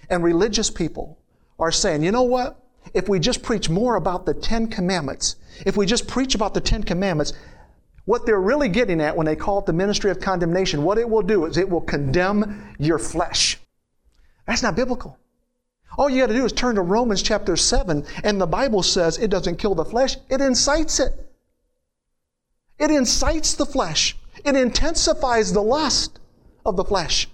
And 0.08 0.22
religious 0.22 0.70
people 0.70 1.18
are 1.58 1.72
saying, 1.72 2.04
you 2.04 2.12
know 2.12 2.22
what? 2.22 2.60
If 2.92 3.08
we 3.08 3.18
just 3.18 3.42
preach 3.42 3.68
more 3.68 3.96
about 3.96 4.26
the 4.26 4.34
Ten 4.34 4.68
Commandments, 4.68 5.36
if 5.64 5.76
we 5.76 5.86
just 5.86 6.06
preach 6.06 6.34
about 6.34 6.54
the 6.54 6.60
Ten 6.60 6.84
Commandments, 6.84 7.32
what 8.04 8.26
they're 8.26 8.40
really 8.40 8.68
getting 8.68 9.00
at 9.00 9.16
when 9.16 9.26
they 9.26 9.36
call 9.36 9.60
it 9.60 9.66
the 9.66 9.72
ministry 9.72 10.10
of 10.10 10.20
condemnation, 10.20 10.82
what 10.82 10.98
it 10.98 11.08
will 11.08 11.22
do 11.22 11.46
is 11.46 11.56
it 11.56 11.68
will 11.68 11.80
condemn 11.80 12.74
your 12.78 12.98
flesh. 12.98 13.58
That's 14.46 14.62
not 14.62 14.76
biblical. 14.76 15.18
All 15.96 16.10
you 16.10 16.20
got 16.20 16.26
to 16.26 16.34
do 16.34 16.44
is 16.44 16.52
turn 16.52 16.74
to 16.74 16.82
Romans 16.82 17.22
chapter 17.22 17.56
7, 17.56 18.04
and 18.24 18.40
the 18.40 18.46
Bible 18.46 18.82
says 18.82 19.16
it 19.16 19.30
doesn't 19.30 19.56
kill 19.56 19.74
the 19.74 19.84
flesh, 19.84 20.16
it 20.28 20.40
incites 20.40 21.00
it. 21.00 21.12
It 22.78 22.90
incites 22.90 23.54
the 23.54 23.66
flesh, 23.66 24.16
it 24.44 24.56
intensifies 24.56 25.52
the 25.52 25.62
lust 25.62 26.18
of 26.66 26.76
the 26.76 26.84
flesh. 26.84 27.28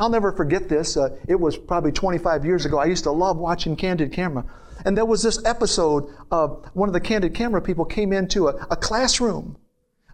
I'll 0.00 0.08
never 0.08 0.32
forget 0.32 0.68
this. 0.68 0.96
Uh, 0.96 1.16
it 1.26 1.34
was 1.34 1.56
probably 1.56 1.90
25 1.90 2.44
years 2.44 2.64
ago. 2.64 2.78
I 2.78 2.84
used 2.84 3.02
to 3.04 3.10
love 3.10 3.36
watching 3.36 3.74
Candid 3.74 4.12
Camera. 4.12 4.44
And 4.84 4.96
there 4.96 5.04
was 5.04 5.24
this 5.24 5.44
episode 5.44 6.08
of 6.30 6.64
one 6.74 6.88
of 6.88 6.92
the 6.92 7.00
Candid 7.00 7.34
Camera 7.34 7.60
people 7.60 7.84
came 7.84 8.12
into 8.12 8.46
a, 8.46 8.54
a 8.70 8.76
classroom 8.76 9.56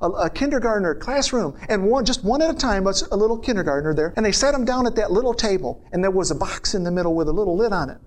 a, 0.05 0.25
a 0.27 0.31
kindergartner 0.31 0.95
classroom, 0.95 1.59
and 1.69 1.87
one 1.87 2.05
just 2.05 2.25
one 2.25 2.43
at 2.43 2.51
a 2.51 2.59
time 2.59 2.85
was 2.85 3.03
a 3.11 3.17
little 3.17 3.39
kindergartner 3.39 3.95
there, 3.95 4.13
and 4.17 4.25
they 4.25 4.33
sat 4.33 4.55
him 4.55 4.65
down 4.65 4.87
at 4.87 4.97
that 4.97 5.11
little 5.11 5.35
table, 5.35 5.85
and 5.93 6.03
there 6.03 6.11
was 6.11 6.31
a 6.31 6.35
box 6.35 6.75
in 6.75 6.85
the 6.85 6.91
middle 6.91 7.15
with 7.15 7.29
a 7.29 7.33
little 7.33 7.57
lid 7.57 7.73
on 7.73 7.91
it. 7.91 7.99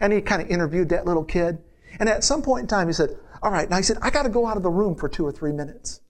And 0.00 0.12
he 0.12 0.20
kind 0.20 0.40
of 0.40 0.48
interviewed 0.48 0.88
that 0.90 1.06
little 1.06 1.24
kid. 1.24 1.58
And 1.98 2.08
at 2.08 2.24
some 2.24 2.42
point 2.42 2.62
in 2.62 2.68
time, 2.68 2.86
he 2.86 2.92
said, 2.92 3.10
All 3.42 3.50
right, 3.50 3.68
now 3.68 3.76
he 3.76 3.82
said, 3.82 3.98
I 4.02 4.10
got 4.10 4.22
to 4.22 4.28
go 4.28 4.46
out 4.46 4.56
of 4.56 4.62
the 4.62 4.70
room 4.70 4.94
for 4.94 5.08
two 5.08 5.26
or 5.26 5.32
three 5.32 5.52
minutes. 5.52 6.00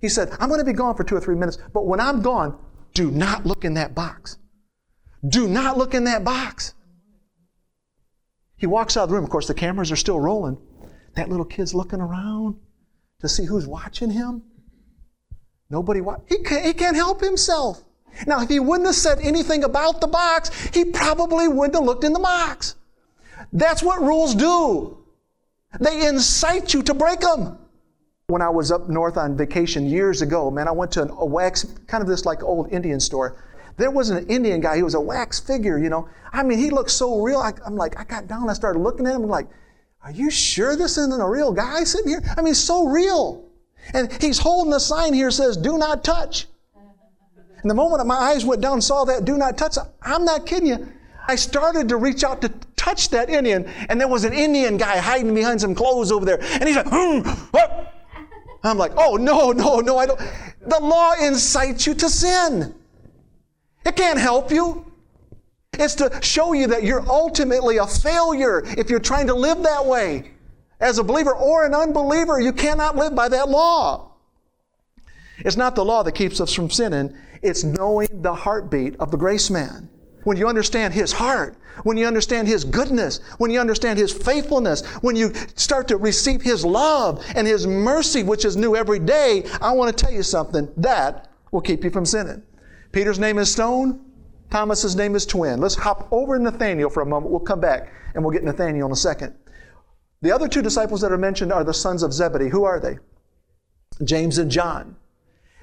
He 0.00 0.08
said, 0.08 0.30
I'm 0.40 0.48
going 0.48 0.60
to 0.60 0.64
be 0.64 0.72
gone 0.72 0.96
for 0.96 1.04
two 1.04 1.16
or 1.16 1.20
three 1.20 1.36
minutes, 1.36 1.58
but 1.72 1.86
when 1.86 2.00
I'm 2.00 2.22
gone, 2.22 2.58
do 2.94 3.10
not 3.10 3.46
look 3.46 3.64
in 3.64 3.74
that 3.74 3.94
box. 3.94 4.38
Do 5.26 5.46
not 5.46 5.76
look 5.76 5.94
in 5.94 6.04
that 6.04 6.24
box. 6.24 6.74
He 8.56 8.66
walks 8.66 8.96
out 8.96 9.04
of 9.04 9.08
the 9.10 9.14
room. 9.14 9.24
Of 9.24 9.30
course, 9.30 9.46
the 9.46 9.54
cameras 9.54 9.92
are 9.92 9.96
still 9.96 10.18
rolling. 10.18 10.58
That 11.14 11.28
little 11.28 11.44
kid's 11.44 11.74
looking 11.74 12.00
around 12.00 12.56
to 13.20 13.28
see 13.28 13.44
who's 13.44 13.66
watching 13.66 14.10
him. 14.10 14.42
Nobody, 15.70 16.00
he, 16.28 16.38
can't, 16.38 16.66
he 16.66 16.74
can't 16.74 16.96
help 16.96 17.20
himself. 17.20 17.82
Now, 18.26 18.42
if 18.42 18.48
he 18.48 18.58
wouldn't 18.58 18.88
have 18.88 18.96
said 18.96 19.20
anything 19.20 19.62
about 19.64 20.00
the 20.00 20.08
box, 20.08 20.50
he 20.74 20.84
probably 20.84 21.46
wouldn't 21.46 21.76
have 21.76 21.84
looked 21.84 22.04
in 22.04 22.12
the 22.12 22.18
box. 22.18 22.74
That's 23.52 23.82
what 23.82 24.00
rules 24.00 24.34
do. 24.34 24.98
They 25.78 26.06
incite 26.06 26.74
you 26.74 26.82
to 26.82 26.94
break 26.94 27.20
them. 27.20 27.56
When 28.26 28.42
I 28.42 28.48
was 28.48 28.70
up 28.72 28.88
north 28.88 29.16
on 29.16 29.36
vacation 29.36 29.86
years 29.86 30.22
ago, 30.22 30.50
man, 30.50 30.68
I 30.68 30.72
went 30.72 30.92
to 30.92 31.02
an, 31.02 31.10
a 31.10 31.24
wax, 31.24 31.64
kind 31.86 32.02
of 32.02 32.08
this 32.08 32.24
like 32.24 32.42
old 32.42 32.72
Indian 32.72 33.00
store. 33.00 33.44
There 33.76 33.90
was 33.90 34.10
an 34.10 34.26
Indian 34.28 34.60
guy, 34.60 34.76
he 34.76 34.82
was 34.82 34.94
a 34.94 35.00
wax 35.00 35.40
figure, 35.40 35.78
you 35.78 35.88
know. 35.88 36.08
I 36.32 36.42
mean, 36.42 36.58
he 36.58 36.70
looked 36.70 36.90
so 36.90 37.22
real. 37.22 37.38
I, 37.38 37.52
I'm 37.64 37.76
like, 37.76 37.98
I 37.98 38.04
got 38.04 38.26
down, 38.26 38.50
I 38.50 38.52
started 38.52 38.80
looking 38.80 39.06
at 39.06 39.14
him, 39.14 39.22
I'm 39.22 39.28
like, 39.28 39.48
are 40.02 40.12
you 40.12 40.30
sure 40.30 40.76
this 40.76 40.96
isn't 40.96 41.20
a 41.20 41.28
real 41.28 41.52
guy 41.52 41.84
sitting 41.84 42.08
here? 42.08 42.22
I 42.36 42.42
mean, 42.42 42.54
so 42.54 42.86
real. 42.86 43.49
And 43.94 44.12
he's 44.22 44.38
holding 44.38 44.72
a 44.72 44.80
sign 44.80 45.14
here 45.14 45.30
says, 45.30 45.56
Do 45.56 45.78
not 45.78 46.04
touch. 46.04 46.46
And 47.62 47.70
the 47.70 47.74
moment 47.74 48.06
my 48.06 48.14
eyes 48.14 48.44
went 48.44 48.62
down 48.62 48.74
and 48.74 48.84
saw 48.84 49.04
that, 49.04 49.24
do 49.24 49.36
not 49.36 49.58
touch, 49.58 49.76
I'm 50.02 50.24
not 50.24 50.46
kidding 50.46 50.68
you. 50.68 50.88
I 51.28 51.36
started 51.36 51.88
to 51.90 51.96
reach 51.96 52.24
out 52.24 52.40
to 52.42 52.48
touch 52.76 53.10
that 53.10 53.28
Indian, 53.28 53.66
and 53.88 54.00
there 54.00 54.08
was 54.08 54.24
an 54.24 54.32
Indian 54.32 54.76
guy 54.76 54.96
hiding 54.96 55.34
behind 55.34 55.60
some 55.60 55.74
clothes 55.74 56.10
over 56.10 56.24
there. 56.24 56.40
And 56.40 56.64
he's 56.64 56.76
like, 56.76 56.88
hmm, 56.88 57.20
what? 57.50 57.94
I'm 58.64 58.78
like, 58.78 58.92
oh, 58.96 59.16
no, 59.16 59.52
no, 59.52 59.80
no, 59.80 59.98
I 59.98 60.06
don't. 60.06 60.18
The 60.66 60.80
law 60.80 61.14
incites 61.20 61.86
you 61.86 61.94
to 61.94 62.08
sin. 62.08 62.74
It 63.84 63.96
can't 63.96 64.18
help 64.18 64.50
you. 64.50 64.86
It's 65.74 65.94
to 65.96 66.18
show 66.22 66.52
you 66.52 66.66
that 66.68 66.82
you're 66.82 67.06
ultimately 67.08 67.76
a 67.76 67.86
failure 67.86 68.62
if 68.76 68.90
you're 68.90 68.98
trying 69.00 69.26
to 69.28 69.34
live 69.34 69.62
that 69.62 69.84
way 69.84 70.30
as 70.80 70.98
a 70.98 71.04
believer 71.04 71.34
or 71.34 71.66
an 71.66 71.74
unbeliever, 71.74 72.40
you 72.40 72.52
cannot 72.52 72.96
live 72.96 73.14
by 73.14 73.28
that 73.28 73.48
law. 73.48 74.12
It's 75.38 75.56
not 75.56 75.74
the 75.74 75.84
law 75.84 76.02
that 76.02 76.12
keeps 76.12 76.40
us 76.40 76.52
from 76.52 76.70
sinning, 76.70 77.14
it's 77.42 77.64
knowing 77.64 78.08
the 78.22 78.34
heartbeat 78.34 78.96
of 78.96 79.10
the 79.10 79.16
grace 79.16 79.50
man. 79.50 79.88
when 80.24 80.36
you 80.36 80.48
understand 80.48 80.92
His 80.92 81.12
heart, 81.12 81.56
when 81.82 81.96
you 81.96 82.06
understand 82.06 82.46
His 82.46 82.64
goodness, 82.64 83.20
when 83.38 83.50
you 83.50 83.58
understand 83.58 83.98
His 83.98 84.12
faithfulness, 84.12 84.84
when 85.00 85.16
you 85.16 85.32
start 85.54 85.88
to 85.88 85.96
receive 85.96 86.42
His 86.42 86.64
love 86.64 87.24
and 87.34 87.46
His 87.46 87.66
mercy, 87.66 88.22
which 88.22 88.44
is 88.44 88.56
new 88.56 88.76
every 88.76 88.98
day, 88.98 89.44
I 89.62 89.72
want 89.72 89.96
to 89.96 90.04
tell 90.04 90.12
you 90.12 90.22
something. 90.22 90.68
That 90.76 91.30
will 91.52 91.62
keep 91.62 91.84
you 91.84 91.90
from 91.90 92.04
sinning. 92.04 92.42
Peter's 92.92 93.18
name 93.18 93.38
is 93.38 93.50
Stone. 93.50 94.04
Thomas's 94.50 94.96
name 94.96 95.14
is 95.14 95.24
Twin. 95.24 95.60
Let's 95.60 95.76
hop 95.76 96.08
over 96.10 96.38
Nathaniel 96.38 96.90
for 96.90 97.02
a 97.02 97.06
moment. 97.06 97.30
We'll 97.30 97.40
come 97.40 97.60
back 97.60 97.92
and 98.14 98.24
we'll 98.24 98.32
get 98.32 98.42
Nathaniel 98.42 98.86
in 98.86 98.92
a 98.92 98.96
second. 98.96 99.34
The 100.22 100.32
other 100.32 100.48
two 100.48 100.62
disciples 100.62 101.00
that 101.00 101.12
are 101.12 101.18
mentioned 101.18 101.52
are 101.52 101.64
the 101.64 101.74
sons 101.74 102.02
of 102.02 102.12
Zebedee. 102.12 102.50
Who 102.50 102.64
are 102.64 102.78
they? 102.78 102.98
James 104.04 104.38
and 104.38 104.50
John. 104.50 104.96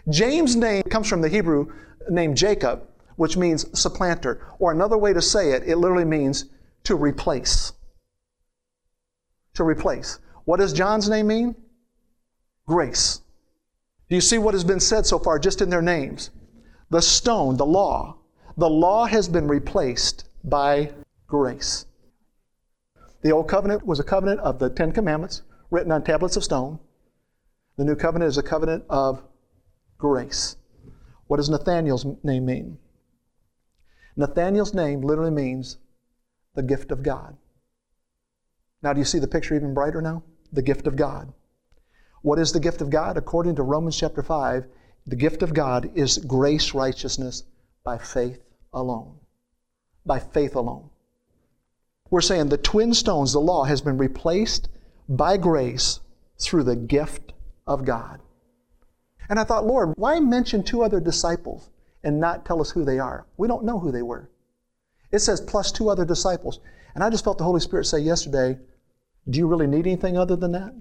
James' 0.09 0.55
name 0.55 0.83
comes 0.83 1.07
from 1.07 1.21
the 1.21 1.29
Hebrew 1.29 1.71
name 2.09 2.33
Jacob, 2.35 2.87
which 3.17 3.37
means 3.37 3.65
supplanter. 3.79 4.41
Or 4.59 4.71
another 4.71 4.97
way 4.97 5.13
to 5.13 5.21
say 5.21 5.51
it, 5.51 5.63
it 5.63 5.77
literally 5.77 6.05
means 6.05 6.45
to 6.85 6.95
replace. 6.95 7.73
To 9.55 9.63
replace. 9.63 10.19
What 10.45 10.59
does 10.59 10.73
John's 10.73 11.09
name 11.09 11.27
mean? 11.27 11.55
Grace. 12.67 13.21
Do 14.09 14.15
you 14.15 14.21
see 14.21 14.37
what 14.37 14.53
has 14.53 14.63
been 14.63 14.79
said 14.79 15.05
so 15.05 15.19
far 15.19 15.39
just 15.39 15.61
in 15.61 15.69
their 15.69 15.81
names? 15.81 16.29
The 16.89 17.01
stone, 17.01 17.57
the 17.57 17.65
law. 17.65 18.17
The 18.55 18.69
law 18.69 19.05
has 19.05 19.27
been 19.27 19.47
replaced 19.47 20.29
by 20.43 20.91
grace. 21.27 21.86
The 23.21 23.31
Old 23.31 23.47
Covenant 23.47 23.85
was 23.85 23.99
a 23.99 24.03
covenant 24.03 24.39
of 24.41 24.59
the 24.59 24.69
Ten 24.69 24.91
Commandments 24.91 25.41
written 25.71 25.91
on 25.91 26.03
tablets 26.03 26.37
of 26.37 26.43
stone. 26.43 26.79
The 27.77 27.85
New 27.85 27.95
Covenant 27.95 28.29
is 28.29 28.37
a 28.37 28.43
covenant 28.43 28.85
of 28.89 29.23
grace. 29.97 30.55
What 31.27 31.37
does 31.37 31.49
Nathaniel's 31.49 32.05
name 32.23 32.45
mean? 32.45 32.77
Nathaniel's 34.15 34.73
name 34.73 35.01
literally 35.01 35.31
means 35.31 35.77
the 36.55 36.63
gift 36.63 36.91
of 36.91 37.03
God. 37.03 37.37
Now, 38.81 38.93
do 38.93 38.99
you 38.99 39.05
see 39.05 39.19
the 39.19 39.27
picture 39.27 39.55
even 39.55 39.73
brighter 39.73 40.01
now? 40.01 40.23
The 40.53 40.61
gift 40.61 40.87
of 40.87 40.95
God. 40.95 41.33
What 42.21 42.39
is 42.39 42.51
the 42.51 42.59
gift 42.59 42.81
of 42.81 42.89
God? 42.89 43.17
According 43.17 43.55
to 43.55 43.63
Romans 43.63 43.97
chapter 43.97 44.23
5, 44.23 44.65
the 45.05 45.15
gift 45.15 45.41
of 45.41 45.53
God 45.53 45.91
is 45.95 46.17
grace 46.17 46.73
righteousness 46.73 47.43
by 47.83 47.97
faith 47.97 48.43
alone. 48.73 49.19
By 50.05 50.19
faith 50.19 50.55
alone. 50.55 50.89
We're 52.09 52.21
saying 52.21 52.49
the 52.49 52.57
twin 52.57 52.93
stones, 52.93 53.33
the 53.33 53.39
law, 53.39 53.63
has 53.65 53.81
been 53.81 53.97
replaced 53.97 54.69
by 55.09 55.37
grace 55.37 55.99
through 56.39 56.63
the 56.63 56.75
gift 56.75 57.33
of 57.65 57.85
God. 57.85 58.19
And 59.29 59.39
I 59.39 59.43
thought, 59.43 59.65
Lord, 59.65 59.93
why 59.97 60.19
mention 60.19 60.63
two 60.63 60.83
other 60.83 60.99
disciples 60.99 61.69
and 62.03 62.19
not 62.19 62.45
tell 62.45 62.61
us 62.61 62.71
who 62.71 62.85
they 62.85 62.99
are? 62.99 63.25
We 63.37 63.47
don't 63.47 63.65
know 63.65 63.79
who 63.79 63.91
they 63.91 64.01
were. 64.01 64.29
It 65.11 65.19
says 65.19 65.41
plus 65.41 65.71
two 65.71 65.89
other 65.89 66.05
disciples. 66.05 66.59
And 66.95 67.03
I 67.03 67.09
just 67.09 67.23
felt 67.23 67.37
the 67.37 67.43
Holy 67.43 67.59
Spirit 67.59 67.85
say 67.85 67.99
yesterday, 67.99 68.57
do 69.29 69.39
you 69.39 69.47
really 69.47 69.67
need 69.67 69.85
anything 69.85 70.17
other 70.17 70.35
than 70.35 70.53
that? 70.53 70.73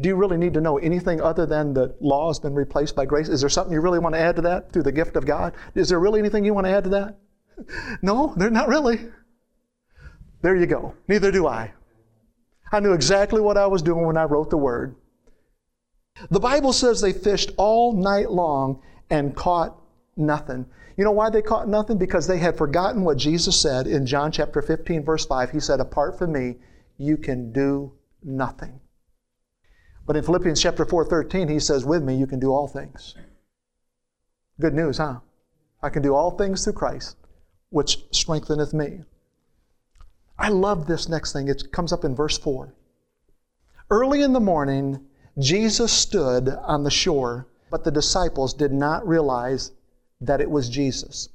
Do 0.00 0.08
you 0.08 0.16
really 0.16 0.36
need 0.36 0.54
to 0.54 0.60
know 0.60 0.78
anything 0.78 1.20
other 1.20 1.44
than 1.44 1.74
the 1.74 1.94
law 2.00 2.28
has 2.28 2.38
been 2.38 2.54
replaced 2.54 2.96
by 2.96 3.04
grace? 3.04 3.28
Is 3.28 3.40
there 3.40 3.50
something 3.50 3.72
you 3.72 3.80
really 3.80 3.98
want 3.98 4.14
to 4.14 4.20
add 4.20 4.36
to 4.36 4.42
that 4.42 4.72
through 4.72 4.84
the 4.84 4.92
gift 4.92 5.16
of 5.16 5.26
God? 5.26 5.52
Is 5.74 5.88
there 5.88 6.00
really 6.00 6.20
anything 6.20 6.44
you 6.44 6.54
want 6.54 6.66
to 6.66 6.72
add 6.72 6.84
to 6.84 6.90
that? 6.90 7.18
No, 8.02 8.32
they're 8.36 8.50
not 8.50 8.68
really. 8.68 9.08
There 10.42 10.56
you 10.56 10.66
go. 10.66 10.94
Neither 11.08 11.30
do 11.30 11.46
I. 11.46 11.72
I 12.72 12.80
knew 12.80 12.92
exactly 12.92 13.40
what 13.40 13.56
I 13.56 13.66
was 13.66 13.82
doing 13.82 14.06
when 14.06 14.16
I 14.16 14.24
wrote 14.24 14.50
the 14.50 14.56
word. 14.56 14.96
The 16.30 16.40
Bible 16.40 16.72
says 16.72 17.00
they 17.00 17.12
fished 17.12 17.52
all 17.56 17.92
night 17.92 18.30
long 18.30 18.82
and 19.08 19.36
caught 19.36 19.76
nothing. 20.16 20.66
You 20.96 21.04
know 21.04 21.12
why 21.12 21.30
they 21.30 21.42
caught 21.42 21.68
nothing? 21.68 21.96
Because 21.96 22.26
they 22.26 22.38
had 22.38 22.58
forgotten 22.58 23.02
what 23.02 23.16
Jesus 23.16 23.58
said 23.58 23.86
in 23.86 24.04
John 24.04 24.30
chapter 24.30 24.60
15, 24.60 25.04
verse 25.04 25.24
5. 25.24 25.50
He 25.50 25.60
said, 25.60 25.80
Apart 25.80 26.18
from 26.18 26.32
me, 26.32 26.56
you 26.98 27.16
can 27.16 27.52
do 27.52 27.92
nothing. 28.22 28.80
But 30.06 30.16
in 30.16 30.24
Philippians 30.24 30.60
chapter 30.60 30.84
4, 30.84 31.06
13, 31.06 31.48
he 31.48 31.60
says, 31.60 31.84
With 31.84 32.02
me, 32.02 32.16
you 32.16 32.26
can 32.26 32.40
do 32.40 32.52
all 32.52 32.68
things. 32.68 33.14
Good 34.60 34.74
news, 34.74 34.98
huh? 34.98 35.20
I 35.82 35.88
can 35.88 36.02
do 36.02 36.14
all 36.14 36.32
things 36.32 36.64
through 36.64 36.74
Christ, 36.74 37.16
which 37.70 38.04
strengtheneth 38.10 38.74
me. 38.74 39.00
I 40.38 40.48
love 40.48 40.86
this 40.86 41.08
next 41.08 41.32
thing. 41.32 41.48
It 41.48 41.72
comes 41.72 41.92
up 41.92 42.04
in 42.04 42.14
verse 42.14 42.38
4. 42.38 42.74
Early 43.90 44.22
in 44.22 44.32
the 44.32 44.40
morning, 44.40 45.06
Jesus 45.38 45.92
stood 45.92 46.48
on 46.48 46.84
the 46.84 46.90
shore, 46.90 47.46
but 47.70 47.84
the 47.84 47.90
disciples 47.90 48.54
did 48.54 48.72
not 48.72 49.06
realize 49.06 49.72
that 50.20 50.40
it 50.40 50.50
was 50.50 50.68
Jesus. 50.68 51.28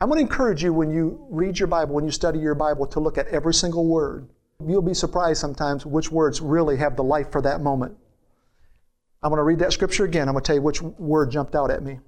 I 0.00 0.06
want 0.06 0.18
to 0.18 0.22
encourage 0.22 0.62
you 0.62 0.72
when 0.72 0.90
you 0.90 1.26
read 1.30 1.58
your 1.58 1.68
Bible, 1.68 1.94
when 1.94 2.04
you 2.04 2.10
study 2.10 2.38
your 2.38 2.54
Bible, 2.54 2.86
to 2.88 3.00
look 3.00 3.16
at 3.16 3.28
every 3.28 3.54
single 3.54 3.86
word. 3.86 4.28
You'll 4.66 4.82
be 4.82 4.94
surprised 4.94 5.40
sometimes 5.40 5.86
which 5.86 6.10
words 6.10 6.40
really 6.40 6.76
have 6.76 6.96
the 6.96 7.04
life 7.04 7.32
for 7.32 7.40
that 7.42 7.60
moment. 7.60 7.96
I'm 9.22 9.30
going 9.30 9.38
to 9.38 9.44
read 9.44 9.60
that 9.60 9.72
scripture 9.72 10.04
again. 10.04 10.28
I'm 10.28 10.34
going 10.34 10.42
to 10.42 10.46
tell 10.46 10.56
you 10.56 10.62
which 10.62 10.82
word 10.82 11.30
jumped 11.30 11.54
out 11.54 11.70
at 11.70 11.82
me. 11.82 12.00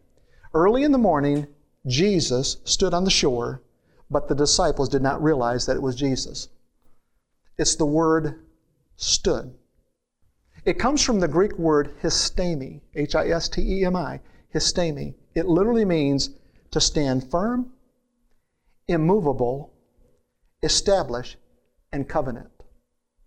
Early 0.52 0.84
in 0.84 0.92
the 0.92 0.98
morning, 0.98 1.46
Jesus 1.86 2.58
stood 2.64 2.92
on 2.92 3.04
the 3.04 3.10
shore, 3.10 3.62
but 4.10 4.28
the 4.28 4.34
disciples 4.34 4.88
did 4.88 5.02
not 5.02 5.22
realize 5.22 5.66
that 5.66 5.76
it 5.76 5.82
was 5.82 5.96
Jesus. 5.96 6.48
It's 7.58 7.76
the 7.76 7.86
word 7.86 8.40
stood. 8.96 9.54
It 10.64 10.78
comes 10.78 11.02
from 11.02 11.20
the 11.20 11.28
Greek 11.28 11.56
word 11.58 11.94
histemi, 12.02 12.80
H 12.94 13.14
I 13.14 13.28
S 13.28 13.48
T 13.48 13.62
E 13.62 13.84
M 13.84 13.96
I, 13.96 14.20
histemi. 14.54 15.14
It 15.34 15.46
literally 15.46 15.84
means 15.84 16.30
to 16.72 16.80
stand 16.80 17.30
firm, 17.30 17.72
immovable, 18.88 19.72
establish, 20.62 21.36
and 21.92 22.08
covenant. 22.08 22.50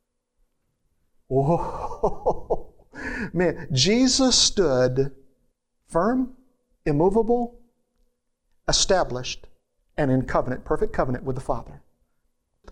Whoa. 1.27 2.73
Man, 3.34 3.67
Jesus 3.71 4.36
stood 4.36 5.15
firm, 5.88 6.36
immovable, 6.86 7.59
established, 8.67 9.47
and 9.99 10.09
in 10.09 10.21
covenant, 10.21 10.63
perfect 10.63 10.93
covenant 10.93 11.25
with 11.25 11.35
the 11.35 11.41
Father. 11.41 11.81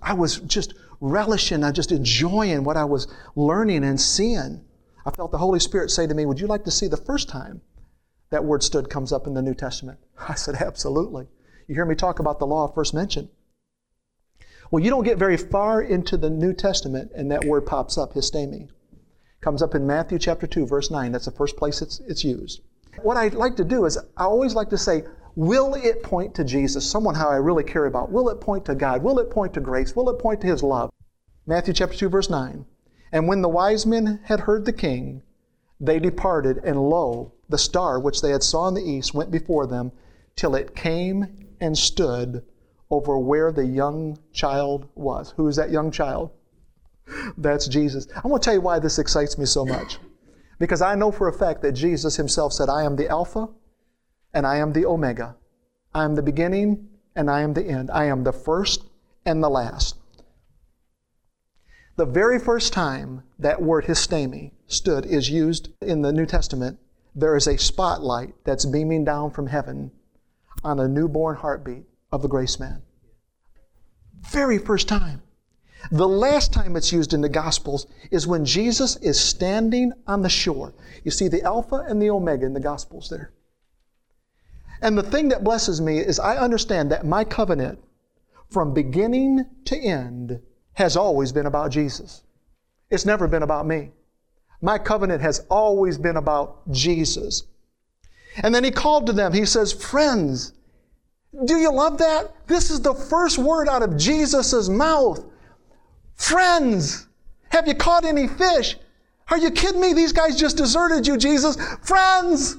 I 0.01 0.13
was 0.13 0.37
just 0.39 0.73
relishing, 1.01 1.61
I 1.61 1.73
just 1.73 1.91
enjoying 1.91 2.63
what 2.63 2.77
I 2.77 2.85
was 2.85 3.07
learning 3.35 3.83
and 3.83 3.99
seeing. 3.99 4.63
I 5.05 5.11
felt 5.11 5.31
the 5.31 5.37
Holy 5.37 5.59
Spirit 5.59 5.91
say 5.91 6.07
to 6.07 6.13
me, 6.13 6.25
Would 6.25 6.39
you 6.39 6.47
like 6.47 6.63
to 6.63 6.71
see 6.71 6.87
the 6.87 6.95
first 6.95 7.27
time 7.27 7.61
that 8.29 8.45
word 8.45 8.63
stood 8.63 8.89
comes 8.89 9.11
up 9.11 9.27
in 9.27 9.33
the 9.33 9.41
New 9.41 9.53
Testament? 9.53 9.99
I 10.29 10.35
said, 10.35 10.55
Absolutely. 10.55 11.27
You 11.67 11.75
hear 11.75 11.85
me 11.85 11.95
talk 11.95 12.19
about 12.19 12.39
the 12.39 12.47
law 12.47 12.63
of 12.63 12.73
first 12.73 12.93
mentioned. 12.93 13.27
Well, 14.71 14.81
you 14.81 14.89
don't 14.89 15.03
get 15.03 15.17
very 15.17 15.35
far 15.35 15.81
into 15.81 16.15
the 16.15 16.29
New 16.29 16.53
Testament 16.53 17.11
and 17.13 17.29
that 17.29 17.43
word 17.43 17.65
pops 17.65 17.97
up, 17.97 18.13
histemi. 18.13 18.69
Comes 19.41 19.61
up 19.61 19.75
in 19.75 19.85
Matthew 19.85 20.17
chapter 20.17 20.47
2, 20.47 20.65
verse 20.65 20.89
9. 20.89 21.11
That's 21.11 21.25
the 21.25 21.31
first 21.31 21.57
place 21.57 21.81
it's, 21.81 21.99
it's 22.07 22.23
used. 22.23 22.61
What 23.01 23.17
I 23.17 23.27
like 23.27 23.57
to 23.57 23.65
do 23.65 23.83
is 23.85 23.97
I 24.15 24.23
always 24.23 24.55
like 24.55 24.69
to 24.69 24.77
say, 24.77 25.03
Will 25.37 25.75
it 25.75 26.01
point 26.01 26.33
to 26.33 26.43
Jesus, 26.43 26.89
someone 26.89 27.13
how 27.13 27.29
I 27.29 27.35
really 27.35 27.63
care 27.63 27.85
about? 27.85 28.11
Will 28.11 28.27
it 28.29 28.41
point 28.41 28.65
to 28.65 28.73
God? 28.73 29.03
Will 29.03 29.19
it 29.19 29.29
point 29.29 29.53
to 29.53 29.59
grace? 29.59 29.95
Will 29.95 30.09
it 30.09 30.17
point 30.17 30.41
to 30.41 30.47
His 30.47 30.63
love? 30.63 30.89
Matthew 31.45 31.75
chapter 31.75 31.95
2, 31.95 32.09
verse 32.09 32.27
9. 32.27 32.65
And 33.11 33.27
when 33.27 33.43
the 33.43 33.47
wise 33.47 33.85
men 33.85 34.19
had 34.23 34.39
heard 34.39 34.65
the 34.65 34.73
king, 34.73 35.21
they 35.79 35.99
departed, 35.99 36.57
and 36.63 36.89
lo, 36.89 37.33
the 37.49 37.59
star 37.59 37.99
which 37.99 38.23
they 38.23 38.31
had 38.31 38.41
saw 38.41 38.67
in 38.67 38.73
the 38.73 38.81
east 38.81 39.13
went 39.13 39.29
before 39.29 39.67
them, 39.67 39.91
till 40.35 40.55
it 40.55 40.75
came 40.75 41.27
and 41.61 41.77
stood 41.77 42.43
over 42.89 43.19
where 43.19 43.51
the 43.51 43.67
young 43.67 44.17
child 44.33 44.87
was. 44.95 45.35
Who 45.37 45.47
is 45.47 45.57
that 45.57 45.69
young 45.69 45.91
child? 45.91 46.31
That's 47.37 47.67
Jesus. 47.67 48.07
I 48.15 48.27
want 48.27 48.41
to 48.41 48.47
tell 48.47 48.55
you 48.55 48.61
why 48.61 48.79
this 48.79 48.97
excites 48.97 49.37
me 49.37 49.45
so 49.45 49.67
much. 49.67 49.99
Because 50.57 50.81
I 50.81 50.95
know 50.95 51.11
for 51.11 51.27
a 51.27 51.37
fact 51.37 51.61
that 51.61 51.73
Jesus 51.73 52.15
himself 52.15 52.53
said, 52.53 52.69
I 52.69 52.81
am 52.81 52.95
the 52.95 53.07
Alpha 53.07 53.49
and 54.33 54.45
I 54.45 54.57
am 54.57 54.73
the 54.73 54.85
Omega. 54.85 55.35
I 55.93 56.03
am 56.03 56.15
the 56.15 56.21
beginning 56.21 56.89
and 57.15 57.29
I 57.29 57.41
am 57.41 57.53
the 57.53 57.65
end. 57.65 57.89
I 57.91 58.05
am 58.05 58.23
the 58.23 58.31
first 58.31 58.83
and 59.25 59.43
the 59.43 59.49
last. 59.49 59.97
The 61.95 62.05
very 62.05 62.39
first 62.39 62.73
time 62.73 63.23
that 63.39 63.61
word 63.61 63.85
histemi 63.85 64.51
stood 64.67 65.05
is 65.05 65.29
used 65.29 65.69
in 65.81 66.01
the 66.01 66.13
New 66.13 66.25
Testament, 66.25 66.77
there 67.15 67.35
is 67.35 67.47
a 67.47 67.57
spotlight 67.57 68.35
that's 68.43 68.65
beaming 68.65 69.03
down 69.03 69.31
from 69.31 69.47
heaven 69.47 69.89
on 70.63 70.79
a 70.79 70.87
newborn 70.87 71.35
heartbeat 71.37 71.85
of 72.11 72.21
the 72.21 72.27
grace 72.27 72.59
man. 72.59 72.83
Very 74.21 74.59
first 74.59 74.87
time. 74.87 75.23
The 75.91 76.07
last 76.07 76.53
time 76.53 76.75
it's 76.75 76.91
used 76.91 77.13
in 77.13 77.21
the 77.21 77.29
Gospels 77.29 77.87
is 78.11 78.27
when 78.27 78.45
Jesus 78.45 78.97
is 78.97 79.19
standing 79.19 79.93
on 80.05 80.21
the 80.21 80.29
shore. 80.29 80.73
You 81.03 81.11
see 81.11 81.27
the 81.27 81.41
Alpha 81.41 81.85
and 81.87 82.01
the 82.01 82.09
Omega 82.09 82.45
in 82.45 82.53
the 82.53 82.59
Gospels 82.59 83.09
there. 83.09 83.31
And 84.81 84.97
the 84.97 85.03
thing 85.03 85.29
that 85.29 85.43
blesses 85.43 85.81
me 85.81 85.99
is 85.99 86.19
I 86.19 86.37
understand 86.37 86.91
that 86.91 87.05
my 87.05 87.23
covenant 87.23 87.79
from 88.49 88.73
beginning 88.73 89.45
to 89.65 89.77
end 89.77 90.39
has 90.73 90.95
always 90.95 91.31
been 91.31 91.45
about 91.45 91.71
Jesus. 91.71 92.23
It's 92.89 93.05
never 93.05 93.27
been 93.27 93.43
about 93.43 93.65
me. 93.65 93.91
My 94.61 94.77
covenant 94.77 95.21
has 95.21 95.45
always 95.49 95.97
been 95.97 96.17
about 96.17 96.71
Jesus. 96.71 97.43
And 98.43 98.53
then 98.53 98.63
he 98.63 98.71
called 98.71 99.07
to 99.07 99.13
them. 99.13 99.33
He 99.33 99.45
says, 99.45 99.73
Friends, 99.73 100.53
Do 101.45 101.57
you 101.57 101.71
love 101.71 101.97
that? 101.97 102.31
This 102.47 102.69
is 102.69 102.81
the 102.81 102.93
first 102.93 103.37
word 103.37 103.67
out 103.67 103.83
of 103.83 103.97
Jesus' 103.97 104.69
mouth. 104.69 105.23
Friends, 106.15 107.07
have 107.49 107.67
you 107.67 107.75
caught 107.75 108.05
any 108.05 108.27
fish? 108.27 108.77
Are 109.29 109.37
you 109.37 109.51
kidding 109.51 109.81
me? 109.81 109.93
These 109.93 110.13
guys 110.13 110.37
just 110.37 110.57
deserted 110.57 111.05
you, 111.05 111.17
Jesus. 111.17 111.57
Friends! 111.81 112.57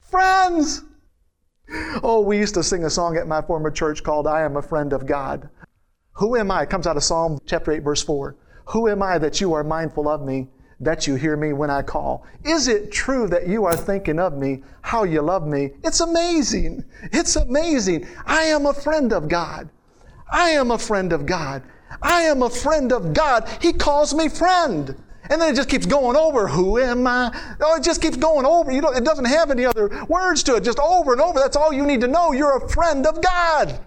Friends! 0.00 0.82
Oh, 2.02 2.22
we 2.26 2.38
used 2.38 2.54
to 2.54 2.62
sing 2.62 2.84
a 2.84 2.90
song 2.90 3.16
at 3.16 3.26
my 3.26 3.40
former 3.40 3.70
church 3.70 4.02
called 4.02 4.26
I 4.26 4.42
Am 4.42 4.56
a 4.56 4.62
Friend 4.62 4.92
of 4.92 5.06
God. 5.06 5.48
Who 6.14 6.36
am 6.36 6.50
I? 6.50 6.62
It 6.62 6.70
comes 6.70 6.86
out 6.86 6.96
of 6.96 7.04
Psalm 7.04 7.38
chapter 7.46 7.72
8, 7.72 7.82
verse 7.82 8.02
4. 8.02 8.36
Who 8.66 8.88
am 8.88 9.02
I 9.02 9.18
that 9.18 9.40
you 9.40 9.54
are 9.54 9.64
mindful 9.64 10.08
of 10.08 10.22
me, 10.22 10.48
that 10.80 11.06
you 11.06 11.14
hear 11.14 11.36
me 11.36 11.52
when 11.52 11.70
I 11.70 11.82
call? 11.82 12.26
Is 12.44 12.68
it 12.68 12.92
true 12.92 13.26
that 13.28 13.46
you 13.46 13.64
are 13.64 13.76
thinking 13.76 14.18
of 14.18 14.34
me, 14.34 14.62
how 14.82 15.04
you 15.04 15.22
love 15.22 15.46
me? 15.46 15.70
It's 15.82 16.00
amazing. 16.00 16.84
It's 17.04 17.36
amazing. 17.36 18.06
I 18.26 18.44
am 18.44 18.66
a 18.66 18.74
friend 18.74 19.12
of 19.12 19.28
God. 19.28 19.70
I 20.30 20.50
am 20.50 20.70
a 20.70 20.78
friend 20.78 21.12
of 21.12 21.24
God. 21.26 21.62
I 22.02 22.22
am 22.22 22.42
a 22.42 22.50
friend 22.50 22.92
of 22.92 23.14
God. 23.14 23.48
He 23.60 23.72
calls 23.72 24.14
me 24.14 24.28
friend. 24.28 24.96
And 25.30 25.40
then 25.40 25.52
it 25.52 25.56
just 25.56 25.68
keeps 25.68 25.86
going 25.86 26.16
over. 26.16 26.48
Who 26.48 26.78
am 26.78 27.06
I? 27.06 27.56
Oh, 27.60 27.76
it 27.76 27.82
just 27.82 28.02
keeps 28.02 28.16
going 28.16 28.44
over. 28.44 28.72
You 28.72 28.80
know, 28.80 28.90
it 28.90 29.04
doesn't 29.04 29.24
have 29.24 29.50
any 29.50 29.64
other 29.64 30.04
words 30.08 30.42
to 30.44 30.56
it. 30.56 30.64
Just 30.64 30.78
over 30.78 31.12
and 31.12 31.20
over. 31.20 31.38
That's 31.38 31.56
all 31.56 31.72
you 31.72 31.86
need 31.86 32.00
to 32.00 32.08
know. 32.08 32.32
You're 32.32 32.56
a 32.56 32.68
friend 32.68 33.06
of 33.06 33.22
God. 33.22 33.78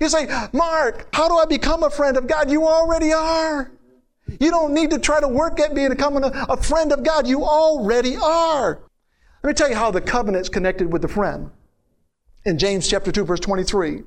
You 0.00 0.08
say, 0.08 0.26
Mark, 0.52 1.08
how 1.14 1.28
do 1.28 1.36
I 1.36 1.44
become 1.44 1.82
a 1.82 1.90
friend 1.90 2.16
of 2.16 2.26
God? 2.26 2.50
You 2.50 2.66
already 2.66 3.12
are. 3.12 3.70
You 4.40 4.50
don't 4.50 4.72
need 4.74 4.90
to 4.90 4.98
try 4.98 5.20
to 5.20 5.28
work 5.28 5.60
at 5.60 5.74
being 5.74 5.90
becoming 5.90 6.24
a, 6.24 6.46
a 6.48 6.56
friend 6.56 6.92
of 6.92 7.04
God. 7.04 7.26
You 7.26 7.44
already 7.44 8.16
are. 8.16 8.80
Let 9.42 9.48
me 9.48 9.54
tell 9.54 9.68
you 9.68 9.76
how 9.76 9.90
the 9.90 10.00
covenant's 10.00 10.48
connected 10.48 10.92
with 10.92 11.02
the 11.02 11.08
friend. 11.08 11.50
In 12.44 12.58
James 12.58 12.88
chapter 12.88 13.12
2, 13.12 13.24
verse 13.24 13.40
23. 13.40 14.02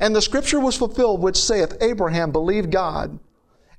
And 0.00 0.14
the 0.14 0.22
scripture 0.22 0.58
was 0.58 0.76
fulfilled 0.76 1.20
which 1.20 1.36
saith, 1.36 1.76
Abraham 1.80 2.32
believed 2.32 2.70
God, 2.70 3.18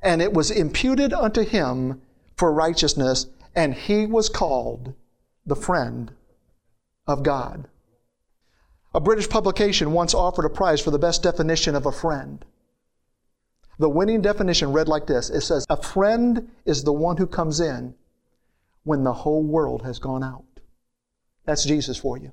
and 0.06 0.22
it 0.22 0.32
was 0.32 0.52
imputed 0.52 1.12
unto 1.12 1.44
him 1.44 2.02
for 2.38 2.54
righteousness, 2.54 3.26
and 3.56 3.74
he 3.74 4.06
was 4.06 4.30
called 4.30 4.94
the 5.46 5.56
friend 5.56 6.12
of 7.08 7.24
God. 7.24 7.68
A 8.94 9.02
British 9.02 9.28
publication 9.28 9.92
once 9.92 10.14
offered 10.14 10.46
a 10.46 10.50
prize 10.50 10.80
for 10.80 10.92
the 10.92 11.00
best 11.00 11.24
definition 11.24 11.76
of 11.76 11.86
a 11.86 11.92
friend. 11.92 12.46
The 13.80 13.90
winning 13.90 14.22
definition 14.22 14.72
read 14.72 14.88
like 14.88 15.08
this 15.08 15.30
it 15.30 15.42
says, 15.42 15.66
A 15.70 15.82
friend 15.82 16.50
is 16.66 16.84
the 16.84 16.94
one 16.94 17.18
who 17.18 17.28
comes 17.28 17.60
in 17.60 17.94
when 18.84 19.04
the 19.04 19.12
whole 19.12 19.44
world 19.44 19.82
has 19.82 20.00
gone 20.00 20.24
out. 20.24 20.46
That's 21.46 21.66
Jesus 21.66 21.98
for 21.98 22.18
you. 22.18 22.32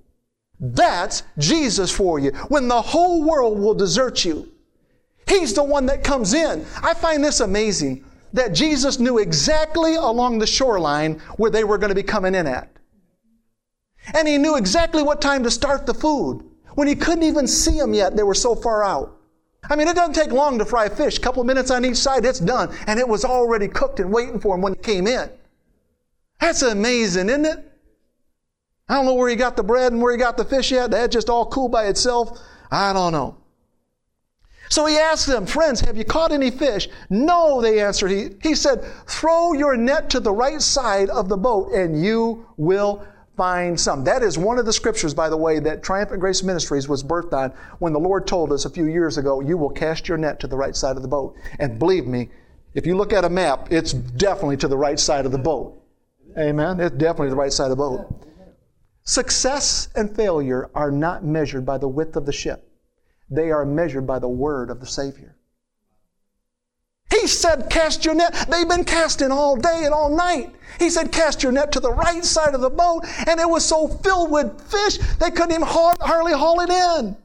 That's 0.60 1.24
Jesus 1.38 1.90
for 1.90 2.18
you. 2.18 2.30
When 2.48 2.68
the 2.68 2.82
whole 2.82 3.24
world 3.24 3.58
will 3.58 3.74
desert 3.74 4.24
you, 4.24 4.51
He's 5.32 5.54
the 5.54 5.64
one 5.64 5.86
that 5.86 6.04
comes 6.04 6.34
in. 6.34 6.66
I 6.82 6.92
find 6.92 7.24
this 7.24 7.40
amazing 7.40 8.04
that 8.34 8.52
Jesus 8.52 8.98
knew 8.98 9.16
exactly 9.16 9.94
along 9.94 10.38
the 10.38 10.46
shoreline 10.46 11.20
where 11.36 11.50
they 11.50 11.64
were 11.64 11.78
going 11.78 11.88
to 11.88 11.94
be 11.94 12.02
coming 12.02 12.34
in 12.34 12.46
at. 12.46 12.68
And 14.12 14.28
He 14.28 14.36
knew 14.36 14.56
exactly 14.56 15.02
what 15.02 15.22
time 15.22 15.42
to 15.44 15.50
start 15.50 15.86
the 15.86 15.94
food 15.94 16.44
when 16.74 16.86
He 16.86 16.94
couldn't 16.94 17.22
even 17.22 17.46
see 17.46 17.78
them 17.78 17.94
yet, 17.94 18.14
they 18.14 18.22
were 18.22 18.34
so 18.34 18.54
far 18.54 18.84
out. 18.84 19.18
I 19.70 19.76
mean, 19.76 19.88
it 19.88 19.96
doesn't 19.96 20.14
take 20.14 20.32
long 20.32 20.58
to 20.58 20.66
fry 20.66 20.88
fish. 20.88 21.16
A 21.16 21.20
couple 21.20 21.44
minutes 21.44 21.70
on 21.70 21.84
each 21.84 21.96
side, 21.96 22.26
it's 22.26 22.40
done. 22.40 22.74
And 22.86 22.98
it 22.98 23.08
was 23.08 23.24
already 23.24 23.68
cooked 23.68 24.00
and 24.00 24.12
waiting 24.12 24.40
for 24.40 24.54
him 24.54 24.60
when 24.60 24.74
he 24.74 24.80
came 24.80 25.06
in. 25.06 25.30
That's 26.40 26.62
amazing, 26.62 27.28
isn't 27.28 27.46
it? 27.46 27.72
I 28.88 28.94
don't 28.96 29.06
know 29.06 29.14
where 29.14 29.30
he 29.30 29.36
got 29.36 29.56
the 29.56 29.62
bread 29.62 29.92
and 29.92 30.02
where 30.02 30.12
he 30.12 30.18
got 30.18 30.36
the 30.36 30.44
fish 30.44 30.72
yet. 30.72 30.90
That's 30.90 31.12
just 31.12 31.30
all 31.30 31.46
cool 31.46 31.68
by 31.68 31.86
itself. 31.86 32.38
I 32.70 32.92
don't 32.92 33.12
know. 33.12 33.41
So 34.72 34.86
he 34.86 34.96
asked 34.96 35.26
them, 35.26 35.44
Friends, 35.44 35.82
have 35.82 35.98
you 35.98 36.04
caught 36.06 36.32
any 36.32 36.50
fish? 36.50 36.88
No, 37.10 37.60
they 37.60 37.82
answered. 37.82 38.10
He, 38.10 38.28
he 38.42 38.54
said, 38.54 38.82
Throw 39.06 39.52
your 39.52 39.76
net 39.76 40.08
to 40.08 40.18
the 40.18 40.32
right 40.32 40.62
side 40.62 41.10
of 41.10 41.28
the 41.28 41.36
boat 41.36 41.72
and 41.72 42.02
you 42.02 42.46
will 42.56 43.06
find 43.36 43.78
some. 43.78 44.02
That 44.04 44.22
is 44.22 44.38
one 44.38 44.58
of 44.58 44.64
the 44.64 44.72
scriptures, 44.72 45.12
by 45.12 45.28
the 45.28 45.36
way, 45.36 45.58
that 45.58 45.82
Triumphant 45.82 46.20
Grace 46.20 46.42
Ministries 46.42 46.88
was 46.88 47.04
birthed 47.04 47.34
on 47.34 47.52
when 47.80 47.92
the 47.92 48.00
Lord 48.00 48.26
told 48.26 48.50
us 48.50 48.64
a 48.64 48.70
few 48.70 48.86
years 48.86 49.18
ago, 49.18 49.40
You 49.40 49.58
will 49.58 49.68
cast 49.68 50.08
your 50.08 50.16
net 50.16 50.40
to 50.40 50.46
the 50.46 50.56
right 50.56 50.74
side 50.74 50.96
of 50.96 51.02
the 51.02 51.08
boat. 51.08 51.36
And 51.58 51.78
believe 51.78 52.06
me, 52.06 52.30
if 52.72 52.86
you 52.86 52.96
look 52.96 53.12
at 53.12 53.26
a 53.26 53.28
map, 53.28 53.70
it's 53.70 53.92
definitely 53.92 54.56
to 54.56 54.68
the 54.68 54.78
right 54.78 54.98
side 54.98 55.26
of 55.26 55.32
the 55.32 55.38
boat. 55.38 55.78
Amen? 56.38 56.80
It's 56.80 56.96
definitely 56.96 57.28
the 57.28 57.36
right 57.36 57.52
side 57.52 57.70
of 57.70 57.70
the 57.72 57.76
boat. 57.76 58.26
Success 59.04 59.90
and 59.94 60.16
failure 60.16 60.70
are 60.74 60.90
not 60.90 61.26
measured 61.26 61.66
by 61.66 61.76
the 61.76 61.88
width 61.88 62.16
of 62.16 62.24
the 62.24 62.32
ship, 62.32 62.71
they 63.32 63.50
are 63.50 63.64
measured 63.64 64.06
by 64.06 64.18
the 64.18 64.28
word 64.28 64.70
of 64.70 64.80
the 64.80 64.86
Savior. 64.86 65.36
He 67.10 67.26
said, 67.26 67.68
Cast 67.70 68.04
your 68.04 68.14
net. 68.14 68.46
They've 68.50 68.68
been 68.68 68.84
casting 68.84 69.30
all 69.30 69.56
day 69.56 69.82
and 69.84 69.92
all 69.92 70.14
night. 70.14 70.54
He 70.78 70.88
said, 70.90 71.12
Cast 71.12 71.42
your 71.42 71.52
net 71.52 71.72
to 71.72 71.80
the 71.80 71.92
right 71.92 72.24
side 72.24 72.54
of 72.54 72.60
the 72.60 72.70
boat, 72.70 73.04
and 73.26 73.38
it 73.38 73.48
was 73.48 73.64
so 73.64 73.86
filled 73.86 74.30
with 74.30 74.60
fish 74.70 74.98
they 75.18 75.30
couldn't 75.30 75.52
even 75.52 75.66
hardly 75.66 76.32
haul 76.32 76.60
it 76.60 76.70
in. 76.70 77.16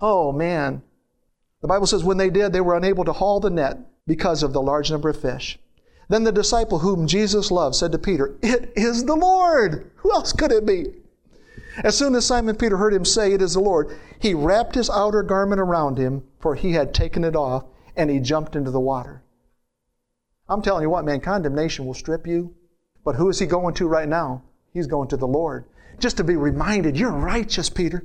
Oh, 0.00 0.32
man. 0.32 0.82
The 1.60 1.68
Bible 1.68 1.86
says, 1.86 2.02
When 2.02 2.16
they 2.16 2.30
did, 2.30 2.52
they 2.52 2.62
were 2.62 2.76
unable 2.76 3.04
to 3.04 3.12
haul 3.12 3.40
the 3.40 3.50
net 3.50 3.78
because 4.06 4.42
of 4.42 4.52
the 4.52 4.62
large 4.62 4.90
number 4.90 5.10
of 5.10 5.20
fish. 5.20 5.58
Then 6.08 6.24
the 6.24 6.32
disciple 6.32 6.80
whom 6.80 7.06
Jesus 7.06 7.50
loved 7.50 7.76
said 7.76 7.92
to 7.92 7.98
Peter, 7.98 8.34
It 8.42 8.72
is 8.74 9.04
the 9.04 9.14
Lord. 9.14 9.90
Who 9.96 10.12
else 10.12 10.32
could 10.32 10.50
it 10.50 10.66
be? 10.66 10.86
As 11.78 11.96
soon 11.96 12.14
as 12.14 12.26
Simon 12.26 12.56
Peter 12.56 12.76
heard 12.76 12.92
him 12.92 13.04
say, 13.04 13.32
It 13.32 13.42
is 13.42 13.54
the 13.54 13.60
Lord, 13.60 13.96
he 14.18 14.34
wrapped 14.34 14.74
his 14.74 14.90
outer 14.90 15.22
garment 15.22 15.60
around 15.60 15.98
him, 15.98 16.24
for 16.38 16.54
he 16.54 16.72
had 16.72 16.92
taken 16.92 17.24
it 17.24 17.36
off, 17.36 17.64
and 17.96 18.10
he 18.10 18.18
jumped 18.18 18.56
into 18.56 18.70
the 18.70 18.80
water. 18.80 19.22
I'm 20.48 20.62
telling 20.62 20.82
you 20.82 20.90
what, 20.90 21.04
man, 21.04 21.20
condemnation 21.20 21.86
will 21.86 21.94
strip 21.94 22.26
you. 22.26 22.54
But 23.04 23.14
who 23.14 23.28
is 23.28 23.38
he 23.38 23.46
going 23.46 23.74
to 23.74 23.88
right 23.88 24.08
now? 24.08 24.42
He's 24.72 24.86
going 24.86 25.08
to 25.08 25.16
the 25.16 25.28
Lord. 25.28 25.64
Just 25.98 26.16
to 26.16 26.24
be 26.24 26.36
reminded, 26.36 26.98
you're 26.98 27.10
righteous, 27.10 27.70
Peter. 27.70 28.04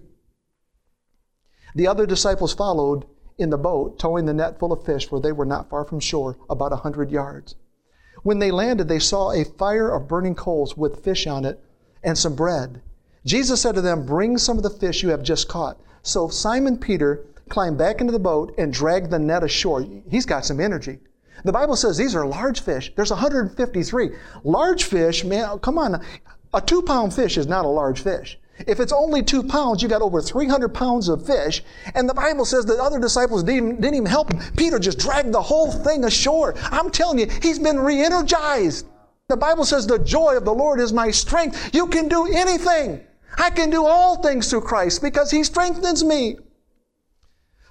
The 1.74 1.88
other 1.88 2.06
disciples 2.06 2.54
followed 2.54 3.06
in 3.38 3.50
the 3.50 3.58
boat, 3.58 4.00
towing 4.00 4.26
the 4.26 4.34
net 4.34 4.60
full 4.60 4.72
of 4.72 4.86
fish, 4.86 5.10
for 5.10 5.20
they 5.20 5.32
were 5.32 5.46
not 5.46 5.70
far 5.70 5.84
from 5.86 6.00
shore, 6.00 6.38
about 6.50 6.72
a 6.72 6.78
hundred 6.78 7.12
yards. 7.12 7.56
When 8.24 8.40
they 8.40 8.52
landed, 8.52 8.88
they 8.88 9.00
saw 9.00 9.32
a 9.32 9.44
fire 9.44 9.90
of 9.90 10.08
burning 10.08 10.36
coals 10.36 10.78
with 10.78 11.04
fish 11.04 11.28
on 11.28 11.46
it 11.46 11.62
and 12.04 12.18
some 12.18 12.36
bread. 12.36 12.82
Jesus 13.26 13.62
said 13.62 13.76
to 13.76 13.82
them, 13.82 14.06
Bring 14.06 14.38
some 14.38 14.58
of 14.58 14.64
the 14.64 14.70
fish 14.70 15.02
you 15.02 15.10
have 15.10 15.24
just 15.24 15.48
caught. 15.48 15.80
So 16.04 16.28
Simon 16.28 16.78
Peter 16.78 17.26
climbed 17.50 17.78
back 17.78 18.00
into 18.00 18.14
the 18.14 18.20
boat 18.20 18.54
and 18.58 18.72
dragged 18.72 19.10
the 19.10 19.20
net 19.20 19.44
ashore. 19.44 19.86
He's 20.10 20.26
got 20.26 20.46
some 20.46 20.60
energy. 20.60 21.00
The 21.44 21.52
Bible 21.52 21.76
says 21.76 21.98
these 21.98 22.16
are 22.16 22.26
large 22.26 22.62
fish. 22.62 22.94
There's 22.96 23.12
153. 23.12 24.10
Large 24.44 24.84
fish, 24.84 25.24
man, 25.24 25.60
come 25.60 25.78
on. 25.78 26.04
A 26.54 26.62
two 26.62 26.82
pound 26.82 27.14
fish 27.14 27.38
is 27.38 27.48
not 27.48 27.66
a 27.66 27.70
large 27.70 28.02
fish. 28.02 28.40
If 28.68 28.80
it's 28.80 28.94
only 28.94 29.22
two 29.22 29.44
pounds, 29.44 29.84
you 29.84 29.90
got 29.90 30.02
over 30.02 30.22
300 30.22 30.70
pounds 30.70 31.10
of 31.10 31.26
fish. 31.26 31.64
And 31.94 32.08
the 32.08 32.14
Bible 32.14 32.46
says 32.46 32.66
the 32.66 32.82
other 32.82 33.00
disciples 33.00 33.44
didn't, 33.44 33.82
didn't 33.82 33.96
even 33.96 34.06
help 34.06 34.32
him. 34.32 34.42
Peter 34.56 34.80
just 34.80 34.98
dragged 34.98 35.34
the 35.34 35.42
whole 35.42 35.72
thing 35.72 36.06
ashore. 36.06 36.56
I'm 36.72 36.90
telling 36.90 37.20
you, 37.20 37.28
he's 37.42 37.60
been 37.60 37.80
re 37.80 38.02
energized. 38.02 38.86
The 39.28 39.38
Bible 39.38 39.66
says 39.66 39.88
the 39.88 40.00
joy 40.00 40.38
of 40.38 40.46
the 40.46 40.54
Lord 40.54 40.80
is 40.80 40.94
my 40.94 41.12
strength. 41.12 41.74
You 41.74 41.88
can 41.88 42.08
do 42.08 42.28
anything. 42.28 43.02
I 43.38 43.50
can 43.50 43.70
do 43.70 43.86
all 43.86 44.22
things 44.22 44.50
through 44.50 44.62
Christ 44.62 45.02
because 45.02 45.32
he 45.32 45.44
strengthens 45.44 46.04
me. 46.04 46.38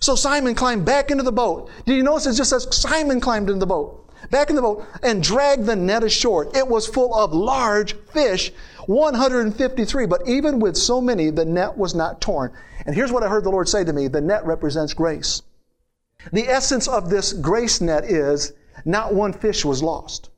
So 0.00 0.14
Simon 0.14 0.54
climbed 0.54 0.84
back 0.84 1.10
into 1.10 1.22
the 1.22 1.32
boat. 1.32 1.70
Did 1.86 1.96
you 1.96 2.02
notice 2.02 2.26
it 2.26 2.34
just 2.34 2.50
says 2.50 2.68
Simon 2.70 3.20
climbed 3.20 3.48
into 3.48 3.60
the 3.60 3.66
boat, 3.66 4.10
back 4.30 4.50
in 4.50 4.56
the 4.56 4.62
boat, 4.62 4.84
and 5.02 5.22
dragged 5.22 5.64
the 5.64 5.76
net 5.76 6.04
ashore. 6.04 6.50
It 6.54 6.68
was 6.68 6.86
full 6.86 7.14
of 7.14 7.32
large 7.32 7.94
fish, 8.12 8.52
153. 8.86 10.06
But 10.06 10.28
even 10.28 10.60
with 10.60 10.76
so 10.76 11.00
many, 11.00 11.30
the 11.30 11.46
net 11.46 11.78
was 11.78 11.94
not 11.94 12.20
torn. 12.20 12.52
And 12.84 12.94
here's 12.94 13.12
what 13.12 13.22
I 13.22 13.28
heard 13.28 13.44
the 13.44 13.50
Lord 13.50 13.68
say 13.68 13.84
to 13.84 13.92
me 13.92 14.08
the 14.08 14.20
net 14.20 14.44
represents 14.44 14.92
grace. 14.92 15.42
The 16.32 16.48
essence 16.48 16.88
of 16.88 17.10
this 17.10 17.32
grace 17.32 17.80
net 17.80 18.04
is 18.04 18.52
not 18.84 19.14
one 19.14 19.32
fish 19.32 19.64
was 19.64 19.82
lost. 19.82 20.30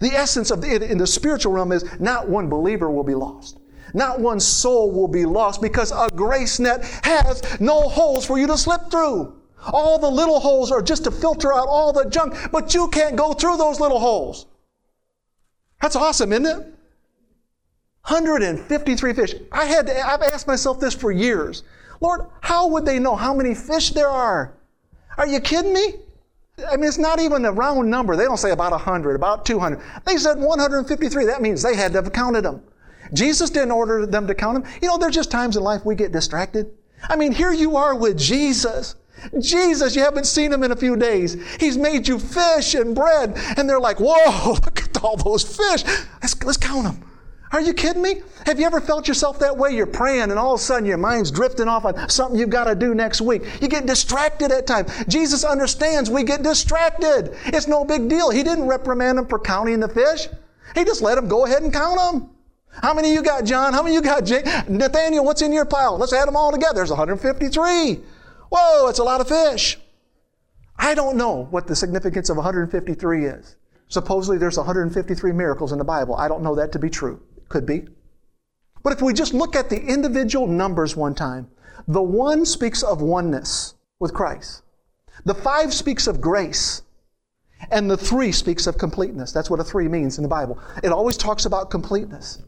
The 0.00 0.12
essence 0.12 0.50
of 0.50 0.64
it 0.64 0.82
in 0.82 0.98
the 0.98 1.06
spiritual 1.06 1.52
realm 1.52 1.70
is 1.70 1.84
not 2.00 2.28
one 2.28 2.48
believer 2.48 2.90
will 2.90 3.04
be 3.04 3.14
lost. 3.14 3.60
Not 3.94 4.20
one 4.20 4.40
soul 4.40 4.90
will 4.90 5.08
be 5.08 5.24
lost 5.24 5.62
because 5.62 5.92
a 5.92 6.08
grace 6.14 6.58
net 6.58 6.84
has 7.04 7.60
no 7.60 7.88
holes 7.88 8.26
for 8.26 8.38
you 8.38 8.48
to 8.48 8.58
slip 8.58 8.90
through. 8.90 9.40
All 9.72 9.98
the 9.98 10.10
little 10.10 10.40
holes 10.40 10.70
are 10.70 10.82
just 10.82 11.04
to 11.04 11.10
filter 11.10 11.54
out 11.54 11.68
all 11.68 11.92
the 11.92 12.04
junk, 12.10 12.34
but 12.52 12.74
you 12.74 12.88
can't 12.88 13.16
go 13.16 13.32
through 13.32 13.56
those 13.56 13.80
little 13.80 14.00
holes. 14.00 14.46
That's 15.80 15.96
awesome, 15.96 16.32
isn't 16.32 16.46
it? 16.46 16.74
153 18.06 19.12
fish. 19.14 19.34
I 19.50 19.64
had 19.64 19.86
to, 19.86 20.06
I've 20.06 20.22
asked 20.22 20.46
myself 20.46 20.80
this 20.80 20.94
for 20.94 21.10
years. 21.10 21.62
Lord, 22.00 22.26
how 22.40 22.68
would 22.68 22.84
they 22.84 22.98
know 22.98 23.16
how 23.16 23.32
many 23.32 23.54
fish 23.54 23.90
there 23.90 24.08
are? 24.08 24.52
Are 25.16 25.26
you 25.26 25.40
kidding 25.40 25.72
me? 25.72 25.94
I 26.68 26.76
mean, 26.76 26.86
it's 26.86 26.98
not 26.98 27.20
even 27.20 27.44
a 27.44 27.52
round 27.52 27.90
number. 27.90 28.16
They 28.16 28.24
don't 28.24 28.36
say 28.36 28.50
about 28.50 28.72
100, 28.72 29.14
about 29.14 29.46
200. 29.46 29.80
They 30.04 30.16
said 30.18 30.38
153. 30.38 31.24
That 31.24 31.42
means 31.42 31.62
they 31.62 31.76
had 31.76 31.92
to 31.92 32.02
have 32.02 32.12
counted 32.12 32.42
them. 32.44 32.62
Jesus 33.12 33.50
didn't 33.50 33.72
order 33.72 34.06
them 34.06 34.26
to 34.26 34.34
count 34.34 34.62
them. 34.62 34.72
You 34.80 34.88
know, 34.88 34.98
there's 34.98 35.14
just 35.14 35.30
times 35.30 35.56
in 35.56 35.62
life 35.62 35.84
we 35.84 35.94
get 35.94 36.12
distracted. 36.12 36.70
I 37.08 37.16
mean, 37.16 37.32
here 37.32 37.52
you 37.52 37.76
are 37.76 37.94
with 37.94 38.18
Jesus. 38.18 38.94
Jesus, 39.40 39.94
you 39.94 40.02
haven't 40.02 40.26
seen 40.26 40.52
him 40.52 40.64
in 40.64 40.72
a 40.72 40.76
few 40.76 40.96
days. 40.96 41.36
He's 41.58 41.76
made 41.76 42.08
you 42.08 42.18
fish 42.18 42.74
and 42.74 42.94
bread. 42.94 43.34
And 43.56 43.68
they're 43.68 43.80
like, 43.80 43.98
whoa, 44.00 44.52
look 44.64 44.82
at 44.82 45.02
all 45.02 45.16
those 45.16 45.44
fish. 45.44 45.84
Let's, 46.22 46.42
let's 46.44 46.58
count 46.58 46.84
them. 46.84 47.10
Are 47.52 47.60
you 47.60 47.72
kidding 47.72 48.02
me? 48.02 48.20
Have 48.46 48.58
you 48.58 48.66
ever 48.66 48.80
felt 48.80 49.06
yourself 49.06 49.38
that 49.38 49.56
way? 49.56 49.70
You're 49.70 49.86
praying 49.86 50.22
and 50.22 50.32
all 50.32 50.54
of 50.54 50.60
a 50.60 50.62
sudden 50.62 50.86
your 50.86 50.98
mind's 50.98 51.30
drifting 51.30 51.68
off 51.68 51.84
on 51.84 52.08
something 52.08 52.38
you've 52.38 52.50
got 52.50 52.64
to 52.64 52.74
do 52.74 52.96
next 52.96 53.20
week. 53.20 53.42
You 53.62 53.68
get 53.68 53.86
distracted 53.86 54.50
at 54.50 54.66
times. 54.66 54.90
Jesus 55.06 55.44
understands 55.44 56.10
we 56.10 56.24
get 56.24 56.42
distracted. 56.42 57.36
It's 57.46 57.68
no 57.68 57.84
big 57.84 58.08
deal. 58.08 58.30
He 58.30 58.42
didn't 58.42 58.66
reprimand 58.66 59.18
them 59.18 59.28
for 59.28 59.38
counting 59.38 59.78
the 59.78 59.88
fish. 59.88 60.26
He 60.74 60.84
just 60.84 61.00
let 61.00 61.14
them 61.14 61.28
go 61.28 61.46
ahead 61.46 61.62
and 61.62 61.72
count 61.72 61.96
them. 61.96 62.30
How 62.82 62.94
many 62.94 63.12
you 63.12 63.22
got, 63.22 63.44
John? 63.44 63.72
How 63.72 63.82
many 63.82 63.94
you 63.94 64.02
got, 64.02 64.24
Jake? 64.24 64.46
Nathaniel, 64.68 65.24
what's 65.24 65.42
in 65.42 65.52
your 65.52 65.64
pile? 65.64 65.96
Let's 65.96 66.12
add 66.12 66.26
them 66.26 66.36
all 66.36 66.52
together. 66.52 66.74
There's 66.74 66.90
153. 66.90 68.00
Whoa, 68.50 68.88
it's 68.88 68.98
a 68.98 69.04
lot 69.04 69.20
of 69.20 69.28
fish. 69.28 69.78
I 70.76 70.94
don't 70.94 71.16
know 71.16 71.46
what 71.50 71.66
the 71.66 71.76
significance 71.76 72.30
of 72.30 72.36
153 72.36 73.26
is. 73.26 73.56
Supposedly 73.88 74.38
there's 74.38 74.56
153 74.56 75.32
miracles 75.32 75.72
in 75.72 75.78
the 75.78 75.84
Bible. 75.84 76.16
I 76.16 76.28
don't 76.28 76.42
know 76.42 76.54
that 76.56 76.72
to 76.72 76.78
be 76.78 76.90
true. 76.90 77.22
Could 77.48 77.66
be. 77.66 77.86
But 78.82 78.92
if 78.92 79.00
we 79.00 79.14
just 79.14 79.34
look 79.34 79.56
at 79.56 79.70
the 79.70 79.80
individual 79.80 80.46
numbers 80.46 80.96
one 80.96 81.14
time, 81.14 81.48
the 81.86 82.02
one 82.02 82.44
speaks 82.44 82.82
of 82.82 83.00
oneness 83.00 83.74
with 83.98 84.12
Christ. 84.12 84.62
The 85.24 85.34
five 85.34 85.72
speaks 85.72 86.06
of 86.06 86.20
grace. 86.20 86.82
And 87.70 87.90
the 87.90 87.96
three 87.96 88.32
speaks 88.32 88.66
of 88.66 88.76
completeness. 88.76 89.32
That's 89.32 89.48
what 89.48 89.60
a 89.60 89.64
three 89.64 89.88
means 89.88 90.18
in 90.18 90.22
the 90.22 90.28
Bible. 90.28 90.58
It 90.82 90.92
always 90.92 91.16
talks 91.16 91.46
about 91.46 91.70
completeness. 91.70 92.42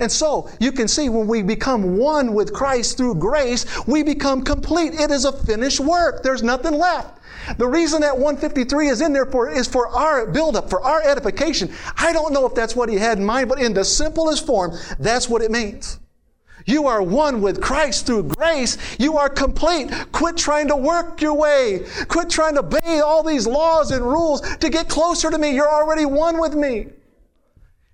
And 0.00 0.10
so 0.12 0.50
you 0.60 0.72
can 0.72 0.88
see 0.88 1.08
when 1.08 1.26
we 1.26 1.42
become 1.42 1.96
one 1.96 2.34
with 2.34 2.52
Christ 2.52 2.96
through 2.96 3.14
grace, 3.16 3.64
we 3.86 4.02
become 4.02 4.42
complete. 4.42 4.94
It 4.94 5.10
is 5.10 5.24
a 5.24 5.32
finished 5.32 5.80
work. 5.80 6.22
There's 6.22 6.42
nothing 6.42 6.74
left. 6.74 7.20
The 7.58 7.66
reason 7.66 8.00
that 8.00 8.14
153 8.14 8.88
is 8.88 9.00
in 9.00 9.12
there 9.12 9.26
for 9.26 9.48
is 9.48 9.68
for 9.68 9.88
our 9.88 10.26
buildup, 10.26 10.68
for 10.68 10.82
our 10.82 11.02
edification. 11.02 11.72
I 11.96 12.12
don't 12.12 12.32
know 12.32 12.44
if 12.46 12.54
that's 12.54 12.74
what 12.74 12.88
he 12.88 12.96
had 12.96 13.18
in 13.18 13.24
mind, 13.24 13.48
but 13.48 13.60
in 13.60 13.72
the 13.72 13.84
simplest 13.84 14.46
form, 14.46 14.72
that's 14.98 15.28
what 15.28 15.42
it 15.42 15.50
means. 15.50 16.00
You 16.66 16.88
are 16.88 17.00
one 17.00 17.40
with 17.40 17.60
Christ 17.60 18.06
through 18.06 18.24
grace. 18.24 18.76
You 18.98 19.16
are 19.18 19.28
complete. 19.28 19.88
Quit 20.10 20.36
trying 20.36 20.66
to 20.68 20.76
work 20.76 21.22
your 21.22 21.34
way. 21.34 21.86
Quit 22.08 22.28
trying 22.28 22.54
to 22.54 22.60
obey 22.60 23.00
all 23.00 23.22
these 23.22 23.46
laws 23.46 23.92
and 23.92 24.04
rules 24.04 24.40
to 24.56 24.68
get 24.68 24.88
closer 24.88 25.30
to 25.30 25.38
me. 25.38 25.54
You're 25.54 25.70
already 25.70 26.06
one 26.06 26.40
with 26.40 26.54
me. 26.54 26.88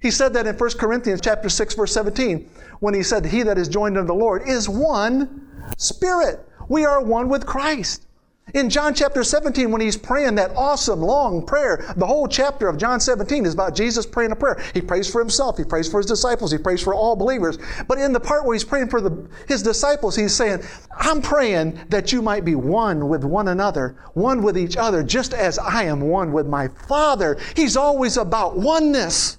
He 0.02 0.10
said 0.10 0.34
that 0.34 0.46
in 0.46 0.56
1 0.56 0.70
Corinthians 0.78 1.20
chapter 1.22 1.48
6 1.48 1.74
verse 1.74 1.92
17 1.92 2.50
when 2.80 2.92
he 2.92 3.04
said 3.04 3.24
he 3.24 3.44
that 3.44 3.56
is 3.56 3.68
joined 3.68 3.96
unto 3.96 4.08
the 4.08 4.14
Lord 4.14 4.42
is 4.46 4.68
one 4.68 5.48
spirit. 5.78 6.44
We 6.68 6.84
are 6.84 7.02
one 7.02 7.28
with 7.28 7.46
Christ. 7.46 8.06
In 8.54 8.68
John 8.68 8.92
chapter 8.92 9.22
17, 9.22 9.70
when 9.70 9.80
he's 9.80 9.96
praying 9.96 10.34
that 10.34 10.50
awesome 10.56 11.00
long 11.00 11.46
prayer, 11.46 11.94
the 11.96 12.06
whole 12.06 12.26
chapter 12.26 12.68
of 12.68 12.76
John 12.76 12.98
17 12.98 13.46
is 13.46 13.54
about 13.54 13.74
Jesus 13.74 14.04
praying 14.04 14.32
a 14.32 14.36
prayer. 14.36 14.62
He 14.74 14.80
prays 14.82 15.08
for 15.08 15.20
himself, 15.20 15.56
he 15.56 15.64
prays 15.64 15.88
for 15.88 15.98
his 15.98 16.06
disciples, 16.06 16.50
he 16.50 16.58
prays 16.58 16.82
for 16.82 16.92
all 16.92 17.14
believers. 17.14 17.56
But 17.86 17.98
in 17.98 18.12
the 18.12 18.20
part 18.20 18.44
where 18.44 18.54
he's 18.54 18.64
praying 18.64 18.88
for 18.88 19.00
the, 19.00 19.26
his 19.46 19.62
disciples, 19.62 20.16
he's 20.16 20.34
saying, 20.34 20.62
I'm 20.98 21.22
praying 21.22 21.78
that 21.88 22.12
you 22.12 22.20
might 22.20 22.44
be 22.44 22.56
one 22.56 23.08
with 23.08 23.24
one 23.24 23.48
another, 23.48 23.96
one 24.14 24.42
with 24.42 24.58
each 24.58 24.76
other, 24.76 25.04
just 25.04 25.32
as 25.32 25.58
I 25.58 25.84
am 25.84 26.00
one 26.00 26.32
with 26.32 26.48
my 26.48 26.68
Father. 26.68 27.38
He's 27.54 27.76
always 27.76 28.16
about 28.16 28.58
oneness. 28.58 29.38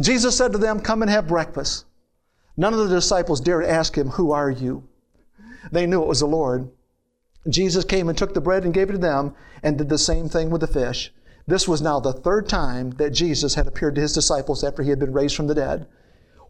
Jesus 0.00 0.36
said 0.36 0.52
to 0.52 0.58
them, 0.58 0.80
Come 0.80 1.02
and 1.02 1.10
have 1.10 1.28
breakfast. 1.28 1.84
None 2.56 2.72
of 2.72 2.80
the 2.80 2.94
disciples 2.94 3.40
dared 3.40 3.64
ask 3.64 3.96
him, 3.96 4.10
Who 4.10 4.30
are 4.32 4.50
you? 4.50 4.88
They 5.70 5.86
knew 5.86 6.02
it 6.02 6.08
was 6.08 6.20
the 6.20 6.26
Lord. 6.26 6.70
Jesus 7.48 7.84
came 7.84 8.08
and 8.08 8.16
took 8.16 8.34
the 8.34 8.40
bread 8.40 8.64
and 8.64 8.74
gave 8.74 8.88
it 8.88 8.92
to 8.92 8.98
them 8.98 9.34
and 9.62 9.76
did 9.76 9.88
the 9.88 9.98
same 9.98 10.28
thing 10.28 10.50
with 10.50 10.60
the 10.60 10.66
fish. 10.66 11.12
This 11.46 11.66
was 11.66 11.82
now 11.82 11.98
the 11.98 12.12
third 12.12 12.48
time 12.48 12.90
that 12.92 13.10
Jesus 13.10 13.54
had 13.54 13.66
appeared 13.66 13.96
to 13.96 14.00
his 14.00 14.12
disciples 14.12 14.62
after 14.62 14.82
he 14.82 14.90
had 14.90 15.00
been 15.00 15.12
raised 15.12 15.34
from 15.34 15.48
the 15.48 15.54
dead. 15.54 15.86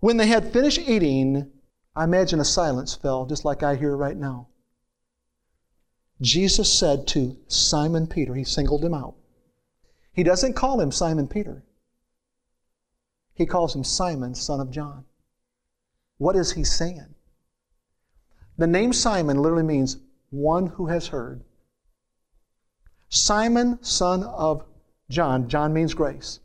When 0.01 0.19
they 0.19 0.27
had 0.27 0.53
finished 0.53 0.79
eating, 0.79 1.51
I 1.97 2.05
imagine 2.05 2.41
a 2.41 2.45
silence 2.45 2.95
fell, 2.95 3.25
just 3.27 3.45
like 3.45 3.63
I 3.63 3.77
hear 3.77 3.97
right 3.97 4.17
now. 4.17 4.49
Jesus 6.21 6.73
said 6.73 7.07
to 7.09 7.37
Simon 7.49 8.07
Peter, 8.07 8.35
he 8.35 8.45
singled 8.45 8.85
him 8.85 8.95
out. 8.95 9.15
He 10.13 10.23
doesn't 10.23 10.55
call 10.55 10.81
him 10.81 10.93
Simon 10.93 11.27
Peter. 11.27 11.65
He 13.35 13.47
calls 13.47 13.75
him 13.75 13.85
Simon, 13.85 14.35
son 14.35 14.61
of 14.61 14.71
John. 14.71 15.05
What 16.19 16.37
is 16.37 16.53
he 16.53 16.65
saying? 16.65 17.15
The 18.59 18.67
name 18.67 18.93
Simon 18.93 19.41
literally 19.41 19.65
means 19.65 19.97
one 20.31 20.67
who 20.67 20.87
has 20.87 21.09
heard. 21.09 21.43
Simon, 23.09 23.83
son 23.83 24.23
of 24.25 24.65
John, 25.11 25.49
John 25.49 25.73
means 25.73 25.95
grace. 25.95 26.41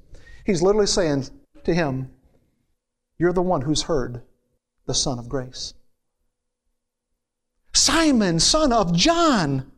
He's 0.45 0.61
literally 0.61 0.87
saying 0.87 1.29
to 1.63 1.73
him, 1.73 2.09
You're 3.17 3.33
the 3.33 3.41
one 3.41 3.61
who's 3.61 3.83
heard 3.83 4.21
the 4.85 4.93
Son 4.93 5.19
of 5.19 5.29
grace. 5.29 5.73
Simon, 7.73 8.39
son 8.39 8.73
of 8.73 8.95
John, 8.95 9.71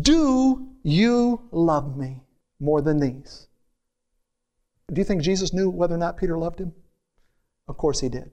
do 0.00 0.68
you 0.82 1.40
love 1.50 1.96
me 1.96 2.22
more 2.60 2.82
than 2.82 3.00
these? 3.00 3.46
Do 4.94 5.00
you 5.00 5.04
think 5.04 5.22
Jesus 5.22 5.52
knew 5.52 5.68
whether 5.68 5.94
or 5.94 5.98
not 5.98 6.16
Peter 6.16 6.38
loved 6.38 6.60
him? 6.60 6.72
Of 7.66 7.76
course 7.76 8.00
he 8.00 8.08
did. 8.08 8.30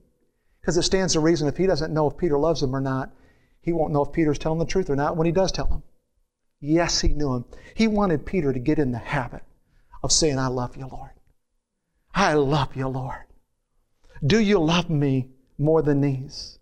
Because 0.62 0.78
it 0.78 0.84
stands 0.84 1.14
to 1.14 1.20
reason 1.20 1.47
if 1.47 1.57
he 1.57 1.66
doesn't 1.66 1.93
know 1.93 2.09
if 2.09 2.18
Peter 2.18 2.38
loves 2.38 2.62
him 2.62 2.76
or 2.76 2.82
not, 2.82 3.12
he 3.62 3.74
won't 3.74 3.93
know 3.93 4.03
if 4.03 4.12
Peter's 4.12 4.38
telling 4.38 4.59
the 4.59 4.66
truth 4.66 4.89
or 4.89 4.95
not 4.95 5.18
when 5.18 5.26
he 5.26 5.32
does 5.32 5.51
tell 5.51 5.68
him. 5.68 5.84
Yes, 6.59 7.01
he 7.01 7.09
knew 7.09 7.34
him. 7.34 7.45
He 7.76 7.88
wanted 7.88 8.26
Peter 8.26 8.53
to 8.53 8.59
get 8.59 8.78
in 8.78 8.91
the 8.91 8.99
habit 8.99 9.41
of 10.03 10.12
saying, 10.12 10.38
I 10.38 10.47
love 10.47 10.78
you, 10.78 10.88
Lord. 10.88 11.12
I 12.14 12.34
love 12.34 12.76
you, 12.76 12.88
Lord. 12.88 13.26
Do 14.26 14.39
you 14.39 14.59
love 14.59 14.89
me 14.89 15.30
more 15.57 15.82
than 15.82 16.01
these? 16.01 16.59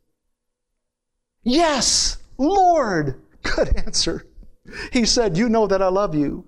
Yes, 1.44 2.18
Lord. 2.38 3.22
Good 3.44 3.76
answer. 3.78 4.26
He 4.94 5.06
said, 5.06 5.38
You 5.38 5.50
know 5.50 5.68
that 5.68 5.82
I 5.82 5.90
love 5.90 6.16
you. 6.16 6.46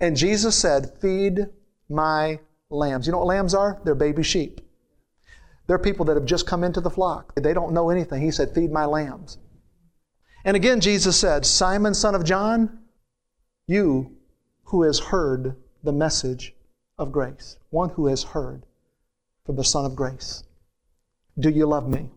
And 0.00 0.16
Jesus 0.16 0.56
said, 0.56 0.98
Feed 1.00 1.46
my 1.88 2.40
lambs. 2.70 3.06
You 3.06 3.12
know 3.12 3.18
what 3.18 3.26
lambs 3.26 3.54
are? 3.54 3.80
They're 3.84 3.94
baby 3.94 4.22
sheep. 4.22 4.60
They're 5.66 5.78
people 5.78 6.04
that 6.06 6.16
have 6.16 6.26
just 6.26 6.46
come 6.46 6.62
into 6.62 6.80
the 6.80 6.90
flock. 6.90 7.34
They 7.34 7.52
don't 7.52 7.72
know 7.72 7.90
anything. 7.90 8.22
He 8.22 8.30
said, 8.30 8.54
Feed 8.54 8.70
my 8.70 8.84
lambs. 8.84 9.38
And 10.44 10.56
again, 10.56 10.80
Jesus 10.80 11.18
said, 11.18 11.44
Simon, 11.44 11.92
son 11.92 12.14
of 12.14 12.24
John, 12.24 12.78
you 13.66 14.16
who 14.64 14.84
has 14.84 14.98
heard 14.98 15.56
the 15.82 15.92
message 15.92 16.54
of 16.98 17.12
grace, 17.12 17.56
one 17.70 17.90
who 17.90 18.06
has 18.06 18.22
heard 18.22 18.64
from 19.44 19.56
the 19.56 19.64
Son 19.64 19.84
of 19.84 19.96
grace, 19.96 20.44
do 21.38 21.50
you 21.50 21.66
love 21.66 21.88
me? 21.88 22.10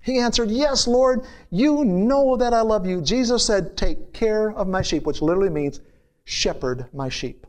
He 0.00 0.18
answered, 0.18 0.50
Yes, 0.50 0.86
Lord, 0.86 1.26
you 1.50 1.84
know 1.84 2.36
that 2.36 2.54
I 2.54 2.62
love 2.62 2.86
you. 2.86 3.00
Jesus 3.00 3.44
said, 3.44 3.76
Take 3.76 4.12
care 4.12 4.50
of 4.52 4.68
my 4.68 4.82
sheep, 4.82 5.04
which 5.04 5.22
literally 5.22 5.50
means 5.50 5.80
shepherd 6.24 6.86
my 6.92 7.08
sheep. 7.08 7.46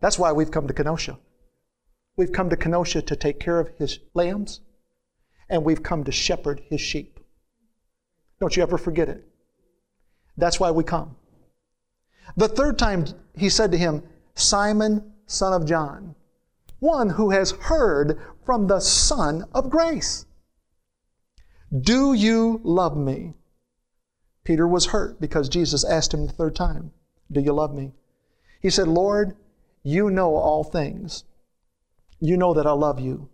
That's 0.00 0.18
why 0.18 0.32
we've 0.32 0.50
come 0.50 0.66
to 0.68 0.74
Kenosha. 0.74 1.18
We've 2.16 2.32
come 2.32 2.50
to 2.50 2.56
Kenosha 2.56 3.02
to 3.02 3.16
take 3.16 3.40
care 3.40 3.60
of 3.60 3.70
his 3.78 3.98
lambs, 4.14 4.60
and 5.48 5.64
we've 5.64 5.82
come 5.82 6.04
to 6.04 6.12
shepherd 6.12 6.62
his 6.68 6.80
sheep. 6.80 7.20
Don't 8.40 8.56
you 8.56 8.62
ever 8.62 8.78
forget 8.78 9.08
it. 9.08 9.26
That's 10.36 10.60
why 10.60 10.70
we 10.70 10.84
come. 10.84 11.16
The 12.36 12.48
third 12.48 12.78
time 12.78 13.06
he 13.34 13.48
said 13.48 13.70
to 13.72 13.78
him, 13.78 14.02
Simon, 14.34 15.12
son 15.26 15.52
of 15.52 15.66
John, 15.66 16.14
one 16.78 17.10
who 17.10 17.30
has 17.30 17.52
heard 17.52 18.20
from 18.44 18.66
the 18.66 18.80
Son 18.80 19.44
of 19.52 19.70
grace. 19.70 20.26
Do 21.76 22.12
you 22.12 22.60
love 22.62 22.96
me? 22.96 23.34
Peter 24.44 24.68
was 24.68 24.86
hurt 24.86 25.20
because 25.20 25.48
Jesus 25.48 25.84
asked 25.84 26.14
him 26.14 26.26
the 26.26 26.32
third 26.32 26.54
time, 26.54 26.92
Do 27.32 27.40
you 27.40 27.52
love 27.52 27.74
me? 27.74 27.92
He 28.60 28.70
said, 28.70 28.88
Lord, 28.88 29.36
you 29.86 30.10
know 30.10 30.34
all 30.34 30.64
things. 30.64 31.22
You 32.18 32.36
know 32.36 32.52
that 32.54 32.66
I 32.66 32.72
love 32.72 32.98
you. 32.98 33.28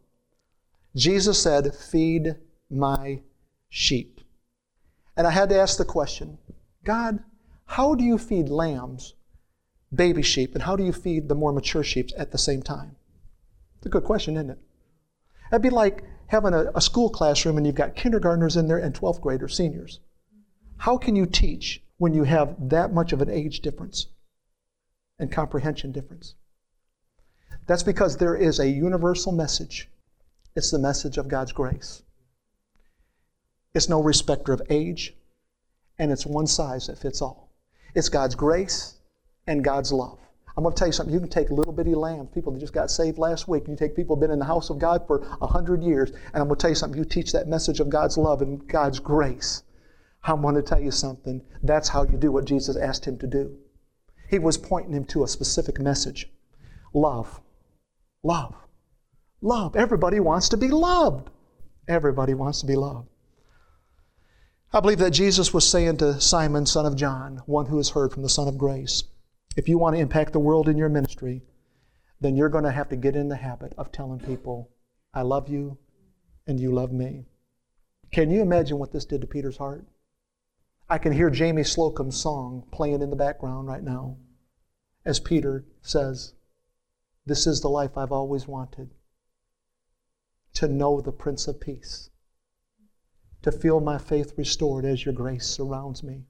Jesus 0.95 1.43
said, 1.43 1.75
Feed 1.75 2.37
my 2.69 3.23
sheep. 3.71 4.21
And 5.17 5.27
I 5.27 5.31
had 5.31 5.49
to 5.49 5.59
ask 5.59 5.79
the 5.79 5.87
question 5.87 6.37
God, 6.85 7.21
how 7.65 7.95
do 7.95 8.05
you 8.05 8.19
feed 8.19 8.51
lambs, 8.51 9.15
baby 9.95 10.21
sheep, 10.21 10.55
and 10.55 10.65
how 10.65 10.77
do 10.77 10.85
you 10.85 10.93
feed 10.93 11.31
the 11.31 11.35
more 11.35 11.55
mature 11.55 11.83
sheep 11.83 12.11
at 12.19 12.33
the 12.33 12.39
same 12.39 12.63
time? 12.63 12.97
It's 13.79 13.87
a 13.87 13.89
good 13.89 14.05
question, 14.05 14.37
isn't 14.37 14.51
it? 14.51 14.59
That'd 15.51 15.63
be 15.63 15.71
like 15.71 16.05
having 16.27 16.53
a, 16.53 16.71
a 16.75 16.83
school 16.83 17.09
classroom 17.09 17.57
and 17.57 17.67
you've 17.67 17.77
got 17.77 17.97
kindergartners 17.97 18.59
in 18.59 18.69
there 18.69 18.77
and 18.77 18.95
12th 18.95 19.23
graders, 19.23 19.57
seniors. 19.57 20.01
How 20.77 20.99
can 20.99 21.17
you 21.17 21.25
teach 21.25 21.83
when 21.97 22.13
you 22.13 22.25
have 22.25 22.57
that 22.69 22.93
much 22.93 23.15
of 23.15 23.23
an 23.23 23.31
age 23.31 23.61
difference 23.61 24.09
and 25.19 25.33
comprehension 25.33 25.93
difference? 25.93 26.35
That's 27.67 27.83
because 27.83 28.17
there 28.17 28.35
is 28.35 28.59
a 28.59 28.69
universal 28.69 29.33
message. 29.33 29.89
It's 30.57 30.71
the 30.71 30.79
message 30.79 31.17
of 31.17 31.29
God's 31.29 31.53
grace. 31.53 32.03
It's 33.75 33.89
no 33.89 34.03
respecter 34.03 34.53
of 34.53 34.63
age, 34.69 35.15
and 35.99 36.13
it's 36.13 36.27
one 36.27 36.47
size 36.47 36.89
that 36.89 36.99
fits 36.99 37.23
all. 37.23 37.51
It's 37.95 38.09
God's 38.09 38.35
grace 38.35 38.97
and 39.47 39.65
God's 39.65 39.93
love. 39.93 40.19
I'm 40.57 40.65
going 40.65 40.75
to 40.75 40.79
tell 40.79 40.89
you 40.89 40.93
something. 40.93 41.15
You 41.15 41.21
can 41.21 41.31
take 41.31 41.51
little 41.51 41.73
bitty 41.73 41.95
lambs, 41.95 42.29
people 42.35 42.53
that 42.53 42.61
just 42.61 42.75
got 42.75 42.91
saved 42.91 43.17
last 43.17 43.49
week, 43.49 43.67
and 43.67 43.73
you 43.73 43.77
take 43.77 43.97
people 43.97 44.15
who 44.15 44.21
have 44.21 44.29
been 44.29 44.35
in 44.35 44.39
the 44.39 44.45
house 44.45 44.69
of 44.69 44.79
God 44.79 45.07
for 45.07 45.27
a 45.41 45.47
hundred 45.47 45.83
years, 45.83 46.11
and 46.11 46.43
I'm 46.43 46.49
going 46.49 46.57
to 46.57 46.61
tell 46.61 46.71
you 46.71 46.77
something. 46.77 46.99
You 46.99 47.07
teach 47.07 47.33
that 47.33 47.49
message 47.49 47.81
of 47.81 47.89
God's 47.89 48.19
love 48.19 48.43
and 48.43 48.67
God's 48.69 48.99
grace. 48.99 49.63
I'm 50.25 50.43
going 50.43 50.55
to 50.55 50.63
tell 50.63 50.81
you 50.81 50.91
something. 50.91 51.43
That's 51.63 51.89
how 51.89 52.05
you 52.05 52.19
do 52.19 52.31
what 52.31 52.45
Jesus 52.45 52.77
asked 52.77 53.07
him 53.07 53.19
to 53.19 53.27
do. 53.27 53.57
He 54.29 54.39
was 54.39 54.59
pointing 54.59 54.93
him 54.93 55.05
to 55.07 55.25
a 55.25 55.29
specific 55.29 55.81
message 55.81 56.31
love. 56.93 57.41
Love. 58.23 58.55
Love. 59.41 59.77
Everybody 59.77 60.21
wants 60.21 60.49
to 60.51 60.57
be 60.57 60.69
loved. 60.69 61.31
Everybody 61.89 62.35
wants 62.35 62.61
to 62.61 62.67
be 62.67 62.77
loved. 62.77 63.09
I 64.73 64.81
believe 64.81 64.99
that 65.01 65.11
Jesus 65.11 65.53
was 65.53 65.69
saying 65.69 65.99
to 65.99 66.21
Simon, 66.21 66.65
son 66.65 66.87
of 66.87 66.97
John, 66.97 67.43
one 67.47 67.67
who 67.67 67.77
has 67.77 67.91
heard 67.91 68.13
from 68.13 68.23
the 68.23 68.29
Son 68.29 68.49
of 68.49 68.57
Grace, 68.57 69.05
if 69.57 69.69
you 69.69 69.77
want 69.77 69.97
to 69.97 70.01
impact 70.01 70.33
the 70.33 70.39
world 70.39 70.69
in 70.69 70.79
your 70.79 70.89
ministry, 70.89 71.43
then 72.21 72.37
you're 72.37 72.49
going 72.49 72.65
to 72.65 72.71
have 72.71 72.89
to 72.89 72.97
get 72.97 73.17
in 73.17 73.29
the 73.29 73.37
habit 73.37 73.75
of 73.77 73.93
telling 73.93 74.21
people, 74.21 74.71
I 75.13 75.23
love 75.23 75.49
you 75.49 75.77
and 76.47 76.59
you 76.59 76.73
love 76.73 76.93
me. 76.93 77.27
Can 78.13 78.31
you 78.31 78.41
imagine 78.41 78.79
what 78.79 78.93
this 78.93 79.05
did 79.05 79.21
to 79.21 79.27
Peter's 79.27 79.59
heart? 79.59 79.85
I 80.89 80.99
can 80.99 81.13
hear 81.13 81.29
Jamie 81.29 81.65
Slocum's 81.65 82.17
song 82.17 82.65
playing 82.73 83.03
in 83.03 83.11
the 83.11 83.17
background 83.17 83.69
right 83.69 83.83
now 83.83 84.17
as 85.05 85.21
Peter 85.21 85.65
says, 85.81 86.35
This 87.25 87.47
is 87.47 87.61
the 87.61 87.69
life 87.69 87.97
I've 87.97 88.13
always 88.13 88.49
wanted 88.49 88.91
to 90.55 90.69
know 90.69 91.01
the 91.01 91.13
Prince 91.13 91.47
of 91.47 91.61
Peace, 91.61 92.11
to 93.43 93.51
feel 93.51 93.81
my 93.81 93.97
faith 93.97 94.35
restored 94.37 94.85
as 94.85 95.05
your 95.05 95.15
grace 95.15 95.47
surrounds 95.47 96.03
me. 96.03 96.27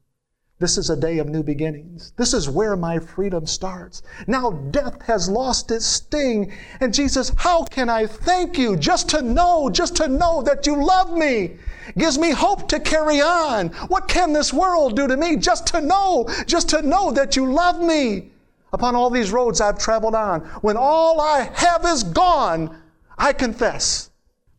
This 0.59 0.79
is 0.79 0.91
a 0.91 0.97
day 0.97 1.19
of 1.19 1.29
new 1.29 1.43
beginnings. 1.43 2.13
This 2.17 2.33
is 2.33 2.49
where 2.49 2.77
my 2.77 3.01
freedom 3.01 3.47
starts. 3.47 4.01
Now 4.29 4.53
death 4.53 5.03
has 5.03 5.29
lost 5.29 5.73
its 5.73 5.85
sting. 5.85 6.53
And 6.79 6.95
Jesus, 6.95 7.33
how 7.37 7.65
can 7.65 7.89
I 7.89 8.07
thank 8.07 8.59
you 8.59 8.77
just 8.77 9.09
to 9.09 9.23
know, 9.23 9.71
just 9.71 9.97
to 9.97 10.07
know 10.07 10.41
that 10.43 10.67
you 10.67 10.85
love 10.85 11.13
me? 11.13 11.57
Gives 11.99 12.17
me 12.17 12.31
hope 12.31 12.69
to 12.69 12.79
carry 12.79 13.21
on. 13.21 13.71
What 13.89 14.07
can 14.07 14.33
this 14.33 14.53
world 14.53 14.95
do 14.95 15.09
to 15.09 15.17
me? 15.17 15.37
Just 15.37 15.67
to 15.69 15.81
know, 15.81 16.29
just 16.47 16.69
to 16.69 16.83
know 16.83 17.11
that 17.11 17.35
you 17.35 17.53
love 17.53 17.83
me. 17.83 18.32
Upon 18.73 18.95
all 18.95 19.11
these 19.11 19.33
roads 19.33 19.61
I've 19.61 19.79
traveled 19.79 20.15
on, 20.15 20.41
when 20.63 20.77
all 20.77 21.21
I 21.21 21.51
have 21.55 21.85
is 21.85 22.03
gone, 22.03 22.77
I 23.19 23.33
confess 23.33 24.11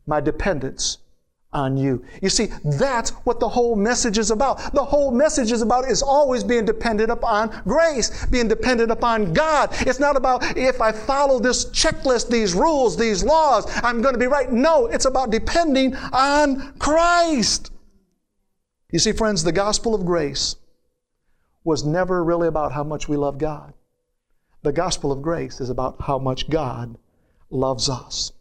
my 0.05 0.19
dependence 0.21 0.99
on 1.51 1.77
you. 1.77 2.03
You 2.21 2.29
see, 2.29 2.49
that's 2.63 3.11
what 3.25 3.39
the 3.39 3.47
whole 3.49 3.75
message 3.75 4.17
is 4.17 4.31
about. 4.31 4.73
The 4.73 4.83
whole 4.83 5.11
message 5.11 5.51
is 5.51 5.61
about 5.61 5.85
is 5.85 6.01
always 6.01 6.43
being 6.43 6.65
dependent 6.65 7.11
upon 7.11 7.61
grace, 7.65 8.25
being 8.27 8.47
dependent 8.47 8.91
upon 8.91 9.33
God. 9.33 9.69
It's 9.81 9.99
not 9.99 10.15
about 10.15 10.57
if 10.57 10.81
I 10.81 10.91
follow 10.91 11.39
this 11.39 11.65
checklist, 11.65 12.29
these 12.29 12.53
rules, 12.53 12.97
these 12.97 13.23
laws, 13.23 13.65
I'm 13.83 14.01
going 14.01 14.13
to 14.13 14.19
be 14.19 14.27
right. 14.27 14.51
No, 14.51 14.87
it's 14.87 15.05
about 15.05 15.31
depending 15.31 15.95
on 15.95 16.73
Christ. 16.79 17.71
You 18.91 18.99
see, 18.99 19.11
friends, 19.11 19.43
the 19.43 19.51
gospel 19.51 19.95
of 19.95 20.05
grace 20.05 20.55
was 21.63 21.83
never 21.83 22.23
really 22.23 22.47
about 22.47 22.73
how 22.73 22.83
much 22.83 23.07
we 23.07 23.17
love 23.17 23.37
God. 23.37 23.73
The 24.63 24.71
gospel 24.71 25.11
of 25.11 25.21
grace 25.21 25.59
is 25.59 25.69
about 25.69 26.03
how 26.03 26.17
much 26.17 26.49
God 26.49 26.97
loves 27.49 27.89
us. 27.89 28.31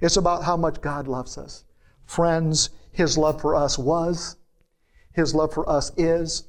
It's 0.00 0.16
about 0.16 0.44
how 0.44 0.56
much 0.56 0.80
God 0.80 1.06
loves 1.06 1.36
us. 1.36 1.64
Friends, 2.06 2.70
His 2.92 3.18
love 3.18 3.42
for 3.42 3.54
us 3.54 3.78
was, 3.78 4.36
His 5.12 5.34
love 5.34 5.52
for 5.52 5.68
us 5.68 5.92
is, 5.98 6.44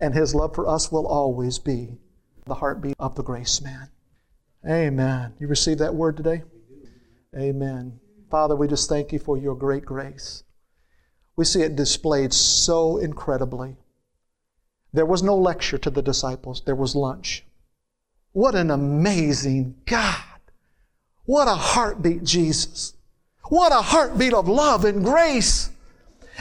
and 0.00 0.14
His 0.14 0.34
love 0.34 0.52
for 0.52 0.66
us 0.66 0.90
will 0.90 1.06
always 1.06 1.60
be 1.60 1.98
the 2.44 2.56
heartbeat 2.56 2.96
of 2.98 3.14
the 3.14 3.22
grace 3.22 3.60
man. 3.60 3.88
Amen. 4.68 5.34
You 5.38 5.46
received 5.46 5.78
that 5.78 5.94
word 5.94 6.16
today? 6.16 6.42
Amen. 7.36 8.00
Father, 8.30 8.56
we 8.56 8.66
just 8.66 8.88
thank 8.88 9.12
you 9.12 9.20
for 9.20 9.38
your 9.38 9.54
great 9.54 9.84
grace. 9.84 10.42
We 11.36 11.44
see 11.44 11.62
it 11.62 11.76
displayed 11.76 12.32
so 12.32 12.96
incredibly. 12.96 13.76
There 14.92 15.06
was 15.06 15.22
no 15.22 15.36
lecture 15.36 15.78
to 15.78 15.90
the 15.90 16.02
disciples, 16.02 16.62
there 16.66 16.74
was 16.74 16.96
lunch. 16.96 17.45
What 18.36 18.54
an 18.54 18.70
amazing 18.70 19.76
God! 19.86 20.20
What 21.24 21.48
a 21.48 21.54
heartbeat, 21.54 22.22
Jesus. 22.22 22.92
What 23.44 23.72
a 23.72 23.80
heartbeat 23.80 24.34
of 24.34 24.46
love 24.46 24.84
and 24.84 25.02
grace. 25.02 25.70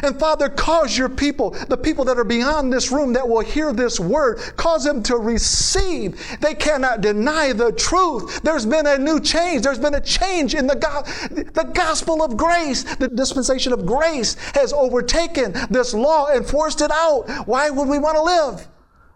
And 0.04 0.20
Father, 0.20 0.50
cause 0.50 0.98
your 0.98 1.08
people, 1.08 1.52
the 1.52 1.78
people 1.78 2.04
that 2.04 2.20
are 2.20 2.26
beyond 2.26 2.74
this 2.74 2.91
room 2.91 3.14
that 3.14 3.30
will 3.30 3.39
hear 3.39 3.72
this 3.72 3.98
word, 3.98 4.39
cause 4.58 4.84
them 4.84 5.04
to 5.04 5.16
receive. 5.16 6.22
They 6.41 6.54
cannot 6.54 7.00
deny 7.00 7.54
the 7.54 7.72
truth. 7.72 8.41
There's 8.41 8.66
been 8.66 8.88
a 8.88 8.98
new 8.98 9.22
change. 9.22 9.64
There's 9.64 9.80
been 9.80 9.96
a 9.96 10.02
change 10.02 10.54
in 10.54 10.68
the, 10.68 10.76
go- 10.76 11.04
the 11.30 11.72
gospel 11.74 12.22
of 12.22 12.36
grace. 12.36 12.84
The 12.96 13.08
dispensation 13.08 13.72
of 13.72 13.86
grace 13.86 14.34
has 14.54 14.74
overtaken 14.74 15.54
this 15.70 15.93
law 15.93 16.28
and 16.28 16.46
forced 16.46 16.82
it 16.82 16.91
out. 16.91 17.30
Why 17.48 17.70
would 17.70 17.88
we 17.88 18.00
want 18.00 18.18
to 18.18 18.22
live 18.22 18.68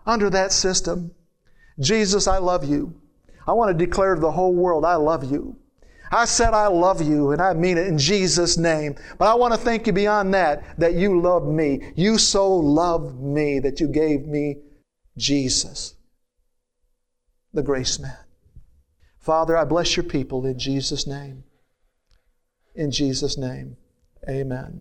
under 0.06 0.30
that 0.30 0.54
system? 0.54 1.12
Jesus, 1.80 2.28
I 2.28 2.38
love 2.38 2.64
you. 2.66 2.94
I 3.48 3.54
want 3.54 3.78
to 3.78 3.86
declare 3.86 4.16
to 4.16 4.22
the 4.22 4.32
whole 4.32 4.54
world, 4.54 4.86
I 4.86 4.96
love 4.96 5.30
you. 5.32 5.56
I 6.12 6.26
said 6.26 6.54
I 6.54 6.68
love 6.68 7.02
you, 7.02 7.32
and 7.32 7.42
I 7.42 7.54
mean 7.54 7.78
it 7.78 7.88
in 7.88 7.98
Jesus' 7.98 8.58
name. 8.58 8.96
But 9.18 9.28
I 9.28 9.36
want 9.36 9.54
to 9.54 9.60
thank 9.60 9.86
you 9.86 9.94
beyond 9.94 10.34
that, 10.34 10.80
that 10.80 10.96
you 10.96 11.22
love 11.22 11.48
me. 11.48 11.92
You 11.96 12.18
so 12.18 12.52
loved 12.52 13.20
me 13.22 13.60
that 13.60 13.80
you 13.80 13.88
gave 13.88 14.26
me 14.26 14.58
Jesus, 15.18 15.96
the 17.54 17.62
grace 17.62 18.00
man. 18.00 18.18
Father, 19.20 19.56
I 19.56 19.66
bless 19.66 19.96
your 19.96 20.06
people 20.06 20.46
in 20.46 20.58
Jesus' 20.58 21.06
name. 21.06 21.44
In 22.74 22.90
Jesus' 22.90 23.38
name, 23.38 23.78
amen. 24.28 24.78